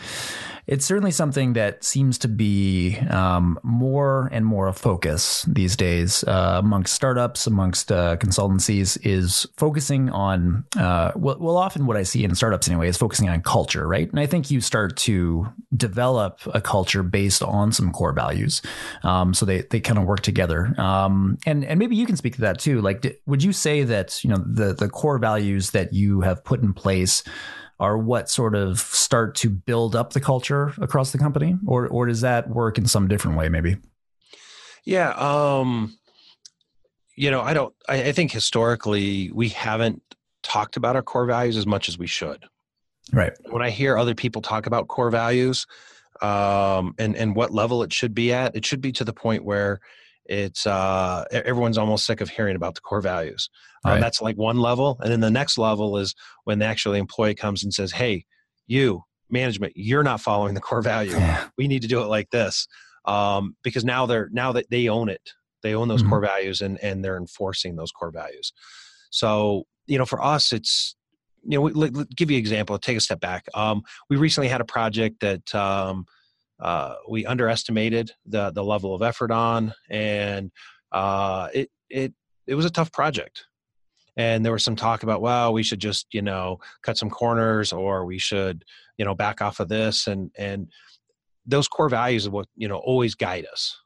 it's 0.67 0.85
certainly 0.85 1.11
something 1.11 1.53
that 1.53 1.83
seems 1.83 2.17
to 2.19 2.27
be 2.27 2.97
um, 3.09 3.59
more 3.63 4.29
and 4.31 4.45
more 4.45 4.67
a 4.67 4.73
focus 4.73 5.43
these 5.47 5.75
days 5.75 6.23
uh, 6.23 6.57
amongst 6.59 6.93
startups, 6.93 7.47
amongst 7.47 7.91
uh, 7.91 8.17
consultancies, 8.17 8.97
is 9.05 9.47
focusing 9.57 10.09
on, 10.09 10.65
uh, 10.77 11.11
well, 11.15 11.37
well, 11.39 11.57
often 11.57 11.85
what 11.85 11.97
I 11.97 12.03
see 12.03 12.23
in 12.23 12.35
startups 12.35 12.67
anyway 12.67 12.87
is 12.87 12.97
focusing 12.97 13.29
on 13.29 13.41
culture, 13.41 13.87
right? 13.87 14.09
And 14.09 14.19
I 14.19 14.25
think 14.25 14.51
you 14.51 14.61
start 14.61 14.97
to 14.97 15.47
develop 15.75 16.39
a 16.53 16.61
culture 16.61 17.03
based 17.03 17.41
on 17.43 17.71
some 17.71 17.91
core 17.91 18.13
values. 18.13 18.61
Um, 19.03 19.33
so 19.33 19.45
they, 19.45 19.61
they 19.61 19.79
kind 19.79 19.97
of 19.97 20.05
work 20.05 20.21
together. 20.21 20.73
Um, 20.79 21.37
and, 21.45 21.65
and 21.65 21.79
maybe 21.79 21.95
you 21.95 22.05
can 22.05 22.17
speak 22.17 22.35
to 22.35 22.41
that 22.41 22.59
too. 22.59 22.81
Like, 22.81 23.21
would 23.25 23.43
you 23.43 23.53
say 23.53 23.83
that, 23.83 24.23
you 24.23 24.29
know, 24.29 24.43
the, 24.45 24.73
the 24.73 24.89
core 24.89 25.17
values 25.17 25.71
that 25.71 25.93
you 25.93 26.21
have 26.21 26.43
put 26.43 26.61
in 26.61 26.73
place 26.73 27.23
are 27.81 27.97
what 27.97 28.29
sort 28.29 28.53
of 28.53 28.79
start 28.79 29.33
to 29.33 29.49
build 29.49 29.95
up 29.95 30.13
the 30.13 30.21
culture 30.21 30.71
across 30.79 31.11
the 31.11 31.17
company, 31.17 31.57
or 31.65 31.87
or 31.87 32.05
does 32.05 32.21
that 32.21 32.47
work 32.47 32.77
in 32.77 32.85
some 32.85 33.07
different 33.07 33.37
way, 33.37 33.49
maybe? 33.49 33.75
Yeah, 34.85 35.09
um, 35.11 35.97
you 37.15 37.31
know, 37.31 37.41
I 37.41 37.53
don't. 37.55 37.73
I, 37.89 38.03
I 38.03 38.11
think 38.11 38.31
historically 38.31 39.31
we 39.31 39.49
haven't 39.49 40.01
talked 40.43 40.77
about 40.77 40.95
our 40.95 41.01
core 41.01 41.25
values 41.25 41.57
as 41.57 41.65
much 41.65 41.89
as 41.89 41.97
we 41.97 42.07
should. 42.07 42.45
Right. 43.11 43.33
When 43.49 43.63
I 43.63 43.71
hear 43.71 43.97
other 43.97 44.13
people 44.13 44.43
talk 44.43 44.67
about 44.67 44.87
core 44.87 45.09
values 45.09 45.65
um, 46.21 46.93
and 46.99 47.15
and 47.15 47.35
what 47.35 47.51
level 47.51 47.81
it 47.81 47.91
should 47.91 48.13
be 48.13 48.31
at, 48.31 48.55
it 48.55 48.63
should 48.63 48.81
be 48.81 48.91
to 48.93 49.03
the 49.03 49.13
point 49.13 49.43
where 49.43 49.81
it's 50.25 50.65
uh, 50.67 51.25
everyone's 51.31 51.77
almost 51.77 52.05
sick 52.05 52.21
of 52.21 52.29
hearing 52.29 52.55
about 52.55 52.75
the 52.75 52.81
core 52.81 53.01
values. 53.01 53.49
Um, 53.83 53.93
right. 53.93 54.01
That's 54.01 54.21
like 54.21 54.37
one 54.37 54.57
level, 54.57 54.97
and 55.01 55.11
then 55.11 55.19
the 55.19 55.31
next 55.31 55.57
level 55.57 55.97
is 55.97 56.15
when 56.43 56.59
the 56.59 56.65
actual 56.65 56.93
employee 56.93 57.35
comes 57.35 57.63
and 57.63 57.73
says, 57.73 57.91
"Hey, 57.91 58.25
you 58.67 59.03
management, 59.29 59.73
you're 59.75 60.03
not 60.03 60.21
following 60.21 60.53
the 60.53 60.61
core 60.61 60.81
value. 60.81 61.11
Yeah. 61.11 61.47
We 61.57 61.67
need 61.67 61.81
to 61.81 61.87
do 61.87 62.01
it 62.01 62.07
like 62.07 62.29
this." 62.29 62.67
Um, 63.05 63.55
because 63.63 63.83
now 63.83 64.05
they're 64.05 64.29
now 64.31 64.51
that 64.51 64.69
they 64.69 64.87
own 64.87 65.09
it, 65.09 65.31
they 65.63 65.73
own 65.73 65.87
those 65.87 66.01
mm-hmm. 66.01 66.09
core 66.09 66.21
values, 66.21 66.61
and 66.61 66.77
and 66.83 67.03
they're 67.03 67.17
enforcing 67.17 67.75
those 67.75 67.91
core 67.91 68.11
values. 68.11 68.53
So 69.09 69.65
you 69.87 69.97
know, 69.97 70.05
for 70.05 70.23
us, 70.23 70.53
it's 70.53 70.95
you 71.43 71.57
know, 71.57 71.61
we, 71.61 71.71
let, 71.71 71.93
let, 71.93 72.09
give 72.09 72.29
you 72.29 72.37
an 72.37 72.39
example. 72.39 72.77
Take 72.77 72.97
a 72.97 73.01
step 73.01 73.19
back. 73.19 73.45
Um, 73.53 73.81
we 74.09 74.17
recently 74.17 74.47
had 74.47 74.61
a 74.61 74.65
project 74.65 75.21
that 75.21 75.53
um, 75.55 76.05
uh, 76.61 76.95
we 77.09 77.25
underestimated 77.25 78.11
the 78.25 78.51
the 78.51 78.63
level 78.63 78.93
of 78.93 79.01
effort 79.01 79.31
on, 79.31 79.73
and 79.89 80.51
uh, 80.91 81.49
it 81.53 81.69
it 81.89 82.13
it 82.47 82.55
was 82.55 82.65
a 82.65 82.69
tough 82.69 82.91
project. 82.91 83.45
And 84.17 84.43
there 84.43 84.51
was 84.51 84.63
some 84.63 84.75
talk 84.75 85.03
about, 85.03 85.21
well, 85.21 85.53
we 85.53 85.63
should 85.63 85.79
just 85.79 86.07
you 86.13 86.21
know 86.21 86.59
cut 86.83 86.97
some 86.97 87.09
corners, 87.09 87.73
or 87.73 88.05
we 88.05 88.19
should 88.19 88.63
you 88.97 89.05
know 89.05 89.15
back 89.15 89.41
off 89.41 89.59
of 89.59 89.69
this, 89.69 90.07
and 90.07 90.31
and 90.37 90.67
those 91.45 91.67
core 91.67 91.89
values 91.89 92.27
are 92.27 92.31
what 92.31 92.47
you 92.55 92.67
know 92.67 92.77
always 92.77 93.15
guide 93.15 93.47
us. 93.51 93.79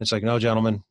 It's 0.00 0.12
like, 0.12 0.22
no, 0.22 0.38
gentlemen, 0.38 0.82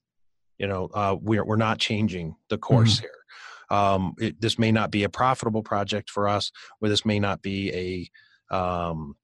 you 0.57 0.67
know, 0.67 0.89
uh, 0.93 1.15
we're 1.19 1.45
we're 1.45 1.55
not 1.55 1.79
changing 1.79 2.35
the 2.49 2.57
course 2.57 2.97
mm-hmm. 2.97 3.03
here. 3.03 3.77
Um, 3.77 4.13
it, 4.19 4.39
this 4.39 4.59
may 4.59 4.71
not 4.71 4.91
be 4.91 5.03
a 5.03 5.09
profitable 5.09 5.63
project 5.63 6.09
for 6.11 6.27
us, 6.27 6.51
or 6.79 6.89
this 6.89 7.05
may 7.05 7.19
not 7.19 7.41
be 7.41 8.09
a 8.51 8.55
um, 8.55 9.15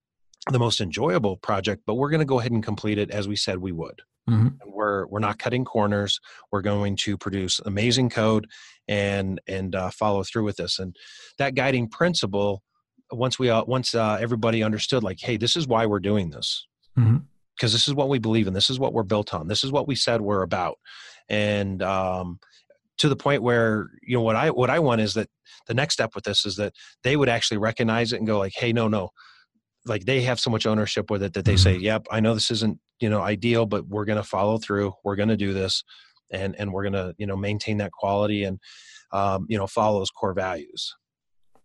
the 0.54 0.60
most 0.60 0.82
enjoyable 0.82 1.38
project, 1.38 1.84
but 1.86 1.96
we're 1.96 2.10
going 2.10 2.20
to 2.20 2.26
go 2.26 2.40
ahead 2.40 2.52
and 2.52 2.64
complete 2.64 2.98
it 2.98 3.12
as 3.12 3.28
we 3.28 3.36
said 3.36 3.58
we 3.58 3.72
would. 3.72 4.02
Mm-hmm. 4.30 4.50
we're 4.68 5.08
we're 5.08 5.20
not 5.20 5.40
cutting 5.40 5.66
corners. 5.66 6.20
We're 6.52 6.62
going 6.62 6.96
to 6.98 7.18
produce 7.18 7.60
amazing 7.66 8.10
code 8.10 8.48
and 8.88 9.42
and 9.48 9.74
uh, 9.74 9.90
follow 9.90 10.24
through 10.24 10.44
with 10.44 10.58
this. 10.58 10.78
And 10.78 10.96
that 11.40 11.56
guiding 11.56 11.90
principle, 11.90 12.62
once 13.12 13.40
we 13.40 13.50
uh, 13.50 13.64
once 13.64 13.96
uh, 13.96 14.18
everybody 14.22 14.62
understood, 14.62 15.04
like, 15.04 15.18
hey, 15.20 15.38
this 15.38 15.56
is 15.56 15.68
why 15.68 15.88
we're 15.88 16.00
doing 16.00 16.30
this, 16.30 16.68
because 16.96 17.10
mm-hmm. 17.10 17.22
this 17.60 17.88
is 17.88 17.96
what 17.96 18.10
we 18.10 18.20
believe 18.20 18.46
in. 18.46 18.54
This 18.54 18.70
is 18.70 18.80
what 18.80 18.94
we're 18.94 19.04
built 19.04 19.34
on. 19.34 19.48
This 19.48 19.64
is 19.64 19.72
what 19.72 19.88
we 19.88 19.96
said 19.96 20.22
we're 20.22 20.44
about. 20.44 20.78
And 21.28 21.82
um, 21.82 22.40
to 23.00 23.10
the 23.10 23.16
point 23.16 23.42
where 23.42 23.88
you 24.04 24.16
know 24.16 24.24
what 24.24 24.36
I 24.36 24.52
what 24.52 24.70
I 24.70 24.78
want 24.78 25.02
is 25.02 25.16
that 25.16 25.30
the 25.66 25.74
next 25.74 25.96
step 25.96 26.14
with 26.14 26.26
this 26.26 26.46
is 26.46 26.56
that 26.58 26.74
they 27.04 27.16
would 27.16 27.30
actually 27.30 27.58
recognize 27.58 28.14
it 28.14 28.18
and 28.18 28.28
go 28.28 28.38
like, 28.38 28.54
hey, 28.56 28.74
no, 28.74 28.88
no 28.88 29.10
like 29.86 30.06
they 30.06 30.22
have 30.22 30.40
so 30.40 30.50
much 30.50 30.66
ownership 30.66 31.10
with 31.10 31.24
it 31.24 31.34
that 31.34 31.46
they 31.46 31.58
say, 31.58 31.76
mm-hmm. 31.76 31.84
"Yep, 31.84 32.08
I 32.12 32.20
know 32.20 32.34
this 32.34 32.52
isn't 32.52 32.80
you 33.00 33.10
know 33.10 33.22
ideal, 33.22 33.66
but 33.66 33.88
we're 33.88 34.06
going 34.06 34.18
to 34.18 34.24
follow 34.24 34.58
through. 34.58 34.94
We're 35.04 35.16
going 35.16 35.30
to 35.30 35.38
do 35.38 35.54
this, 35.54 35.84
and 36.32 36.56
and 36.58 36.72
we're 36.72 36.84
going 36.84 36.94
to 36.94 37.14
you 37.18 37.28
know 37.28 37.38
maintain 37.38 37.78
that 37.78 37.92
quality 37.92 38.44
and 38.44 38.60
um, 39.12 39.46
you 39.50 39.58
know 39.58 39.68
follow 39.68 40.00
those 40.00 40.12
core 40.12 40.34
values." 40.34 40.96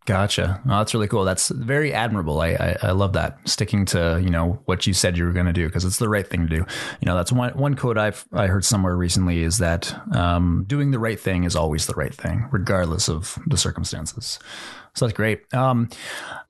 Gotcha. 0.06 0.60
Oh, 0.66 0.68
that's 0.68 0.92
really 0.92 1.08
cool. 1.08 1.24
That's 1.24 1.48
very 1.48 1.94
admirable. 1.94 2.42
I, 2.42 2.48
I, 2.48 2.76
I 2.82 2.90
love 2.90 3.14
that 3.14 3.38
sticking 3.48 3.86
to 3.86 4.20
you 4.22 4.28
know 4.28 4.60
what 4.66 4.86
you 4.86 4.92
said 4.92 5.16
you 5.16 5.24
were 5.24 5.32
going 5.32 5.46
to 5.46 5.52
do 5.52 5.66
because 5.66 5.86
it's 5.86 5.96
the 5.96 6.10
right 6.10 6.26
thing 6.26 6.42
to 6.42 6.48
do. 6.48 6.66
You 7.00 7.06
know, 7.06 7.14
that's 7.16 7.32
one 7.32 7.56
one 7.56 7.74
quote 7.74 7.96
I've 7.96 8.26
I 8.32 8.46
heard 8.46 8.66
somewhere 8.66 8.96
recently 8.96 9.42
is 9.42 9.58
that 9.58 9.94
um, 10.14 10.64
doing 10.68 10.90
the 10.90 10.98
right 10.98 11.18
thing 11.18 11.44
is 11.44 11.56
always 11.56 11.86
the 11.86 11.94
right 11.94 12.14
thing, 12.14 12.48
regardless 12.52 13.08
of 13.08 13.38
the 13.46 13.56
circumstances. 13.56 14.38
So 14.94 15.06
that's 15.06 15.16
great. 15.16 15.52
Um, 15.54 15.88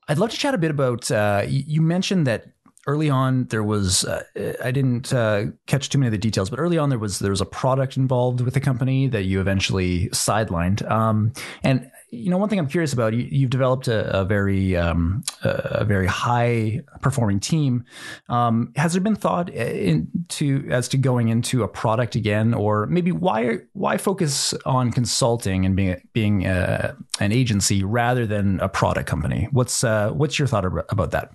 I'd 0.07 0.19
love 0.19 0.31
to 0.31 0.37
chat 0.37 0.53
a 0.53 0.57
bit 0.57 0.71
about. 0.71 1.09
Uh, 1.09 1.43
you 1.47 1.81
mentioned 1.81 2.27
that 2.27 2.47
early 2.87 3.09
on 3.09 3.45
there 3.45 3.63
was 3.63 4.05
uh, 4.05 4.23
I 4.63 4.71
didn't 4.71 5.11
uh, 5.11 5.45
catch 5.65 5.89
too 5.89 5.97
many 5.97 6.07
of 6.07 6.11
the 6.11 6.17
details, 6.17 6.49
but 6.49 6.59
early 6.59 6.77
on 6.77 6.89
there 6.89 6.99
was 6.99 7.19
there 7.19 7.31
was 7.31 7.41
a 7.41 7.45
product 7.45 7.97
involved 7.97 8.41
with 8.41 8.53
the 8.53 8.59
company 8.59 9.07
that 9.07 9.23
you 9.23 9.39
eventually 9.39 10.09
sidelined. 10.09 10.89
Um, 10.89 11.33
and 11.63 11.89
you 12.15 12.29
know, 12.29 12.37
one 12.37 12.49
thing 12.49 12.59
I'm 12.59 12.67
curious 12.67 12.93
about, 12.93 13.13
you, 13.13 13.41
have 13.41 13.49
developed 13.49 13.87
a, 13.87 14.21
a 14.21 14.25
very 14.25 14.75
um, 14.75 15.23
a 15.43 15.83
very 15.85 16.07
high 16.07 16.81
performing 17.01 17.39
team. 17.39 17.85
Um, 18.29 18.71
has 18.75 18.93
there 18.93 19.01
been 19.01 19.15
thought 19.15 19.49
into 19.49 20.67
as 20.71 20.87
to 20.89 20.97
going 20.97 21.29
into 21.29 21.63
a 21.63 21.67
product 21.67 22.15
again, 22.15 22.53
or 22.53 22.85
maybe 22.87 23.11
why 23.11 23.59
why 23.73 23.97
focus 23.97 24.53
on 24.65 24.91
consulting 24.91 25.65
and 25.65 25.75
being 25.75 26.01
being 26.13 26.45
a, 26.45 26.49
uh, 26.49 26.93
an 27.19 27.31
agency 27.31 27.83
rather 27.83 28.25
than 28.25 28.59
a 28.59 28.69
product 28.69 29.07
company? 29.07 29.47
What's 29.51 29.83
uh, 29.83 30.11
what's 30.11 30.39
your 30.39 30.47
thought 30.47 30.65
about 30.65 31.11
that? 31.11 31.31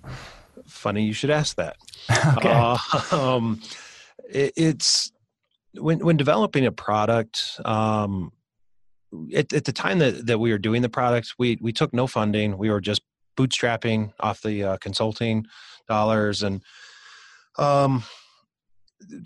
Funny 0.65 1.03
you 1.03 1.13
should 1.13 1.31
ask 1.31 1.55
that. 1.57 1.77
okay. 2.37 2.49
Uh, 2.49 2.77
um, 3.11 3.61
it, 4.29 4.53
it's 4.55 5.11
when 5.73 5.99
when 5.99 6.17
developing 6.17 6.65
a 6.65 6.71
product. 6.71 7.59
Um, 7.65 8.31
at, 9.33 9.53
at 9.53 9.65
the 9.65 9.71
time 9.73 9.99
that, 9.99 10.25
that 10.27 10.39
we 10.39 10.51
were 10.51 10.57
doing 10.57 10.81
the 10.81 10.89
product, 10.89 11.35
we 11.37 11.57
we 11.61 11.73
took 11.73 11.93
no 11.93 12.07
funding. 12.07 12.57
We 12.57 12.69
were 12.69 12.81
just 12.81 13.01
bootstrapping 13.37 14.13
off 14.19 14.41
the 14.41 14.63
uh, 14.63 14.77
consulting 14.77 15.45
dollars 15.87 16.43
and 16.43 16.61
um, 17.57 18.03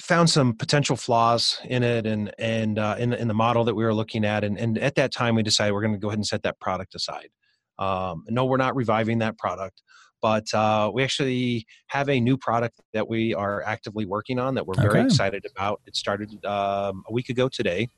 found 0.02 0.30
some 0.30 0.54
potential 0.54 0.96
flaws 0.96 1.60
in 1.66 1.84
it 1.84 2.06
and 2.06 2.34
and 2.40 2.80
uh, 2.80 2.96
in 2.98 3.14
in 3.14 3.28
the 3.28 3.34
model 3.34 3.64
that 3.66 3.76
we 3.76 3.84
were 3.84 3.94
looking 3.94 4.26
at. 4.26 4.44
And 4.44 4.58
and 4.58 4.78
at 4.78 4.96
that 4.96 5.12
time, 5.12 5.36
we 5.36 5.44
decided 5.44 5.74
we're 5.74 5.82
going 5.82 5.94
to 5.94 6.00
go 6.00 6.10
ahead 6.10 6.20
and 6.20 6.28
set 6.28 6.44
that 6.44 6.60
product 6.60 6.96
aside. 6.96 7.30
Um, 7.78 8.24
no, 8.30 8.46
we're 8.46 8.58
not 8.58 8.76
reviving 8.76 9.20
that 9.20 9.38
product, 9.38 9.82
but 10.22 10.52
uh, 10.54 10.90
we 10.94 11.04
actually 11.04 11.66
have 11.88 12.10
a 12.10 12.20
new 12.20 12.38
product 12.38 12.80
that 12.94 13.08
we 13.08 13.34
are 13.34 13.64
actively 13.64 14.06
working 14.06 14.40
on 14.40 14.56
that 14.56 14.66
we're 14.66 14.76
very 14.76 15.00
okay. 15.00 15.06
excited 15.06 15.46
about. 15.46 15.82
It 15.86 15.96
started 15.96 16.44
um, 16.46 17.04
a 17.08 17.12
week 17.12 17.30
ago 17.30 17.50
today. 17.50 17.90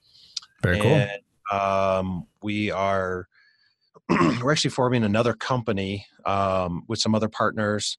Very 0.64 0.80
and, 0.80 0.84
cool 0.84 1.27
um, 1.52 2.26
we 2.42 2.72
are 2.72 3.28
we're 4.10 4.52
actually 4.52 4.72
forming 4.72 5.04
another 5.04 5.34
company 5.34 6.06
um, 6.26 6.84
with 6.88 7.00
some 7.00 7.14
other 7.14 7.28
partners 7.28 7.98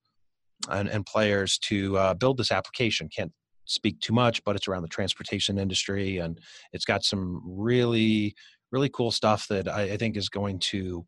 and, 0.71 0.89
and 0.89 1.05
players 1.05 1.59
to 1.59 1.97
uh, 1.99 2.15
build 2.15 2.39
this 2.39 2.51
application. 2.51 3.09
Can't 3.09 3.33
speak 3.65 4.01
too 4.01 4.15
much, 4.15 4.43
but 4.45 4.57
it's 4.57 4.67
around 4.69 4.83
the 4.83 4.89
transportation 4.89 5.59
industry, 5.59 6.19
and 6.19 6.41
it's 6.73 6.85
got 6.85 7.05
some 7.05 7.43
really 7.45 8.35
really 8.71 8.89
cool 8.91 9.11
stuff 9.11 9.49
that 9.49 9.69
I, 9.69 9.83
I 9.83 9.97
think 9.97 10.17
is 10.17 10.29
going 10.29 10.59
to 10.59 11.07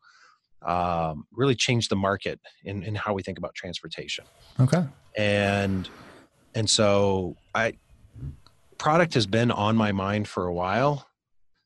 um, 0.62 1.24
really 1.32 1.54
change 1.54 1.88
the 1.88 1.96
market 1.96 2.40
in, 2.64 2.82
in 2.82 2.94
how 2.94 3.14
we 3.14 3.22
think 3.22 3.38
about 3.38 3.54
transportation. 3.54 4.24
Okay. 4.58 4.84
And 5.16 5.88
and 6.54 6.68
so 6.68 7.36
I 7.54 7.74
product 8.78 9.14
has 9.14 9.26
been 9.26 9.50
on 9.50 9.76
my 9.76 9.92
mind 9.92 10.26
for 10.26 10.46
a 10.46 10.54
while 10.54 11.06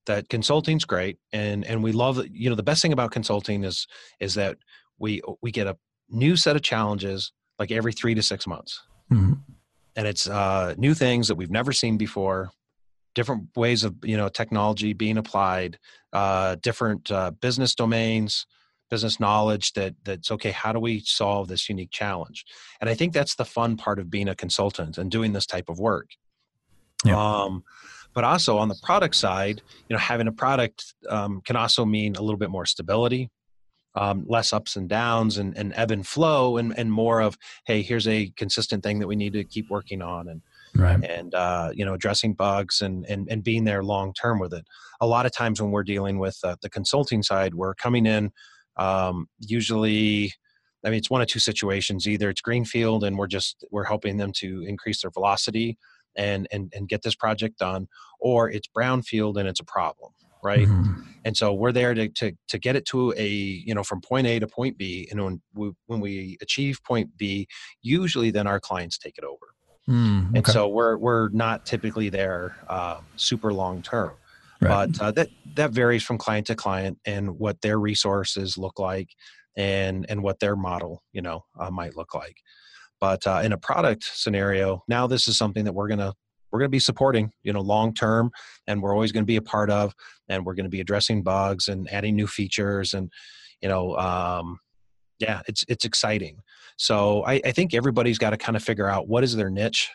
that 0.06 0.28
consulting's 0.28 0.84
great 0.84 1.18
and 1.32 1.64
and 1.64 1.82
we 1.82 1.92
love 1.92 2.24
you 2.30 2.48
know 2.48 2.56
the 2.56 2.62
best 2.62 2.82
thing 2.82 2.92
about 2.92 3.10
consulting 3.10 3.64
is 3.64 3.86
is 4.20 4.34
that 4.34 4.56
we 4.98 5.20
we 5.42 5.50
get 5.50 5.66
a 5.66 5.76
new 6.08 6.36
set 6.36 6.56
of 6.56 6.62
challenges 6.62 7.32
like 7.58 7.70
every 7.70 7.92
three 7.92 8.14
to 8.14 8.22
six 8.22 8.46
months 8.46 8.82
mm-hmm. 9.12 9.34
and 9.96 10.06
it's 10.06 10.28
uh, 10.28 10.74
new 10.76 10.94
things 10.94 11.28
that 11.28 11.36
we've 11.36 11.50
never 11.50 11.72
seen 11.72 11.96
before 11.96 12.50
different 13.14 13.48
ways 13.56 13.84
of 13.84 13.94
you 14.02 14.16
know 14.16 14.28
technology 14.28 14.92
being 14.92 15.18
applied 15.18 15.78
uh, 16.12 16.56
different 16.56 17.10
uh, 17.10 17.30
business 17.30 17.74
domains 17.74 18.46
business 18.90 19.18
knowledge 19.18 19.72
that 19.72 19.94
that's 20.04 20.30
okay 20.30 20.50
how 20.50 20.72
do 20.72 20.78
we 20.78 21.00
solve 21.00 21.48
this 21.48 21.68
unique 21.68 21.90
challenge 21.90 22.44
and 22.80 22.90
i 22.90 22.94
think 22.94 23.12
that's 23.12 23.34
the 23.36 23.44
fun 23.44 23.76
part 23.76 23.98
of 23.98 24.10
being 24.10 24.28
a 24.28 24.34
consultant 24.34 24.98
and 24.98 25.10
doing 25.10 25.32
this 25.32 25.46
type 25.46 25.68
of 25.68 25.78
work 25.78 26.10
yeah. 27.04 27.16
um, 27.16 27.64
but 28.14 28.24
also 28.24 28.56
on 28.56 28.68
the 28.68 28.76
product 28.82 29.14
side 29.14 29.60
you 29.88 29.94
know 29.94 30.00
having 30.00 30.28
a 30.28 30.32
product 30.32 30.94
um, 31.08 31.40
can 31.44 31.56
also 31.56 31.84
mean 31.84 32.16
a 32.16 32.22
little 32.22 32.38
bit 32.38 32.50
more 32.50 32.64
stability 32.66 33.30
um, 33.96 34.24
less 34.26 34.52
ups 34.52 34.76
and 34.76 34.88
downs 34.88 35.38
and, 35.38 35.56
and 35.56 35.72
ebb 35.76 35.90
and 35.90 36.06
flow 36.06 36.56
and, 36.56 36.76
and 36.78 36.90
more 36.90 37.20
of 37.20 37.36
hey 37.66 37.82
here's 37.82 38.08
a 38.08 38.30
consistent 38.36 38.82
thing 38.82 38.98
that 38.98 39.06
we 39.06 39.16
need 39.16 39.32
to 39.32 39.44
keep 39.44 39.70
working 39.70 40.02
on 40.02 40.28
and 40.28 40.42
right. 40.76 41.04
and 41.04 41.34
uh, 41.34 41.70
you 41.74 41.84
know 41.84 41.94
addressing 41.94 42.34
bugs 42.34 42.80
and, 42.80 43.04
and 43.06 43.28
and 43.30 43.44
being 43.44 43.64
there 43.64 43.82
long 43.82 44.12
term 44.14 44.38
with 44.38 44.52
it 44.52 44.64
a 45.00 45.06
lot 45.06 45.26
of 45.26 45.32
times 45.32 45.60
when 45.60 45.70
we're 45.70 45.84
dealing 45.84 46.18
with 46.18 46.38
uh, 46.44 46.56
the 46.62 46.70
consulting 46.70 47.22
side 47.22 47.54
we're 47.54 47.74
coming 47.74 48.06
in 48.06 48.30
um, 48.76 49.28
usually 49.38 50.32
i 50.84 50.90
mean 50.90 50.98
it's 50.98 51.10
one 51.10 51.22
of 51.22 51.28
two 51.28 51.38
situations 51.38 52.08
either 52.08 52.28
it's 52.30 52.40
greenfield 52.40 53.04
and 53.04 53.16
we're 53.16 53.26
just 53.26 53.64
we're 53.70 53.84
helping 53.84 54.16
them 54.16 54.32
to 54.32 54.64
increase 54.66 55.02
their 55.02 55.10
velocity 55.10 55.78
and 56.16 56.46
and, 56.52 56.72
and 56.74 56.88
get 56.88 57.02
this 57.02 57.14
project 57.14 57.58
done 57.58 57.86
or 58.20 58.50
it's 58.50 58.68
brownfield 58.76 59.36
and 59.36 59.48
it's 59.48 59.60
a 59.60 59.64
problem 59.64 60.12
right 60.42 60.68
mm-hmm. 60.68 61.00
and 61.24 61.36
so 61.36 61.52
we're 61.52 61.72
there 61.72 61.94
to, 61.94 62.08
to 62.10 62.32
to 62.48 62.58
get 62.58 62.76
it 62.76 62.84
to 62.84 63.12
a 63.16 63.26
you 63.26 63.74
know 63.74 63.82
from 63.82 64.00
point 64.00 64.26
a 64.26 64.38
to 64.38 64.46
point 64.46 64.76
b 64.76 65.08
and 65.10 65.24
when 65.24 65.40
we 65.54 65.72
when 65.86 66.00
we 66.00 66.36
achieve 66.42 66.78
point 66.84 67.08
b 67.16 67.48
usually 67.82 68.30
then 68.30 68.46
our 68.46 68.60
clients 68.60 68.98
take 68.98 69.16
it 69.18 69.24
over 69.24 69.54
mm, 69.88 70.28
okay. 70.28 70.38
and 70.38 70.46
so 70.46 70.68
we're 70.68 70.96
we're 70.98 71.30
not 71.30 71.64
typically 71.64 72.10
there 72.10 72.56
uh, 72.68 73.00
super 73.16 73.52
long 73.52 73.80
term 73.82 74.12
right. 74.60 74.92
but 74.92 75.00
uh, 75.02 75.10
that 75.10 75.28
that 75.56 75.70
varies 75.70 76.02
from 76.02 76.18
client 76.18 76.46
to 76.46 76.54
client 76.54 76.98
and 77.06 77.38
what 77.38 77.60
their 77.62 77.78
resources 77.78 78.58
look 78.58 78.78
like 78.78 79.08
and 79.56 80.04
and 80.08 80.22
what 80.22 80.40
their 80.40 80.56
model 80.56 81.02
you 81.12 81.22
know 81.22 81.44
uh, 81.58 81.70
might 81.70 81.96
look 81.96 82.14
like 82.14 82.36
but 83.04 83.26
uh, 83.26 83.42
in 83.44 83.52
a 83.52 83.58
product 83.58 84.02
scenario 84.02 84.82
now 84.88 85.06
this 85.06 85.28
is 85.28 85.36
something 85.36 85.62
that 85.66 85.74
we're 85.74 85.88
going 85.88 85.98
to 85.98 86.10
we're 86.50 86.58
going 86.58 86.70
to 86.70 86.74
be 86.74 86.78
supporting 86.78 87.30
you 87.42 87.52
know 87.52 87.60
long 87.60 87.92
term 87.92 88.30
and 88.66 88.82
we're 88.82 88.94
always 88.94 89.12
going 89.12 89.22
to 89.22 89.26
be 89.26 89.36
a 89.36 89.42
part 89.42 89.68
of 89.68 89.94
and 90.30 90.46
we're 90.46 90.54
going 90.54 90.64
to 90.64 90.70
be 90.70 90.80
addressing 90.80 91.22
bugs 91.22 91.68
and 91.68 91.86
adding 91.92 92.16
new 92.16 92.26
features 92.26 92.94
and 92.94 93.12
you 93.60 93.68
know 93.68 93.94
um, 93.98 94.58
yeah 95.18 95.42
it's 95.46 95.66
it's 95.68 95.84
exciting. 95.84 96.38
So 96.78 97.22
I, 97.26 97.42
I 97.44 97.52
think 97.52 97.74
everybody's 97.74 98.16
got 98.16 98.30
to 98.30 98.38
kind 98.38 98.56
of 98.56 98.64
figure 98.64 98.88
out 98.88 99.06
what 99.06 99.22
is 99.22 99.36
their 99.36 99.50
niche 99.50 99.90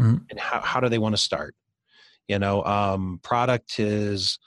mm-hmm. 0.00 0.16
and 0.30 0.40
how, 0.40 0.60
how 0.60 0.80
do 0.80 0.88
they 0.88 0.98
want 0.98 1.14
to 1.14 1.20
start? 1.20 1.54
You 2.28 2.38
know 2.38 2.64
um, 2.64 3.20
product 3.22 3.78
is 3.78 4.38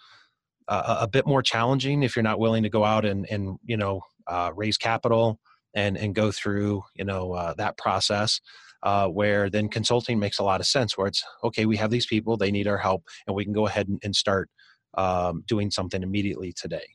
a, 0.68 0.98
a, 1.02 1.08
bit 1.08 1.28
more 1.28 1.44
challenging 1.44 2.02
if 2.02 2.16
you're 2.16 2.24
not 2.24 2.40
willing 2.40 2.64
to 2.64 2.70
go 2.70 2.84
out 2.84 3.06
and 3.06 3.30
and 3.30 3.60
you 3.64 3.78
know 3.78 4.02
uh, 4.26 4.52
raise 4.56 4.80
capital 4.80 5.40
and 5.74 5.98
and 5.98 6.16
go 6.16 6.32
through 6.32 6.84
you 6.96 7.06
know 7.06 7.34
uh, 7.34 7.54
that 7.56 7.78
process 7.78 8.42
uh, 8.84 9.08
where 9.08 9.50
then 9.50 9.70
consulting 9.70 10.18
makes 10.20 10.40
a 10.40 10.44
lot 10.44 10.60
of 10.60 10.66
sense 10.66 10.98
where 10.98 11.08
it's 11.08 11.24
okay 11.44 11.66
we 11.66 11.78
have 11.78 11.92
these 11.92 12.06
people 12.06 12.36
they 12.38 12.52
need 12.52 12.68
our 12.68 12.78
help 12.78 13.04
and 13.28 13.36
we 13.36 13.44
can 13.44 13.54
go 13.54 13.68
ahead 13.68 13.88
and, 13.88 14.00
and 14.04 14.16
start 14.16 14.50
um, 14.96 15.44
doing 15.48 15.72
something 15.72 16.04
immediately 16.04 16.54
today. 16.54 16.86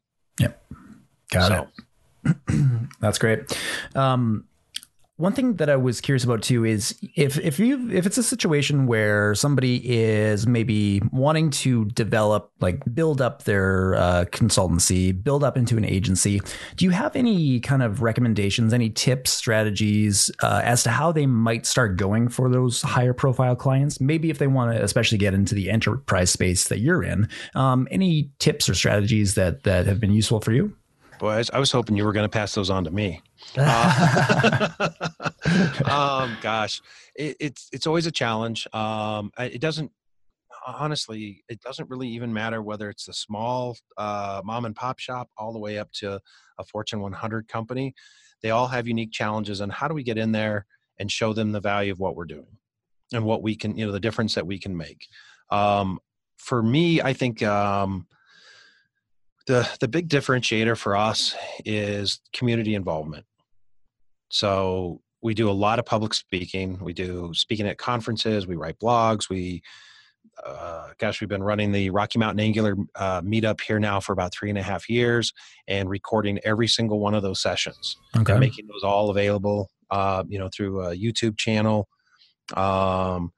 Yep. 0.41 0.62
Got 1.31 1.49
so. 1.49 1.68
it 2.24 2.91
that's 3.01 3.18
great. 3.18 3.59
Um, 3.95 4.45
one 5.18 5.32
thing 5.32 5.54
that 5.54 5.70
I 5.70 5.76
was 5.76 6.02
curious 6.02 6.24
about 6.24 6.42
too 6.42 6.64
is 6.66 6.98
if 7.14 7.38
if 7.38 7.58
you 7.58 7.90
if 7.90 8.04
it's 8.04 8.18
a 8.18 8.22
situation 8.22 8.86
where 8.86 9.34
somebody 9.34 9.76
is 9.76 10.46
maybe 10.46 11.00
wanting 11.10 11.48
to 11.50 11.86
develop 11.86 12.50
like 12.60 12.82
build 12.94 13.22
up 13.22 13.44
their 13.44 13.94
uh, 13.94 14.24
consultancy, 14.26 15.12
build 15.24 15.42
up 15.42 15.56
into 15.56 15.78
an 15.78 15.86
agency, 15.86 16.40
do 16.76 16.84
you 16.84 16.90
have 16.90 17.16
any 17.16 17.60
kind 17.60 17.82
of 17.82 18.02
recommendations, 18.02 18.74
any 18.74 18.90
tips, 18.90 19.30
strategies 19.30 20.30
uh, 20.42 20.60
as 20.62 20.82
to 20.82 20.90
how 20.90 21.12
they 21.12 21.24
might 21.24 21.64
start 21.64 21.96
going 21.96 22.28
for 22.28 22.50
those 22.50 22.82
higher 22.82 23.14
profile 23.14 23.56
clients? 23.56 24.00
Maybe 24.02 24.28
if 24.28 24.36
they 24.36 24.48
want 24.48 24.76
to 24.76 24.82
especially 24.82 25.16
get 25.16 25.32
into 25.32 25.54
the 25.54 25.70
enterprise 25.70 26.30
space 26.30 26.68
that 26.68 26.80
you're 26.80 27.02
in, 27.02 27.28
um, 27.54 27.88
any 27.90 28.30
tips 28.38 28.68
or 28.68 28.74
strategies 28.74 29.34
that 29.34 29.62
that 29.62 29.86
have 29.86 29.98
been 29.98 30.12
useful 30.12 30.40
for 30.40 30.52
you? 30.52 30.76
Boy, 31.18 31.42
I 31.50 31.58
was 31.58 31.72
hoping 31.72 31.96
you 31.96 32.04
were 32.04 32.12
going 32.12 32.24
to 32.24 32.28
pass 32.28 32.54
those 32.54 32.68
on 32.68 32.84
to 32.84 32.90
me. 32.90 33.22
Uh, 33.57 34.68
um, 35.84 36.37
gosh, 36.41 36.82
it, 37.14 37.37
it's 37.41 37.68
it's 37.72 37.87
always 37.87 38.07
a 38.07 38.12
challenge. 38.12 38.66
Um, 38.72 39.30
it 39.39 39.61
doesn't 39.61 39.91
honestly, 40.66 41.45
it 41.49 41.61
doesn't 41.61 41.89
really 41.89 42.09
even 42.09 42.32
matter 42.32 42.61
whether 42.61 42.91
it's 42.91 43.09
a 43.09 43.12
small 43.12 43.76
uh, 43.97 44.43
mom 44.45 44.64
and 44.64 44.74
pop 44.74 44.99
shop 44.99 45.30
all 45.39 45.53
the 45.53 45.59
way 45.59 45.78
up 45.78 45.93
to 45.93 46.20
a 46.59 46.64
Fortune 46.64 47.01
100 47.01 47.49
company. 47.49 47.95
They 48.43 48.51
all 48.51 48.66
have 48.68 48.87
unique 48.87 49.12
challenges, 49.12 49.61
and 49.61 49.72
how 49.72 49.89
do 49.89 49.95
we 49.95 50.03
get 50.03 50.18
in 50.18 50.32
there 50.32 50.66
and 50.99 51.11
show 51.11 51.32
them 51.32 51.53
the 51.53 51.61
value 51.61 51.93
of 51.93 52.01
what 52.01 52.16
we're 52.16 52.24
doing 52.24 52.59
and 53.12 53.24
what 53.24 53.43
we 53.43 53.55
can, 53.55 53.76
you 53.76 53.87
know, 53.87 53.93
the 53.93 54.01
difference 54.01 54.34
that 54.34 54.47
we 54.47 54.59
can 54.59 54.76
make. 54.76 55.07
Um, 55.51 56.01
for 56.39 56.62
me, 56.62 57.01
I 57.01 57.12
think 57.12 57.43
um, 57.43 58.07
the 59.47 59.68
the 59.80 59.88
big 59.88 60.09
differentiator 60.09 60.76
for 60.76 60.97
us 60.97 61.34
is 61.64 62.20
community 62.32 62.74
involvement. 62.74 63.24
So 64.28 65.01
we 65.22 65.34
do 65.34 65.49
a 65.49 65.53
lot 65.53 65.78
of 65.78 65.86
public 65.86 66.14
speaking. 66.14 66.78
We 66.80 66.92
do 66.92 67.32
speaking 67.32 67.66
at 67.66 67.78
conferences. 67.78 68.47
We 68.47 68.57
write 68.57 68.78
blogs. 68.78 69.30
We 69.30 69.62
uh, 70.44 70.88
gosh 70.99 71.20
we've 71.20 71.28
been 71.28 71.42
running 71.42 71.72
the 71.72 71.90
rocky 71.90 72.18
mountain 72.18 72.40
angular 72.40 72.76
uh, 72.97 73.20
meetup 73.22 73.61
here 73.61 73.78
now 73.78 74.01
for 74.01 74.12
about 74.12 74.32
three 74.34 74.51
and 74.51 74.59
a 74.59 74.62
half 74.62 74.88
years 74.90 75.32
and 75.66 75.88
recording 75.88 76.38
every 76.44 76.68
single 76.68 76.99
one 76.99 77.14
of 77.14 77.22
those 77.22 77.40
sessions 77.40 77.97
okay. 78.16 78.32
and 78.32 78.40
making 78.40 78.66
those 78.66 78.82
all 78.82 79.09
available 79.11 79.70
uh, 79.90 80.24
you 80.28 80.38
know 80.38 80.49
through 80.55 80.82
a 80.82 80.97
youtube 80.97 81.38
channel. 81.38 81.88
Um, 82.55 83.32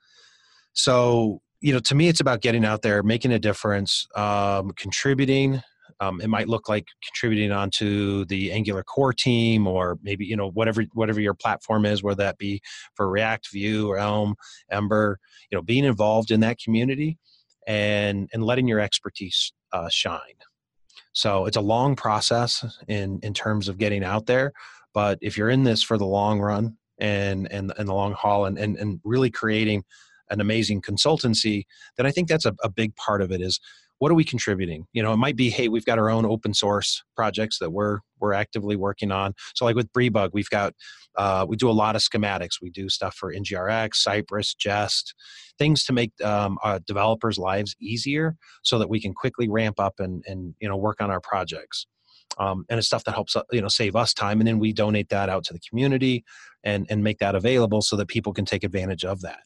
so 0.72 1.40
you 1.60 1.72
know 1.72 1.80
to 1.80 1.94
me 1.94 2.08
it's 2.08 2.20
about 2.20 2.40
getting 2.40 2.64
out 2.64 2.82
there 2.82 3.02
making 3.02 3.32
a 3.32 3.38
difference 3.38 4.06
um, 4.16 4.70
contributing 4.72 5.62
um, 6.00 6.20
it 6.20 6.28
might 6.28 6.48
look 6.48 6.68
like 6.68 6.86
contributing 7.04 7.50
onto 7.50 8.24
the 8.26 8.52
Angular 8.52 8.82
core 8.82 9.12
team, 9.12 9.66
or 9.66 9.98
maybe 10.02 10.24
you 10.24 10.36
know 10.36 10.50
whatever 10.50 10.84
whatever 10.94 11.20
your 11.20 11.34
platform 11.34 11.84
is, 11.84 12.02
whether 12.02 12.22
that 12.22 12.38
be 12.38 12.60
for 12.94 13.08
React, 13.08 13.48
Vue, 13.52 13.88
or 13.88 13.98
Elm, 13.98 14.34
Ember. 14.70 15.18
You 15.50 15.56
know, 15.56 15.62
being 15.62 15.84
involved 15.84 16.30
in 16.30 16.40
that 16.40 16.58
community 16.58 17.18
and 17.66 18.28
and 18.32 18.44
letting 18.44 18.68
your 18.68 18.80
expertise 18.80 19.52
uh, 19.72 19.88
shine. 19.90 20.20
So 21.12 21.46
it's 21.46 21.56
a 21.56 21.62
long 21.62 21.96
process 21.96 22.64
in 22.86 23.18
in 23.22 23.34
terms 23.34 23.68
of 23.68 23.78
getting 23.78 24.04
out 24.04 24.26
there, 24.26 24.52
but 24.94 25.18
if 25.20 25.36
you're 25.36 25.50
in 25.50 25.64
this 25.64 25.82
for 25.82 25.98
the 25.98 26.06
long 26.06 26.38
run 26.40 26.76
and 26.98 27.50
and 27.50 27.72
and 27.76 27.88
the 27.88 27.94
long 27.94 28.12
haul, 28.12 28.44
and 28.44 28.56
and, 28.56 28.76
and 28.76 29.00
really 29.04 29.30
creating 29.30 29.84
an 30.30 30.40
amazing 30.40 30.82
consultancy, 30.82 31.64
then 31.96 32.06
I 32.06 32.10
think 32.10 32.28
that's 32.28 32.44
a, 32.44 32.54
a 32.62 32.68
big 32.68 32.94
part 32.96 33.22
of 33.22 33.32
it. 33.32 33.40
Is 33.40 33.58
what 33.98 34.10
are 34.10 34.14
we 34.14 34.24
contributing? 34.24 34.86
You 34.92 35.02
know 35.02 35.12
it 35.12 35.18
might 35.18 35.36
be 35.36 35.50
hey 35.50 35.68
we've 35.68 35.84
got 35.84 35.98
our 35.98 36.10
own 36.10 36.24
open 36.24 36.54
source 36.54 37.02
projects 37.16 37.58
that 37.58 37.70
we're 37.70 37.98
we're 38.20 38.32
actively 38.32 38.76
working 38.76 39.10
on. 39.12 39.34
So 39.54 39.64
like 39.64 39.76
with 39.76 39.92
BrieBug 39.92 40.30
we've 40.32 40.50
got 40.50 40.74
uh, 41.16 41.44
we 41.48 41.56
do 41.56 41.68
a 41.68 41.72
lot 41.72 41.96
of 41.96 42.02
schematics. 42.02 42.62
We 42.62 42.70
do 42.70 42.88
stuff 42.88 43.14
for 43.14 43.32
ngrx 43.32 43.94
cypress 43.96 44.54
jest 44.54 45.14
things 45.58 45.84
to 45.84 45.92
make 45.92 46.12
um, 46.24 46.58
our 46.62 46.78
developers 46.80 47.38
lives 47.38 47.74
easier 47.80 48.36
so 48.62 48.78
that 48.78 48.88
we 48.88 49.00
can 49.00 49.12
quickly 49.12 49.48
ramp 49.48 49.80
up 49.80 49.94
and 49.98 50.22
and 50.26 50.54
you 50.60 50.68
know 50.68 50.76
work 50.76 51.00
on 51.00 51.10
our 51.10 51.20
projects. 51.20 51.86
Um, 52.38 52.64
and 52.68 52.78
it's 52.78 52.86
stuff 52.86 53.04
that 53.04 53.14
helps 53.14 53.34
uh, 53.34 53.42
you 53.50 53.60
know 53.60 53.68
save 53.68 53.96
us 53.96 54.14
time 54.14 54.40
and 54.40 54.46
then 54.46 54.58
we 54.58 54.72
donate 54.72 55.08
that 55.08 55.28
out 55.28 55.44
to 55.44 55.52
the 55.52 55.60
community 55.68 56.24
and 56.62 56.86
and 56.88 57.02
make 57.02 57.18
that 57.18 57.34
available 57.34 57.82
so 57.82 57.96
that 57.96 58.08
people 58.08 58.32
can 58.32 58.44
take 58.44 58.64
advantage 58.64 59.04
of 59.04 59.20
that. 59.22 59.40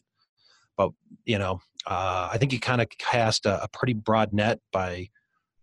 But 0.77 0.91
you 1.25 1.39
know 1.39 1.59
uh, 1.85 2.29
I 2.31 2.37
think 2.37 2.53
you 2.53 2.59
kind 2.59 2.81
of 2.81 2.87
cast 2.97 3.45
a, 3.45 3.63
a, 3.63 3.67
pretty 3.67 3.93
broad 3.93 4.33
net 4.33 4.59
by 4.71 5.09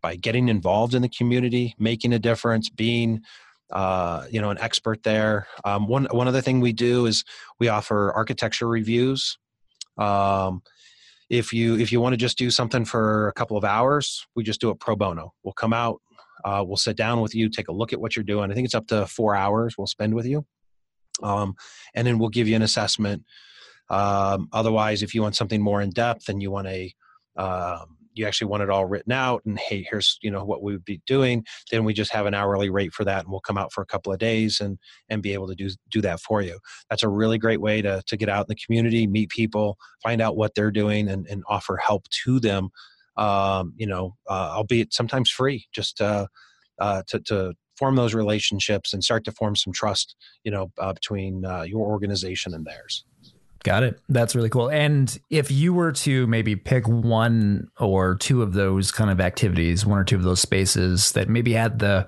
by 0.02 0.16
getting 0.16 0.48
involved 0.48 0.94
in 0.94 1.02
the 1.02 1.08
community, 1.08 1.74
making 1.78 2.12
a 2.12 2.18
difference, 2.18 2.68
being 2.68 3.22
uh, 3.70 4.26
you 4.30 4.40
know 4.40 4.50
an 4.50 4.58
expert 4.58 5.02
there. 5.02 5.46
Um, 5.64 5.86
one 5.86 6.06
one 6.10 6.28
other 6.28 6.40
thing 6.40 6.60
we 6.60 6.72
do 6.72 7.06
is 7.06 7.24
we 7.58 7.68
offer 7.68 8.12
architecture 8.12 8.68
reviews. 8.68 9.38
Um, 9.96 10.62
if 11.30 11.52
you 11.52 11.78
if 11.78 11.92
you 11.92 12.00
want 12.00 12.12
to 12.12 12.18
just 12.18 12.36
do 12.36 12.50
something 12.50 12.84
for 12.84 13.28
a 13.28 13.32
couple 13.32 13.56
of 13.56 13.64
hours, 13.64 14.26
we 14.34 14.42
just 14.42 14.60
do 14.60 14.70
it 14.70 14.80
pro 14.80 14.96
bono. 14.96 15.32
We'll 15.42 15.54
come 15.54 15.72
out, 15.72 16.02
uh, 16.44 16.62
we'll 16.66 16.76
sit 16.76 16.96
down 16.96 17.20
with 17.20 17.34
you, 17.34 17.48
take 17.48 17.68
a 17.68 17.72
look 17.72 17.92
at 17.92 18.00
what 18.00 18.16
you're 18.16 18.24
doing. 18.24 18.50
I 18.50 18.54
think 18.54 18.66
it's 18.66 18.74
up 18.74 18.88
to 18.88 19.06
four 19.06 19.34
hours 19.34 19.76
we'll 19.78 19.86
spend 19.86 20.14
with 20.14 20.26
you, 20.26 20.44
um, 21.22 21.54
and 21.94 22.06
then 22.06 22.18
we'll 22.18 22.28
give 22.28 22.48
you 22.48 22.56
an 22.56 22.62
assessment 22.62 23.24
um, 23.90 24.48
otherwise, 24.52 25.02
if 25.02 25.14
you 25.14 25.22
want 25.22 25.36
something 25.36 25.60
more 25.60 25.82
in 25.82 25.90
depth 25.90 26.28
and 26.28 26.40
you 26.40 26.50
want 26.50 26.68
a 26.68 26.94
um, 27.36 27.96
you 28.14 28.26
actually 28.26 28.48
want 28.48 28.62
it 28.62 28.70
all 28.70 28.84
written 28.86 29.12
out 29.12 29.42
and 29.44 29.58
hey 29.58 29.86
here's 29.88 30.18
you 30.22 30.30
know 30.30 30.44
what 30.44 30.62
we 30.62 30.72
would 30.72 30.84
be 30.84 31.00
doing 31.06 31.44
then 31.70 31.84
we 31.84 31.94
just 31.94 32.12
have 32.12 32.26
an 32.26 32.34
hourly 32.34 32.68
rate 32.68 32.92
for 32.92 33.04
that 33.04 33.22
and 33.22 33.30
we'll 33.30 33.40
come 33.40 33.58
out 33.58 33.72
for 33.72 33.82
a 33.82 33.86
couple 33.86 34.12
of 34.12 34.18
days 34.18 34.60
and 34.60 34.78
and 35.08 35.22
be 35.22 35.32
able 35.32 35.46
to 35.46 35.54
do 35.54 35.70
do 35.90 36.00
that 36.00 36.20
for 36.20 36.42
you. 36.42 36.58
That's 36.88 37.02
a 37.02 37.08
really 37.08 37.38
great 37.38 37.60
way 37.60 37.82
to 37.82 38.02
to 38.06 38.16
get 38.16 38.28
out 38.28 38.46
in 38.46 38.46
the 38.48 38.60
community 38.64 39.06
meet 39.06 39.30
people 39.30 39.76
find 40.02 40.20
out 40.20 40.36
what 40.36 40.54
they're 40.54 40.70
doing 40.70 41.08
and, 41.08 41.26
and 41.28 41.42
offer 41.48 41.76
help 41.76 42.08
to 42.24 42.40
them. 42.40 42.70
Um, 43.16 43.74
you 43.76 43.86
know 43.86 44.16
uh, 44.28 44.52
albeit 44.54 44.94
sometimes 44.94 45.30
free 45.30 45.66
just 45.72 46.00
uh, 46.00 46.26
uh, 46.78 47.02
to, 47.08 47.20
to 47.20 47.54
form 47.76 47.96
those 47.96 48.14
relationships 48.14 48.92
and 48.92 49.02
start 49.02 49.24
to 49.24 49.32
form 49.32 49.56
some 49.56 49.72
trust 49.72 50.14
you 50.44 50.50
know 50.50 50.70
uh, 50.78 50.92
between 50.92 51.44
uh, 51.44 51.62
your 51.62 51.86
organization 51.86 52.54
and 52.54 52.64
theirs 52.64 53.04
Got 53.62 53.82
it. 53.82 54.00
That's 54.08 54.34
really 54.34 54.48
cool. 54.48 54.70
And 54.70 55.18
if 55.28 55.50
you 55.50 55.74
were 55.74 55.92
to 55.92 56.26
maybe 56.26 56.56
pick 56.56 56.88
one 56.88 57.68
or 57.78 58.14
two 58.14 58.40
of 58.40 58.54
those 58.54 58.90
kind 58.90 59.10
of 59.10 59.20
activities, 59.20 59.84
one 59.84 59.98
or 59.98 60.04
two 60.04 60.16
of 60.16 60.22
those 60.22 60.40
spaces 60.40 61.12
that 61.12 61.28
maybe 61.28 61.52
had 61.52 61.78
the 61.78 62.06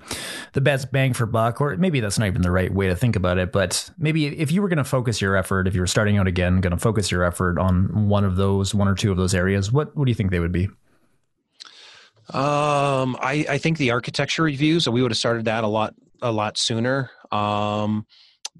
the 0.53 0.61
best 0.61 0.91
bang 0.91 1.13
for 1.13 1.27
buck, 1.27 1.61
or 1.61 1.77
maybe 1.77 1.99
that's 1.99 2.17
not 2.17 2.25
even 2.25 2.41
the 2.41 2.49
right 2.49 2.73
way 2.73 2.87
to 2.87 2.95
think 2.95 3.15
about 3.15 3.37
it, 3.37 3.51
but 3.51 3.91
maybe 3.99 4.25
if 4.25 4.51
you 4.51 4.63
were 4.63 4.67
going 4.67 4.77
to 4.77 4.83
focus 4.83 5.21
your 5.21 5.35
effort, 5.35 5.67
if 5.67 5.75
you 5.75 5.81
were 5.81 5.87
starting 5.87 6.17
out 6.17 6.25
again, 6.25 6.59
going 6.59 6.71
to 6.71 6.77
focus 6.77 7.11
your 7.11 7.23
effort 7.23 7.59
on 7.59 8.09
one 8.09 8.23
of 8.23 8.35
those, 8.35 8.73
one 8.73 8.87
or 8.87 8.95
two 8.95 9.11
of 9.11 9.17
those 9.17 9.35
areas, 9.35 9.71
what 9.71 9.95
what 9.95 10.05
do 10.05 10.09
you 10.09 10.15
think 10.15 10.31
they 10.31 10.39
would 10.39 10.51
be? 10.51 10.69
Um, 12.29 13.15
I, 13.21 13.45
I 13.47 13.57
think 13.59 13.77
the 13.77 13.91
architecture 13.91 14.43
reviews. 14.43 14.85
So 14.85 14.91
we 14.91 15.03
would 15.03 15.11
have 15.11 15.17
started 15.17 15.45
that 15.45 15.63
a 15.63 15.67
lot 15.67 15.93
a 16.23 16.31
lot 16.31 16.57
sooner. 16.57 17.11
Um, 17.31 18.07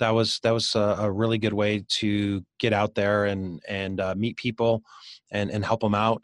that 0.03 0.13
was 0.13 0.39
that 0.43 0.51
was 0.51 0.75
a, 0.75 0.97
a, 0.99 1.11
really 1.11 1.37
good 1.37 1.53
way 1.53 1.85
to 1.87 2.43
get 2.59 2.73
out 2.73 2.93
there 2.93 3.23
and 3.25 3.61
and 3.67 4.01
uh, 4.01 4.13
meet 4.17 4.35
people 4.35 4.83
and 5.31 5.49
and 5.49 5.63
help 5.63 5.79
them 5.79 5.95
out. 5.95 6.21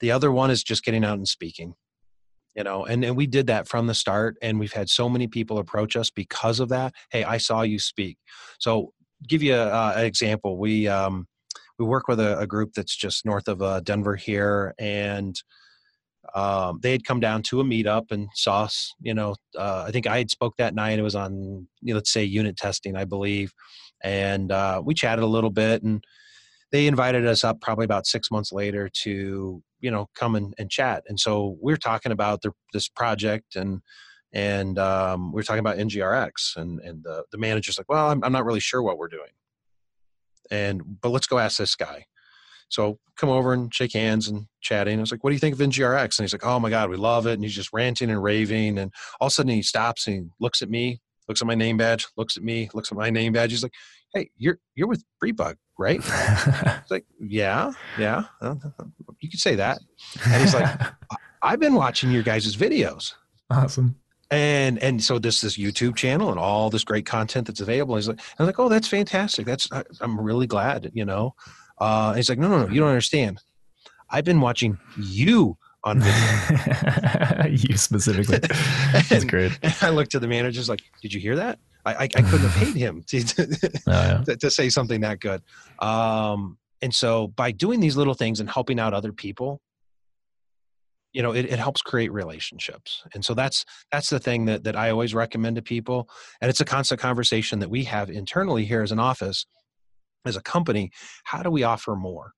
The 0.00 0.10
other 0.12 0.32
one 0.32 0.50
is 0.50 0.62
just 0.62 0.82
getting 0.82 1.04
out 1.04 1.18
and 1.18 1.28
speaking 1.28 1.74
you 2.56 2.64
know 2.64 2.84
and, 2.86 3.04
and 3.04 3.16
we 3.16 3.26
did 3.26 3.46
that 3.46 3.68
from 3.68 3.86
the 3.86 3.94
start 3.94 4.36
and 4.40 4.58
we've 4.58 4.72
had 4.72 4.88
so 4.88 5.08
many 5.08 5.26
people 5.26 5.58
approach 5.58 5.96
us 5.96 6.10
because 6.10 6.60
of 6.60 6.70
that 6.70 6.94
hey 7.10 7.22
i 7.24 7.36
saw 7.36 7.60
you 7.62 7.78
speak. 7.78 8.16
So 8.58 8.92
give 9.26 9.42
you 9.42 9.54
a, 9.54 9.92
an 9.96 10.04
example 10.04 10.58
we 10.58 10.88
um, 10.88 11.26
we 11.78 11.84
work 11.84 12.08
with 12.08 12.20
a, 12.20 12.38
a, 12.38 12.46
group 12.46 12.72
that's 12.74 12.96
just 12.96 13.26
north 13.26 13.48
of 13.48 13.60
uh, 13.60 13.80
denver 13.80 14.16
here 14.16 14.74
and 14.78 15.36
um, 16.34 16.80
they 16.82 16.92
had 16.92 17.04
come 17.04 17.20
down 17.20 17.42
to 17.44 17.60
a 17.60 17.64
meetup 17.64 18.10
and 18.10 18.28
saw 18.34 18.64
us. 18.64 18.94
You 19.00 19.14
know, 19.14 19.34
uh, 19.56 19.84
I 19.86 19.90
think 19.90 20.06
I 20.06 20.18
had 20.18 20.30
spoke 20.30 20.56
that 20.58 20.74
night. 20.74 20.98
It 20.98 21.02
was 21.02 21.14
on, 21.14 21.66
you 21.80 21.92
know, 21.92 21.96
let's 21.96 22.12
say, 22.12 22.24
unit 22.24 22.56
testing, 22.56 22.96
I 22.96 23.04
believe, 23.04 23.52
and 24.02 24.52
uh, 24.52 24.82
we 24.84 24.94
chatted 24.94 25.22
a 25.22 25.28
little 25.28 25.50
bit. 25.50 25.82
And 25.82 26.04
they 26.70 26.86
invited 26.86 27.26
us 27.26 27.44
up 27.44 27.60
probably 27.60 27.84
about 27.84 28.06
six 28.06 28.30
months 28.30 28.52
later 28.52 28.90
to, 29.02 29.62
you 29.80 29.90
know, 29.90 30.08
come 30.14 30.34
and, 30.34 30.54
and 30.58 30.70
chat. 30.70 31.04
And 31.08 31.18
so 31.18 31.56
we 31.62 31.72
are 31.72 31.78
talking 31.78 32.12
about 32.12 32.42
this 32.72 32.88
project 32.88 33.56
and 33.56 33.80
and 34.32 34.78
um, 34.78 35.32
we 35.32 35.40
are 35.40 35.44
talking 35.44 35.60
about 35.60 35.78
NGRX, 35.78 36.56
and 36.56 36.80
and 36.80 37.02
the 37.02 37.24
the 37.32 37.38
manager's 37.38 37.78
like, 37.78 37.88
well, 37.88 38.10
I'm, 38.10 38.22
I'm 38.22 38.32
not 38.32 38.44
really 38.44 38.60
sure 38.60 38.82
what 38.82 38.98
we're 38.98 39.08
doing, 39.08 39.30
and 40.50 40.82
but 41.00 41.10
let's 41.10 41.26
go 41.26 41.38
ask 41.38 41.56
this 41.56 41.74
guy. 41.74 42.04
So 42.68 42.98
come 43.16 43.28
over 43.28 43.52
and 43.52 43.72
shake 43.74 43.92
hands 43.92 44.28
and 44.28 44.46
chatting. 44.60 44.98
I 44.98 45.00
was 45.00 45.10
like, 45.10 45.24
what 45.24 45.30
do 45.30 45.34
you 45.34 45.40
think 45.40 45.54
of 45.54 45.60
NGRX? 45.60 46.18
And 46.18 46.24
he's 46.24 46.32
like, 46.32 46.44
oh 46.46 46.60
my 46.60 46.70
God, 46.70 46.90
we 46.90 46.96
love 46.96 47.26
it. 47.26 47.34
And 47.34 47.42
he's 47.42 47.54
just 47.54 47.72
ranting 47.72 48.10
and 48.10 48.22
raving. 48.22 48.78
And 48.78 48.92
all 49.20 49.26
of 49.26 49.32
a 49.32 49.34
sudden 49.34 49.52
he 49.52 49.62
stops 49.62 50.06
and 50.06 50.16
he 50.16 50.22
looks 50.40 50.62
at 50.62 50.70
me, 50.70 51.00
looks 51.28 51.40
at 51.40 51.46
my 51.46 51.54
name 51.54 51.76
badge, 51.76 52.06
looks 52.16 52.36
at 52.36 52.42
me, 52.42 52.68
looks 52.74 52.92
at 52.92 52.98
my 52.98 53.10
name 53.10 53.32
badge. 53.32 53.50
He's 53.50 53.62
like, 53.62 53.74
hey, 54.14 54.30
you're, 54.36 54.58
you're 54.74 54.88
with 54.88 55.02
BrieBug, 55.22 55.56
right? 55.78 55.98
it's 56.04 56.90
like, 56.90 57.06
yeah, 57.20 57.72
yeah, 57.98 58.24
uh, 58.40 58.54
you 59.20 59.30
could 59.30 59.40
say 59.40 59.54
that. 59.56 59.78
And 60.26 60.42
he's 60.42 60.54
like, 60.54 60.78
I've 61.42 61.60
been 61.60 61.74
watching 61.74 62.10
your 62.10 62.22
guys' 62.22 62.56
videos. 62.56 63.14
Awesome 63.50 63.96
and 64.30 64.78
and 64.82 65.02
so 65.02 65.18
this 65.18 65.40
this 65.40 65.56
YouTube 65.56 65.96
channel 65.96 66.30
and 66.30 66.38
all 66.38 66.70
this 66.70 66.84
great 66.84 67.06
content 67.06 67.46
that's 67.46 67.60
available. 67.60 67.96
He's 67.96 68.08
like, 68.08 68.20
I'm 68.38 68.46
like, 68.46 68.58
oh, 68.58 68.68
that's 68.68 68.88
fantastic. 68.88 69.46
That's 69.46 69.70
I, 69.72 69.84
am 70.00 70.20
really 70.20 70.46
glad, 70.46 70.90
you 70.94 71.04
know. 71.04 71.34
Uh, 71.80 72.14
he's 72.14 72.28
like, 72.28 72.38
no, 72.38 72.48
no, 72.48 72.66
no, 72.66 72.72
you 72.72 72.80
don't 72.80 72.88
understand. 72.88 73.40
I've 74.10 74.24
been 74.24 74.40
watching 74.40 74.78
you 74.96 75.56
on 75.84 76.00
video. 76.00 77.46
you 77.46 77.76
specifically. 77.76 78.38
That's 79.08 79.24
great. 79.24 79.58
And 79.62 79.74
I 79.80 79.90
looked 79.90 80.12
to 80.12 80.18
the 80.18 80.28
managers 80.28 80.68
like, 80.68 80.80
did 81.02 81.12
you 81.12 81.20
hear 81.20 81.36
that? 81.36 81.58
I, 81.84 81.94
I, 81.94 82.02
I 82.02 82.22
couldn't 82.22 82.48
have 82.48 82.54
paid 82.54 82.74
him 82.74 83.02
to, 83.06 83.22
to, 83.24 83.70
oh, 83.86 83.92
yeah. 83.92 84.24
to, 84.24 84.36
to, 84.36 84.50
say 84.50 84.68
something 84.68 85.00
that 85.02 85.20
good. 85.20 85.42
Um, 85.78 86.58
and 86.82 86.94
so 86.94 87.28
by 87.28 87.52
doing 87.52 87.80
these 87.80 87.96
little 87.96 88.14
things 88.14 88.40
and 88.40 88.50
helping 88.50 88.78
out 88.78 88.94
other 88.94 89.12
people, 89.12 89.60
you 91.12 91.22
know, 91.22 91.32
it, 91.32 91.46
it 91.46 91.58
helps 91.58 91.80
create 91.80 92.12
relationships. 92.12 93.02
And 93.14 93.24
so 93.24 93.34
that's, 93.34 93.64
that's 93.90 94.10
the 94.10 94.18
thing 94.18 94.44
that, 94.44 94.64
that 94.64 94.76
I 94.76 94.90
always 94.90 95.14
recommend 95.14 95.56
to 95.56 95.62
people. 95.62 96.08
And 96.40 96.50
it's 96.50 96.60
a 96.60 96.64
constant 96.64 97.00
conversation 97.00 97.60
that 97.60 97.70
we 97.70 97.84
have 97.84 98.10
internally 98.10 98.64
here 98.64 98.82
as 98.82 98.92
an 98.92 98.98
office 98.98 99.46
as 100.24 100.36
a 100.36 100.42
company, 100.42 100.90
how 101.24 101.42
do 101.42 101.50
we 101.50 101.62
offer 101.62 101.94
more? 101.96 102.32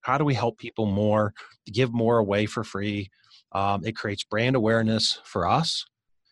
How 0.00 0.18
do 0.18 0.24
we 0.24 0.34
help 0.34 0.58
people 0.58 0.86
more, 0.86 1.34
give 1.72 1.92
more 1.92 2.18
away 2.18 2.46
for 2.46 2.62
free? 2.62 3.10
Um, 3.52 3.84
it 3.84 3.96
creates 3.96 4.24
brand 4.24 4.56
awareness 4.56 5.20
for 5.24 5.48
us, 5.48 5.84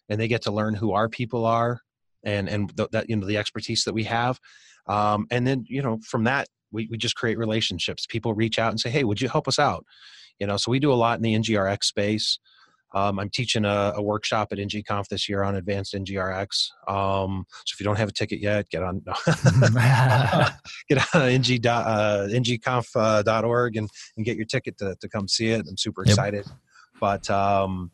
and 0.08 0.20
they 0.20 0.28
get 0.28 0.42
to 0.42 0.52
learn 0.52 0.74
who 0.74 0.92
our 0.92 1.08
people 1.08 1.44
are 1.44 1.80
and 2.24 2.48
and 2.48 2.76
th- 2.76 2.90
that 2.90 3.08
you 3.08 3.16
know 3.16 3.26
the 3.26 3.36
expertise 3.36 3.84
that 3.84 3.94
we 3.94 4.04
have. 4.04 4.38
Um, 4.86 5.26
and 5.30 5.46
then 5.46 5.64
you 5.68 5.82
know 5.82 5.98
from 6.06 6.24
that 6.24 6.48
we, 6.72 6.88
we 6.90 6.96
just 6.98 7.16
create 7.16 7.38
relationships. 7.38 8.06
People 8.06 8.34
reach 8.34 8.58
out 8.58 8.70
and 8.70 8.80
say, 8.80 8.90
"Hey, 8.90 9.04
would 9.04 9.20
you 9.20 9.28
help 9.28 9.48
us 9.48 9.58
out?" 9.58 9.84
You 10.38 10.46
know, 10.46 10.56
so 10.56 10.70
we 10.70 10.80
do 10.80 10.92
a 10.92 10.94
lot 10.94 11.18
in 11.18 11.22
the 11.22 11.34
NGRX 11.34 11.84
space. 11.84 12.38
Um, 12.94 13.18
I'm 13.18 13.28
teaching 13.28 13.64
a, 13.64 13.92
a, 13.96 14.00
workshop 14.00 14.48
at 14.52 14.58
NGConf 14.58 15.08
this 15.08 15.28
year 15.28 15.42
on 15.42 15.56
advanced 15.56 15.94
NGRX. 15.94 16.70
Um, 16.86 17.44
so 17.64 17.74
if 17.74 17.80
you 17.80 17.84
don't 17.84 17.98
have 17.98 18.08
a 18.08 18.12
ticket 18.12 18.40
yet, 18.40 18.70
get 18.70 18.84
on 18.84 19.02
no. 19.04 19.14
get 20.88 21.14
on 21.14 21.28
ng 21.28 21.66
uh, 21.66 22.28
ngconf.org 22.30 23.76
uh, 23.76 23.80
and, 23.80 23.90
and 24.16 24.24
get 24.24 24.36
your 24.36 24.46
ticket 24.46 24.78
to, 24.78 24.94
to 25.00 25.08
come 25.08 25.26
see 25.26 25.48
it. 25.48 25.66
I'm 25.68 25.76
super 25.76 26.02
excited. 26.04 26.46
Yep. 26.46 26.56
But 27.00 27.28
um, 27.30 27.90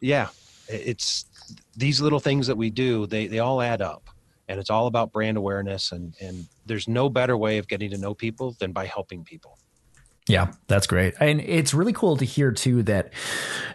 yeah, 0.00 0.28
it's 0.68 1.26
these 1.76 2.00
little 2.00 2.20
things 2.20 2.46
that 2.46 2.56
we 2.56 2.70
do. 2.70 3.06
They 3.06 3.26
they 3.26 3.38
all 3.40 3.60
add 3.60 3.82
up, 3.82 4.08
and 4.48 4.58
it's 4.58 4.70
all 4.70 4.86
about 4.86 5.12
brand 5.12 5.36
awareness. 5.36 5.92
And 5.92 6.14
and 6.20 6.46
there's 6.64 6.88
no 6.88 7.10
better 7.10 7.36
way 7.36 7.58
of 7.58 7.68
getting 7.68 7.90
to 7.90 7.98
know 7.98 8.14
people 8.14 8.56
than 8.58 8.72
by 8.72 8.86
helping 8.86 9.24
people. 9.24 9.58
Yeah, 10.30 10.52
that's 10.68 10.86
great, 10.86 11.14
and 11.20 11.40
it's 11.40 11.74
really 11.74 11.92
cool 11.92 12.16
to 12.16 12.24
hear 12.24 12.52
too 12.52 12.82
that 12.84 13.12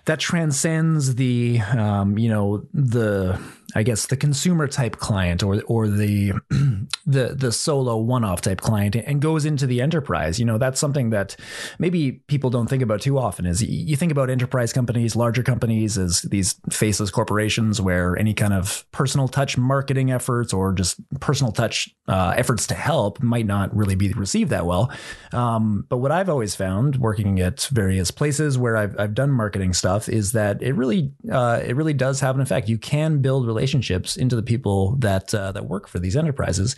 that 0.06 0.20
transcends 0.20 1.16
the 1.16 1.60
um, 1.60 2.18
you 2.18 2.30
know 2.30 2.66
the 2.74 3.39
I 3.76 3.84
guess 3.84 4.05
the 4.05 4.15
consumer 4.15 4.67
type 4.67 4.97
client 4.97 5.43
or 5.43 5.61
or 5.67 5.89
the 5.89 6.32
the 7.05 7.36
the 7.38 7.51
solo 7.51 7.97
one 7.97 8.23
off 8.23 8.39
type 8.39 8.61
client 8.61 8.95
and 8.95 9.21
goes 9.21 9.43
into 9.43 9.67
the 9.67 9.82
enterprise. 9.82 10.39
You 10.39 10.45
know, 10.45 10.57
that's 10.57 10.80
something 10.80 11.09
that 11.09 11.36
maybe 11.78 12.13
people 12.28 12.49
don't 12.49 12.67
think 12.67 12.82
about 12.82 13.01
too 13.01 13.19
often. 13.19 13.45
Is 13.45 13.61
you 13.61 13.97
think 13.97 14.13
about 14.13 14.30
enterprise 14.30 14.71
companies, 14.71 15.15
larger 15.15 15.43
companies 15.43 15.97
as 15.97 16.21
these 16.21 16.55
faceless 16.71 17.11
corporations 17.11 17.82
where 17.82 18.17
any 18.17 18.34
kind 18.34 18.53
of 18.53 18.86
personal 18.91 19.28
touch 19.28 19.57
marketing 19.57 20.09
efforts 20.09 20.53
or 20.53 20.71
just 20.71 20.97
personal 21.19 21.51
touch 21.51 21.93
uh, 22.07 22.34
efforts 22.38 22.67
to 22.67 22.76
help 22.76 23.21
might 23.21 23.45
not 23.45 23.76
really 23.76 23.95
be 23.95 24.13
received 24.13 24.51
that 24.51 24.65
well. 24.65 24.89
Um, 25.34 25.86
but 25.89 25.97
what 25.97 26.13
I've 26.13 26.30
always 26.30 26.55
found 26.55 26.95
working 26.95 27.41
at 27.41 27.63
various 27.73 28.09
places 28.09 28.57
where 28.57 28.78
I've 28.78 28.97
I've 28.97 29.13
done 29.13 29.32
marketing 29.32 29.73
stuff 29.73 30.07
is 30.07 30.32
that 30.32 30.61
it 30.63 30.73
really 30.73 31.11
uh, 31.30 31.59
it 31.61 31.76
really 31.76 31.93
does 31.93 32.21
have 32.21 32.36
an 32.36 32.41
effect. 32.41 32.69
You 32.69 32.78
can 32.78 33.19
build 33.19 33.45
relationships 33.45 33.64
relationships 33.66 34.16
into 34.16 34.36
the 34.36 34.43
people 34.43 34.95
that 34.97 35.34
uh, 35.34 35.51
that 35.51 35.66
work 35.66 35.88
for 35.88 35.97
these 35.97 36.16
enterprises, 36.16 36.76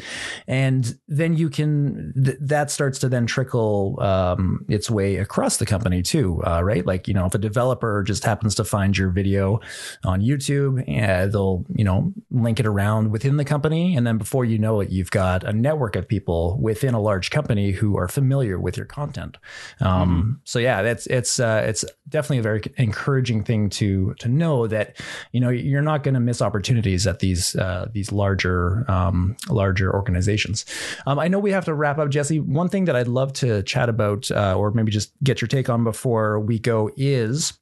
and 0.47 0.97
then 1.09 1.35
you 1.35 1.49
can 1.49 2.13
th- 2.23 2.37
that 2.39 2.71
starts 2.71 2.99
to 2.99 3.09
then 3.09 3.25
trickle 3.25 3.99
um, 3.99 4.65
its 4.69 4.89
way 4.89 5.17
across 5.17 5.57
the 5.57 5.65
company 5.65 6.01
too, 6.01 6.41
uh, 6.45 6.63
right? 6.63 6.85
Like 6.85 7.07
you 7.07 7.13
know, 7.13 7.25
if 7.25 7.35
a 7.35 7.37
developer 7.37 8.03
just 8.03 8.23
happens 8.23 8.55
to 8.55 8.63
find 8.63 8.97
your 8.97 9.09
video 9.09 9.59
on 10.05 10.21
YouTube, 10.21 10.85
they'll 11.31 11.65
you 11.75 11.83
know 11.83 12.13
link 12.31 12.59
it 12.59 12.65
around 12.65 13.11
within 13.11 13.35
the 13.35 13.45
company, 13.45 13.97
and 13.97 14.07
then 14.07 14.17
before 14.17 14.45
you 14.45 14.57
know 14.57 14.79
it, 14.79 14.89
you've 14.89 15.11
got 15.11 15.43
a 15.43 15.51
network 15.51 15.97
of 15.97 16.07
people 16.07 16.57
within 16.61 16.93
a 16.93 17.01
large 17.01 17.31
company 17.31 17.71
who 17.71 17.97
are 17.97 18.07
familiar 18.07 18.57
with 18.59 18.77
your 18.77 18.85
content. 18.85 19.37
Um, 19.81 19.89
mm-hmm. 19.89 20.31
So 20.45 20.59
yeah, 20.59 20.81
that's 20.83 21.05
it's 21.07 21.39
uh, 21.39 21.63
it's 21.67 21.83
definitely 22.09 22.39
a 22.39 22.43
very 22.43 22.61
encouraging 22.77 23.43
thing 23.43 23.69
to 23.69 24.13
to 24.15 24.27
know 24.27 24.67
that 24.67 24.97
you 25.31 25.39
know 25.39 25.49
you're 25.49 25.81
not 25.81 26.03
going 26.03 26.13
to 26.13 26.19
miss 26.19 26.41
opportunities 26.41 27.05
at 27.07 27.19
these 27.19 27.55
uh, 27.55 27.87
these 27.91 28.11
larger 28.11 28.89
um, 28.89 29.35
larger 29.49 29.93
organizations. 29.93 30.65
Um, 31.05 31.19
I 31.19 31.27
know 31.27 31.39
we 31.39 31.51
have 31.51 31.65
to 31.65 31.73
wrap 31.73 31.97
up, 31.97 32.09
Jesse. 32.09 32.39
One 32.39 32.69
thing 32.69 32.85
that 32.85 32.95
I'd 32.95 33.07
love 33.07 33.33
to 33.33 33.63
chat 33.63 33.89
about, 33.89 34.29
uh, 34.31 34.55
or 34.57 34.71
maybe 34.71 34.91
just 34.91 35.11
get 35.23 35.41
your 35.41 35.47
take 35.47 35.69
on 35.69 35.83
before 35.83 36.39
we 36.39 36.59
go, 36.59 36.89
is 36.95 37.53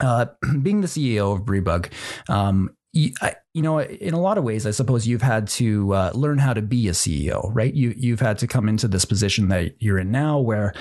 uh, 0.00 0.26
being 0.62 0.80
the 0.80 0.88
CEO 0.88 1.34
of 1.34 1.42
BrieBug. 1.42 1.90
Um, 2.28 2.70
you, 2.92 3.12
you, 3.52 3.62
know, 3.62 3.80
in 3.80 4.14
a 4.14 4.20
lot 4.20 4.38
of 4.38 4.44
ways, 4.44 4.66
I 4.66 4.70
suppose 4.70 5.06
you've 5.06 5.22
had 5.22 5.46
to 5.48 5.92
uh, 5.92 6.10
learn 6.14 6.38
how 6.38 6.54
to 6.54 6.62
be 6.62 6.88
a 6.88 6.92
CEO, 6.92 7.50
right? 7.52 7.72
You 7.72 7.94
you've 7.96 8.20
had 8.20 8.38
to 8.38 8.46
come 8.46 8.68
into 8.68 8.88
this 8.88 9.04
position 9.04 9.48
that 9.48 9.74
you're 9.78 9.98
in 9.98 10.10
now, 10.10 10.38
where, 10.38 10.72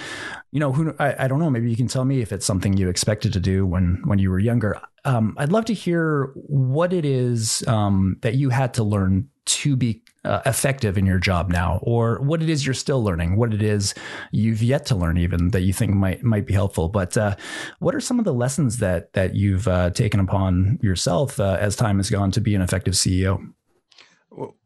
you 0.57 0.59
know, 0.59 0.71
who 0.71 0.91
I, 0.97 1.25
I 1.25 1.27
don't 1.27 1.37
know. 1.37 1.51
Maybe 1.51 1.69
you 1.69 1.75
can 1.75 1.87
tell 1.87 2.03
me 2.03 2.19
if 2.21 2.31
it's 2.31 2.43
something 2.43 2.75
you 2.75 2.89
expected 2.89 3.31
to 3.33 3.39
do 3.39 3.63
when 3.63 4.01
when 4.05 4.17
you 4.17 4.31
were 4.31 4.39
younger. 4.39 4.81
Um, 5.05 5.35
I'd 5.37 5.51
love 5.51 5.65
to 5.65 5.73
hear 5.75 6.31
what 6.33 6.93
it 6.93 7.05
is 7.05 7.63
um, 7.67 8.17
that 8.21 8.33
you 8.33 8.49
had 8.49 8.73
to 8.73 8.83
learn 8.83 9.29
to 9.45 9.75
be 9.75 10.01
uh, 10.25 10.41
effective 10.47 10.97
in 10.97 11.05
your 11.05 11.19
job 11.19 11.51
now, 11.51 11.77
or 11.83 12.19
what 12.23 12.41
it 12.41 12.49
is 12.49 12.65
you're 12.65 12.73
still 12.73 13.03
learning, 13.03 13.37
what 13.37 13.53
it 13.53 13.61
is 13.61 13.93
you've 14.31 14.63
yet 14.63 14.87
to 14.87 14.95
learn, 14.95 15.19
even 15.19 15.51
that 15.51 15.61
you 15.61 15.73
think 15.73 15.93
might 15.93 16.23
might 16.23 16.47
be 16.47 16.55
helpful. 16.55 16.89
But 16.89 17.15
uh, 17.15 17.35
what 17.77 17.93
are 17.93 18.01
some 18.01 18.17
of 18.17 18.25
the 18.25 18.33
lessons 18.33 18.79
that 18.79 19.13
that 19.13 19.35
you've 19.35 19.67
uh, 19.67 19.91
taken 19.91 20.19
upon 20.19 20.79
yourself 20.81 21.39
uh, 21.39 21.57
as 21.59 21.75
time 21.75 21.97
has 21.97 22.09
gone 22.09 22.31
to 22.31 22.41
be 22.41 22.55
an 22.55 22.63
effective 22.63 22.95
CEO? 22.95 23.53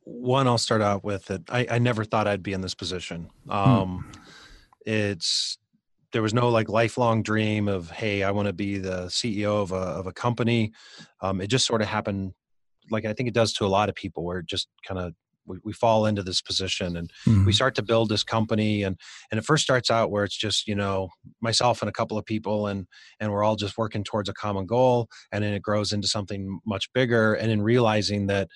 One, 0.05 0.47
I'll 0.47 0.57
start 0.57 0.81
out 0.81 1.03
with 1.03 1.29
it. 1.31 1.41
I, 1.49 1.67
I 1.69 1.79
never 1.79 2.05
thought 2.05 2.27
I'd 2.27 2.43
be 2.43 2.53
in 2.53 2.61
this 2.61 2.75
position. 2.75 3.29
Hmm. 3.45 3.51
Um, 3.51 4.05
hmm. 4.05 4.21
It's 4.83 5.57
there 6.11 6.21
was 6.21 6.33
no 6.33 6.49
like 6.49 6.69
lifelong 6.69 7.23
dream 7.23 7.67
of 7.67 7.89
hey 7.91 8.23
i 8.23 8.31
want 8.31 8.47
to 8.47 8.53
be 8.53 8.77
the 8.77 9.05
ceo 9.07 9.61
of 9.61 9.71
a, 9.71 9.75
of 9.75 10.07
a 10.07 10.13
company. 10.13 10.71
Um, 11.21 11.41
it 11.41 11.47
just 11.47 11.65
sort 11.65 11.81
of 11.81 11.87
happened 11.87 12.33
like 12.89 13.05
i 13.05 13.13
think 13.13 13.29
it 13.29 13.35
does 13.35 13.53
to 13.53 13.65
a 13.65 13.67
lot 13.67 13.89
of 13.89 13.95
people 13.95 14.23
where 14.23 14.39
it 14.39 14.47
just 14.47 14.67
kind 14.85 14.99
of 14.99 15.13
we, 15.45 15.57
we 15.63 15.73
fall 15.73 16.05
into 16.05 16.23
this 16.23 16.41
position 16.41 16.95
and 16.95 17.11
mm-hmm. 17.25 17.45
we 17.45 17.53
start 17.53 17.75
to 17.75 17.81
build 17.81 18.09
this 18.09 18.23
company 18.23 18.83
and 18.83 18.97
and 19.31 19.39
it 19.39 19.45
first 19.45 19.63
starts 19.63 19.89
out 19.89 20.11
where 20.11 20.23
it's 20.23 20.37
just 20.37 20.67
you 20.67 20.75
know 20.75 21.09
myself 21.41 21.81
and 21.81 21.89
a 21.89 21.93
couple 21.93 22.17
of 22.17 22.25
people 22.25 22.67
and 22.67 22.87
and 23.19 23.31
we're 23.31 23.43
all 23.43 23.55
just 23.55 23.77
working 23.77 24.03
towards 24.03 24.29
a 24.29 24.33
common 24.33 24.65
goal 24.65 25.07
and 25.31 25.43
then 25.43 25.53
it 25.53 25.61
grows 25.61 25.91
into 25.91 26.07
something 26.07 26.59
much 26.65 26.91
bigger 26.93 27.33
and 27.33 27.51
in 27.51 27.61
realizing 27.61 28.27
that 28.27 28.47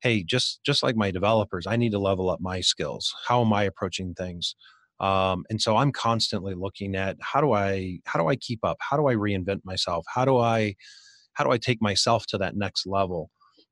hey 0.00 0.22
just 0.22 0.60
just 0.64 0.82
like 0.82 0.96
my 0.96 1.10
developers 1.10 1.66
i 1.66 1.76
need 1.76 1.92
to 1.92 1.98
level 1.98 2.30
up 2.30 2.40
my 2.40 2.60
skills. 2.60 3.14
How 3.26 3.40
am 3.42 3.52
i 3.52 3.64
approaching 3.64 4.14
things 4.14 4.54
um, 5.00 5.44
and 5.50 5.60
so 5.60 5.76
i'm 5.76 5.92
constantly 5.92 6.54
looking 6.54 6.94
at 6.94 7.16
how 7.20 7.40
do 7.40 7.52
i 7.52 7.98
how 8.04 8.20
do 8.20 8.28
i 8.28 8.36
keep 8.36 8.60
up 8.64 8.76
how 8.80 8.96
do 8.96 9.08
i 9.08 9.14
reinvent 9.14 9.60
myself 9.64 10.04
how 10.08 10.24
do 10.24 10.38
i 10.38 10.74
how 11.34 11.44
do 11.44 11.50
i 11.50 11.58
take 11.58 11.80
myself 11.82 12.26
to 12.26 12.38
that 12.38 12.56
next 12.56 12.86
level 12.86 13.30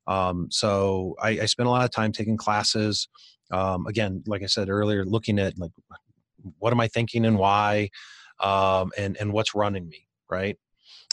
um, 0.08 0.48
so 0.50 1.14
I, 1.20 1.40
I 1.40 1.44
spent 1.44 1.68
a 1.68 1.70
lot 1.70 1.84
of 1.84 1.90
time 1.90 2.12
taking 2.12 2.38
classes. 2.38 3.08
Um, 3.52 3.86
again, 3.86 4.24
like 4.26 4.42
I 4.42 4.46
said 4.46 4.70
earlier, 4.70 5.04
looking 5.04 5.38
at 5.38 5.58
like 5.58 5.70
what 6.58 6.72
am 6.72 6.80
I 6.80 6.88
thinking 6.88 7.26
and 7.26 7.38
why, 7.38 7.90
um, 8.40 8.90
and 8.96 9.16
and 9.20 9.32
what's 9.32 9.54
running 9.54 9.88
me 9.88 10.06
right. 10.30 10.56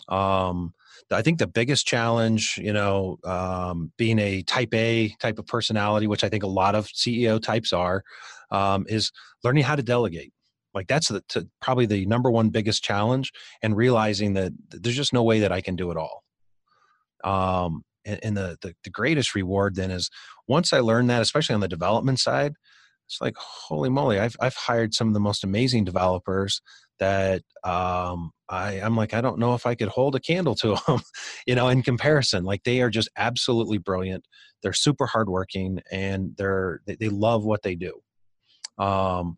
Um, 0.08 0.74
I 1.12 1.22
think 1.22 1.40
the 1.40 1.48
biggest 1.48 1.86
challenge, 1.86 2.58
you 2.62 2.72
know, 2.72 3.18
um, 3.26 3.92
being 3.98 4.18
a 4.18 4.44
type 4.44 4.74
A 4.74 5.10
type 5.20 5.40
of 5.40 5.46
personality, 5.46 6.08
which 6.08 6.24
I 6.24 6.30
think 6.30 6.44
a 6.44 6.48
lot 6.48 6.74
of 6.74 6.88
CEO 6.88 7.42
types 7.42 7.74
are, 7.74 8.04
um, 8.52 8.86
is 8.88 9.12
learning 9.44 9.64
how 9.64 9.76
to 9.76 9.84
delegate. 9.84 10.32
Like 10.74 10.88
that's 10.88 11.08
the, 11.08 11.22
to, 11.30 11.48
probably 11.62 11.86
the 11.86 12.06
number 12.06 12.30
one 12.30 12.50
biggest 12.50 12.84
challenge, 12.84 13.32
and 13.64 13.78
realizing 13.78 14.34
that 14.34 14.52
there's 14.70 14.96
just 14.96 15.14
no 15.14 15.24
way 15.24 15.40
that 15.40 15.52
I 15.52 15.62
can 15.62 15.76
do 15.76 15.92
it 15.92 15.98
all. 15.98 16.24
Um, 17.24 17.84
and, 18.06 18.20
and 18.24 18.38
the, 18.38 18.58
the, 18.62 18.76
the 18.84 18.90
greatest 18.90 19.36
reward 19.36 19.76
then 19.76 19.90
is 19.90 20.10
once 20.48 20.74
I 20.74 20.80
learned 20.80 21.10
that, 21.10 21.22
especially 21.22 21.56
on 21.56 21.62
the 21.62 21.68
development 21.68 22.20
side, 22.20 22.54
it's 23.08 23.22
like 23.22 23.36
holy 23.38 23.90
moly! 23.90 24.20
I've 24.20 24.36
I've 24.40 24.56
hired 24.56 24.94
some 24.94 25.08
of 25.08 25.14
the 25.14 25.20
most 25.20 25.44
amazing 25.44 25.84
developers 25.84 26.62
that 27.00 27.44
um, 27.64 28.32
I 28.50 28.80
I'm 28.82 28.96
like 28.96 29.14
I 29.14 29.22
don't 29.22 29.38
know 29.38 29.54
if 29.54 29.66
I 29.66 29.76
could 29.76 29.90
hold 29.90 30.16
a 30.16 30.20
candle 30.20 30.56
to 30.56 30.76
them, 30.88 31.02
you 31.48 31.54
know. 31.54 31.68
In 31.68 31.84
comparison, 31.84 32.44
like 32.44 32.64
they 32.64 32.82
are 32.82 32.90
just 32.90 33.10
absolutely 33.16 33.78
brilliant. 33.78 34.26
They're 34.64 34.74
super 34.74 35.06
hardworking 35.06 35.82
and 35.92 36.36
they're 36.38 36.82
they, 36.88 36.96
they 36.96 37.10
love 37.10 37.46
what 37.46 37.62
they 37.62 37.76
do. 37.76 38.02
Um, 38.78 39.38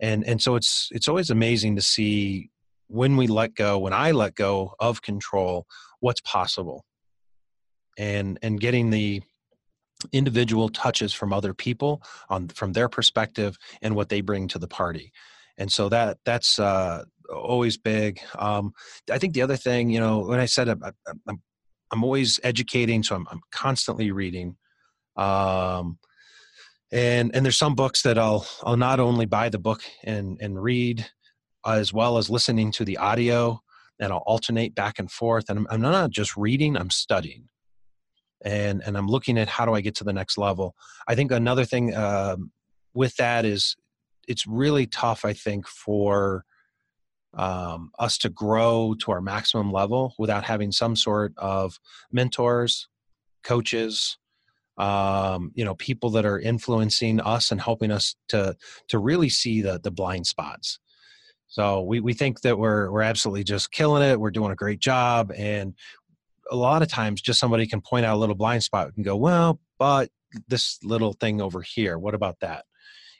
and 0.00 0.26
and 0.26 0.42
so 0.42 0.56
it's 0.56 0.88
it's 0.92 1.08
always 1.08 1.30
amazing 1.30 1.76
to 1.76 1.82
see 1.82 2.50
when 2.88 3.16
we 3.16 3.26
let 3.26 3.54
go, 3.54 3.78
when 3.78 3.92
I 3.92 4.10
let 4.10 4.34
go 4.34 4.74
of 4.78 5.02
control, 5.02 5.66
what's 6.00 6.20
possible. 6.20 6.84
And 7.98 8.38
and 8.42 8.60
getting 8.60 8.90
the 8.90 9.22
individual 10.12 10.68
touches 10.68 11.14
from 11.14 11.32
other 11.32 11.54
people 11.54 12.02
on 12.28 12.48
from 12.48 12.72
their 12.72 12.88
perspective 12.88 13.56
and 13.80 13.94
what 13.94 14.08
they 14.08 14.20
bring 14.20 14.48
to 14.48 14.58
the 14.58 14.68
party. 14.68 15.12
And 15.58 15.70
so 15.70 15.88
that 15.90 16.18
that's 16.24 16.58
uh, 16.58 17.04
always 17.32 17.76
big. 17.76 18.20
Um, 18.38 18.72
i 19.10 19.18
think 19.18 19.34
the 19.34 19.42
other 19.42 19.56
thing 19.56 19.90
you 19.90 20.00
know 20.00 20.20
when 20.20 20.40
i 20.40 20.46
said 20.46 20.68
i'm, 20.68 20.82
I'm, 21.28 21.40
I'm 21.90 22.04
always 22.04 22.38
educating 22.42 23.02
so 23.02 23.14
i'm, 23.16 23.26
I'm 23.30 23.40
constantly 23.50 24.10
reading. 24.10 24.56
Um, 25.16 25.98
and 26.92 27.34
and 27.34 27.44
there's 27.44 27.58
some 27.58 27.74
books 27.74 28.02
that 28.02 28.18
i'll 28.18 28.46
i'll 28.62 28.76
not 28.76 29.00
only 29.00 29.26
buy 29.26 29.48
the 29.48 29.58
book 29.58 29.82
and 30.04 30.38
and 30.40 30.62
read 30.62 31.04
as 31.66 31.92
well 31.92 32.18
as 32.18 32.30
listening 32.30 32.70
to 32.70 32.84
the 32.84 32.98
audio 32.98 33.60
and 33.98 34.12
i'll 34.12 34.22
alternate 34.26 34.74
back 34.74 34.98
and 34.98 35.10
forth 35.10 35.48
and 35.48 35.58
i'm, 35.58 35.66
I'm 35.70 35.80
not 35.80 36.10
just 36.10 36.36
reading 36.36 36.76
i'm 36.76 36.90
studying 36.90 37.48
and 38.44 38.82
and 38.84 38.96
I'm 38.96 39.08
looking 39.08 39.38
at 39.38 39.48
how 39.48 39.64
do 39.64 39.74
I 39.74 39.80
get 39.80 39.94
to 39.96 40.04
the 40.04 40.12
next 40.12 40.36
level. 40.36 40.74
I 41.08 41.14
think 41.14 41.30
another 41.30 41.64
thing 41.64 41.94
um, 41.94 42.50
with 42.94 43.16
that 43.16 43.44
is 43.44 43.76
it's 44.28 44.46
really 44.46 44.86
tough. 44.86 45.24
I 45.24 45.32
think 45.32 45.66
for 45.66 46.44
um, 47.34 47.90
us 47.98 48.18
to 48.18 48.28
grow 48.28 48.94
to 49.00 49.12
our 49.12 49.20
maximum 49.20 49.72
level 49.72 50.14
without 50.18 50.44
having 50.44 50.70
some 50.70 50.96
sort 50.96 51.32
of 51.38 51.78
mentors, 52.10 52.88
coaches, 53.42 54.18
um, 54.78 55.52
you 55.54 55.64
know, 55.64 55.74
people 55.74 56.10
that 56.10 56.24
are 56.24 56.38
influencing 56.38 57.20
us 57.20 57.50
and 57.50 57.60
helping 57.60 57.90
us 57.90 58.16
to 58.28 58.56
to 58.88 58.98
really 58.98 59.28
see 59.28 59.62
the 59.62 59.80
the 59.82 59.90
blind 59.90 60.26
spots. 60.26 60.78
So 61.48 61.82
we, 61.82 62.00
we 62.00 62.14
think 62.14 62.40
that 62.40 62.58
we're 62.58 62.90
we're 62.90 63.02
absolutely 63.02 63.44
just 63.44 63.72
killing 63.72 64.02
it. 64.02 64.18
We're 64.18 64.30
doing 64.30 64.52
a 64.52 64.56
great 64.56 64.80
job, 64.80 65.32
and 65.36 65.74
a 66.50 66.56
lot 66.56 66.82
of 66.82 66.88
times 66.88 67.20
just 67.20 67.40
somebody 67.40 67.66
can 67.66 67.80
point 67.80 68.06
out 68.06 68.14
a 68.14 68.18
little 68.18 68.34
blind 68.34 68.62
spot 68.62 68.90
and 68.96 69.04
go, 69.04 69.16
well, 69.16 69.60
but 69.78 70.10
this 70.48 70.78
little 70.82 71.14
thing 71.14 71.40
over 71.40 71.62
here, 71.62 71.98
what 71.98 72.14
about 72.14 72.40
that? 72.40 72.64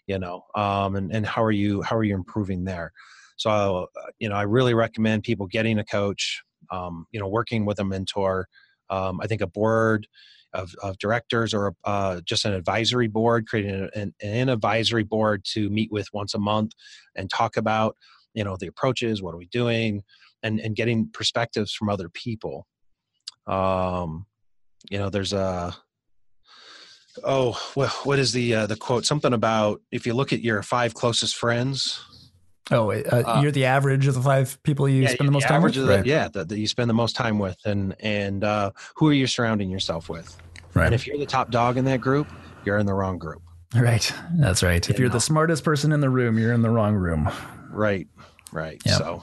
You 0.07 0.18
know, 0.18 0.44
um, 0.55 0.96
and, 0.96 1.14
and 1.14 1.26
how 1.26 1.42
are 1.42 1.53
you, 1.53 1.82
how 1.82 1.96
are 1.96 2.05
you 2.05 2.14
improving 2.14 2.64
there? 2.64 2.92
So, 3.36 3.88
uh, 3.96 4.07
you 4.18 4.28
know, 4.28 4.34
I 4.34 4.42
really 4.42 4.74
recommend 4.74 5.22
people 5.22 5.46
getting 5.46 5.78
a 5.78 5.84
coach, 5.84 6.42
um, 6.70 7.07
you 7.12 7.20
know, 7.20 7.28
working 7.28 7.64
with 7.64 7.78
a 7.78 7.84
mentor. 7.84 8.48
Um, 8.90 9.20
I 9.22 9.26
think 9.26 9.40
a 9.40 9.46
board 9.46 10.07
of, 10.55 10.74
of 10.82 10.98
directors 10.98 11.55
or 11.55 11.74
uh, 11.84 12.20
just 12.24 12.44
an 12.44 12.53
advisory 12.53 13.09
board, 13.09 13.46
creating 13.46 13.88
an, 13.94 14.14
an 14.22 14.48
advisory 14.48 15.05
board 15.05 15.44
to 15.53 15.70
meet 15.70 15.90
with 15.90 16.09
once 16.12 16.34
a 16.34 16.38
month 16.38 16.72
and 17.16 17.30
talk 17.30 17.57
about, 17.57 17.96
you 18.34 18.44
know, 18.44 18.57
the 18.59 18.66
approaches, 18.66 19.22
what 19.22 19.34
are 19.34 19.38
we 19.38 19.46
doing, 19.46 20.03
and, 20.42 20.61
and 20.61 20.76
getting 20.76 21.09
perspectives 21.12 21.72
from 21.72 21.88
other 21.88 22.09
people 22.09 22.66
um, 23.46 24.26
you 24.90 24.98
know, 24.98 25.11
there's 25.11 25.32
a 25.32 25.74
oh, 27.24 27.61
well, 27.74 27.88
what 28.05 28.18
is 28.18 28.32
the 28.32 28.55
uh, 28.55 28.66
the 28.66 28.76
quote? 28.76 29.05
Something 29.05 29.32
about 29.32 29.80
if 29.90 30.07
you 30.07 30.14
look 30.14 30.32
at 30.32 30.40
your 30.40 30.62
five 30.62 30.94
closest 30.94 31.36
friends. 31.36 32.00
Oh, 32.70 32.92
uh, 32.92 33.02
uh, 33.10 33.40
you're 33.42 33.52
the 33.52 33.64
average 33.64 34.06
of 34.06 34.14
the 34.14 34.22
five 34.22 34.62
people 34.62 34.88
you 34.88 35.02
yeah, 35.02 35.08
spend 35.08 35.28
the 35.28 35.32
most 35.32 35.44
the 35.44 35.48
time 35.48 35.62
with. 35.62 35.74
The, 35.74 35.84
right. 35.84 36.06
Yeah, 36.06 36.28
that, 36.28 36.50
you 36.50 36.68
spend 36.68 36.88
the 36.88 36.94
most 36.94 37.16
time 37.16 37.38
with, 37.38 37.58
and 37.64 37.94
and 38.00 38.44
uh, 38.44 38.70
who 38.94 39.08
are 39.08 39.12
you 39.12 39.26
surrounding 39.26 39.68
yourself 39.68 40.08
with? 40.08 40.36
Right. 40.74 40.86
And 40.86 40.94
if 40.94 41.06
you're 41.06 41.18
the 41.18 41.26
top 41.26 41.50
dog 41.50 41.76
in 41.76 41.84
that 41.86 42.00
group, 42.00 42.32
you're 42.64 42.78
in 42.78 42.86
the 42.86 42.94
wrong 42.94 43.18
group. 43.18 43.42
Right. 43.74 44.12
That's 44.34 44.62
right. 44.62 44.86
You 44.86 44.92
if 44.92 44.98
you're 44.98 45.08
know? 45.08 45.14
the 45.14 45.20
smartest 45.20 45.64
person 45.64 45.92
in 45.92 46.00
the 46.00 46.10
room, 46.10 46.38
you're 46.38 46.52
in 46.52 46.62
the 46.62 46.70
wrong 46.70 46.94
room. 46.94 47.28
Right. 47.70 48.06
Right. 48.52 48.80
Yep. 48.84 48.98
So 48.98 49.22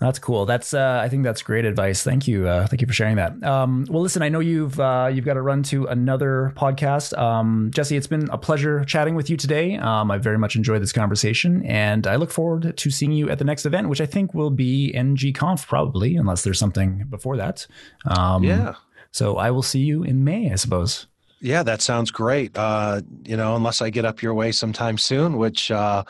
that's 0.00 0.20
cool. 0.20 0.46
That's 0.46 0.74
uh, 0.74 1.00
I 1.02 1.08
think 1.08 1.24
that's 1.24 1.42
great 1.42 1.64
advice. 1.64 2.04
Thank 2.04 2.28
you. 2.28 2.46
Uh, 2.46 2.66
thank 2.68 2.80
you 2.80 2.86
for 2.86 2.92
sharing 2.92 3.16
that. 3.16 3.42
Um, 3.42 3.84
well, 3.90 4.00
listen, 4.00 4.22
I 4.22 4.28
know 4.28 4.38
you've 4.38 4.78
uh, 4.78 5.10
you've 5.12 5.24
got 5.24 5.34
to 5.34 5.42
run 5.42 5.64
to 5.64 5.86
another 5.86 6.52
podcast. 6.56 7.18
Um, 7.18 7.70
Jesse, 7.74 7.96
it's 7.96 8.06
been 8.06 8.28
a 8.30 8.38
pleasure 8.38 8.84
chatting 8.84 9.16
with 9.16 9.28
you 9.28 9.36
today. 9.36 9.76
Um, 9.76 10.10
I 10.10 10.18
very 10.18 10.38
much 10.38 10.54
enjoyed 10.54 10.82
this 10.82 10.92
conversation, 10.92 11.64
and 11.66 12.06
I 12.06 12.14
look 12.14 12.30
forward 12.30 12.76
to 12.76 12.90
seeing 12.90 13.10
you 13.10 13.28
at 13.28 13.38
the 13.38 13.44
next 13.44 13.66
event, 13.66 13.88
which 13.88 14.00
I 14.00 14.06
think 14.06 14.34
will 14.34 14.50
be 14.50 14.94
NG 14.94 15.32
Conf 15.34 15.66
probably, 15.66 16.14
unless 16.16 16.44
there's 16.44 16.58
something 16.60 17.04
before 17.10 17.36
that. 17.36 17.66
Um, 18.06 18.44
yeah. 18.44 18.74
So 19.10 19.36
I 19.36 19.50
will 19.50 19.62
see 19.62 19.80
you 19.80 20.04
in 20.04 20.22
May, 20.22 20.52
I 20.52 20.54
suppose. 20.56 21.06
Yeah, 21.40 21.62
that 21.64 21.82
sounds 21.82 22.10
great. 22.10 22.56
Uh, 22.56 23.00
you 23.24 23.36
know, 23.36 23.56
unless 23.56 23.80
I 23.80 23.90
get 23.90 24.04
up 24.04 24.22
your 24.22 24.34
way 24.34 24.52
sometime 24.52 24.98
soon, 24.98 25.38
which 25.38 25.70
uh, 25.70 26.04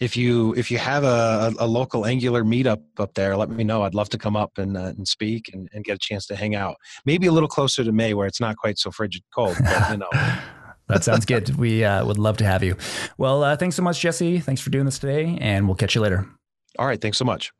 if 0.00 0.16
you 0.16 0.54
if 0.54 0.70
you 0.70 0.78
have 0.78 1.04
a, 1.04 1.52
a, 1.58 1.66
local 1.66 2.06
Angular 2.06 2.42
meetup 2.42 2.82
up 2.98 3.14
there, 3.14 3.36
let 3.36 3.50
me 3.50 3.62
know. 3.64 3.82
I'd 3.82 3.94
love 3.94 4.08
to 4.10 4.18
come 4.18 4.34
up 4.34 4.56
and 4.56 4.76
uh, 4.76 4.92
and 4.96 5.06
speak 5.06 5.50
and, 5.52 5.68
and 5.72 5.84
get 5.84 5.94
a 5.96 5.98
chance 5.98 6.26
to 6.26 6.36
hang 6.36 6.54
out. 6.54 6.76
Maybe 7.04 7.26
a 7.26 7.32
little 7.32 7.48
closer 7.48 7.84
to 7.84 7.92
May, 7.92 8.14
where 8.14 8.26
it's 8.26 8.40
not 8.40 8.56
quite 8.56 8.78
so 8.78 8.90
frigid 8.90 9.22
cold. 9.34 9.56
But, 9.62 9.90
you 9.90 9.98
know. 9.98 10.08
that 10.88 11.04
sounds 11.04 11.26
good. 11.26 11.54
We 11.56 11.84
uh, 11.84 12.04
would 12.04 12.18
love 12.18 12.38
to 12.38 12.46
have 12.46 12.64
you. 12.64 12.76
Well, 13.18 13.44
uh, 13.44 13.56
thanks 13.56 13.76
so 13.76 13.82
much, 13.82 14.00
Jesse. 14.00 14.40
Thanks 14.40 14.62
for 14.62 14.70
doing 14.70 14.86
this 14.86 14.98
today, 14.98 15.36
and 15.40 15.68
we'll 15.68 15.76
catch 15.76 15.94
you 15.94 16.00
later. 16.00 16.26
All 16.78 16.86
right. 16.86 17.00
Thanks 17.00 17.18
so 17.18 17.24
much. 17.24 17.52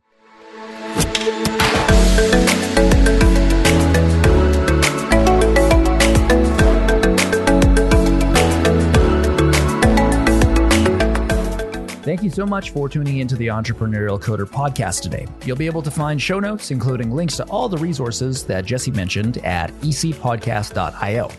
Thank 12.03 12.23
you 12.23 12.31
so 12.31 12.47
much 12.47 12.71
for 12.71 12.89
tuning 12.89 13.19
into 13.19 13.37
the 13.37 13.49
Entrepreneurial 13.49 14.19
Coder 14.19 14.47
podcast 14.49 15.03
today. 15.03 15.27
You'll 15.45 15.57
be 15.57 15.67
able 15.67 15.83
to 15.83 15.91
find 15.91 16.21
show 16.21 16.41
notes, 16.41 16.71
including 16.71 17.11
links 17.11 17.37
to 17.37 17.45
all 17.45 17.69
the 17.69 17.77
resources 17.77 18.43
that 18.47 18.65
Jesse 18.65 18.91
mentioned 18.91 19.37
at 19.39 19.71
ecpodcast.io. 19.83 21.31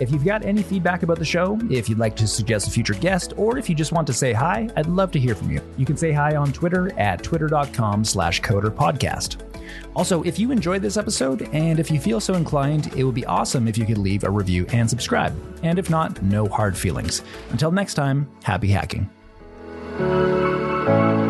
If 0.00 0.10
you've 0.10 0.24
got 0.24 0.44
any 0.44 0.64
feedback 0.64 1.04
about 1.04 1.20
the 1.20 1.24
show, 1.24 1.60
if 1.70 1.88
you'd 1.88 1.98
like 1.98 2.16
to 2.16 2.26
suggest 2.26 2.66
a 2.66 2.70
future 2.72 2.94
guest, 2.94 3.34
or 3.36 3.56
if 3.56 3.68
you 3.68 3.76
just 3.76 3.92
want 3.92 4.06
to 4.08 4.12
say 4.12 4.32
hi, 4.32 4.68
I'd 4.76 4.86
love 4.86 5.12
to 5.12 5.20
hear 5.20 5.36
from 5.36 5.50
you. 5.52 5.60
You 5.76 5.86
can 5.86 5.96
say 5.96 6.10
hi 6.10 6.34
on 6.34 6.52
Twitter 6.52 6.92
at 6.98 7.22
twitter.com 7.22 8.04
slash 8.04 8.40
coderpodcast. 8.40 9.40
Also, 9.94 10.24
if 10.24 10.40
you 10.40 10.50
enjoyed 10.50 10.82
this 10.82 10.96
episode, 10.96 11.42
and 11.52 11.78
if 11.78 11.88
you 11.88 12.00
feel 12.00 12.18
so 12.18 12.34
inclined, 12.34 12.92
it 12.96 13.04
would 13.04 13.14
be 13.14 13.26
awesome 13.26 13.68
if 13.68 13.78
you 13.78 13.86
could 13.86 13.98
leave 13.98 14.24
a 14.24 14.30
review 14.30 14.66
and 14.72 14.90
subscribe. 14.90 15.38
And 15.62 15.78
if 15.78 15.88
not, 15.88 16.20
no 16.20 16.48
hard 16.48 16.76
feelings. 16.76 17.22
Until 17.50 17.70
next 17.70 17.94
time, 17.94 18.28
happy 18.42 18.68
hacking. 18.68 19.08
Thank 20.86 21.24
you. 21.24 21.29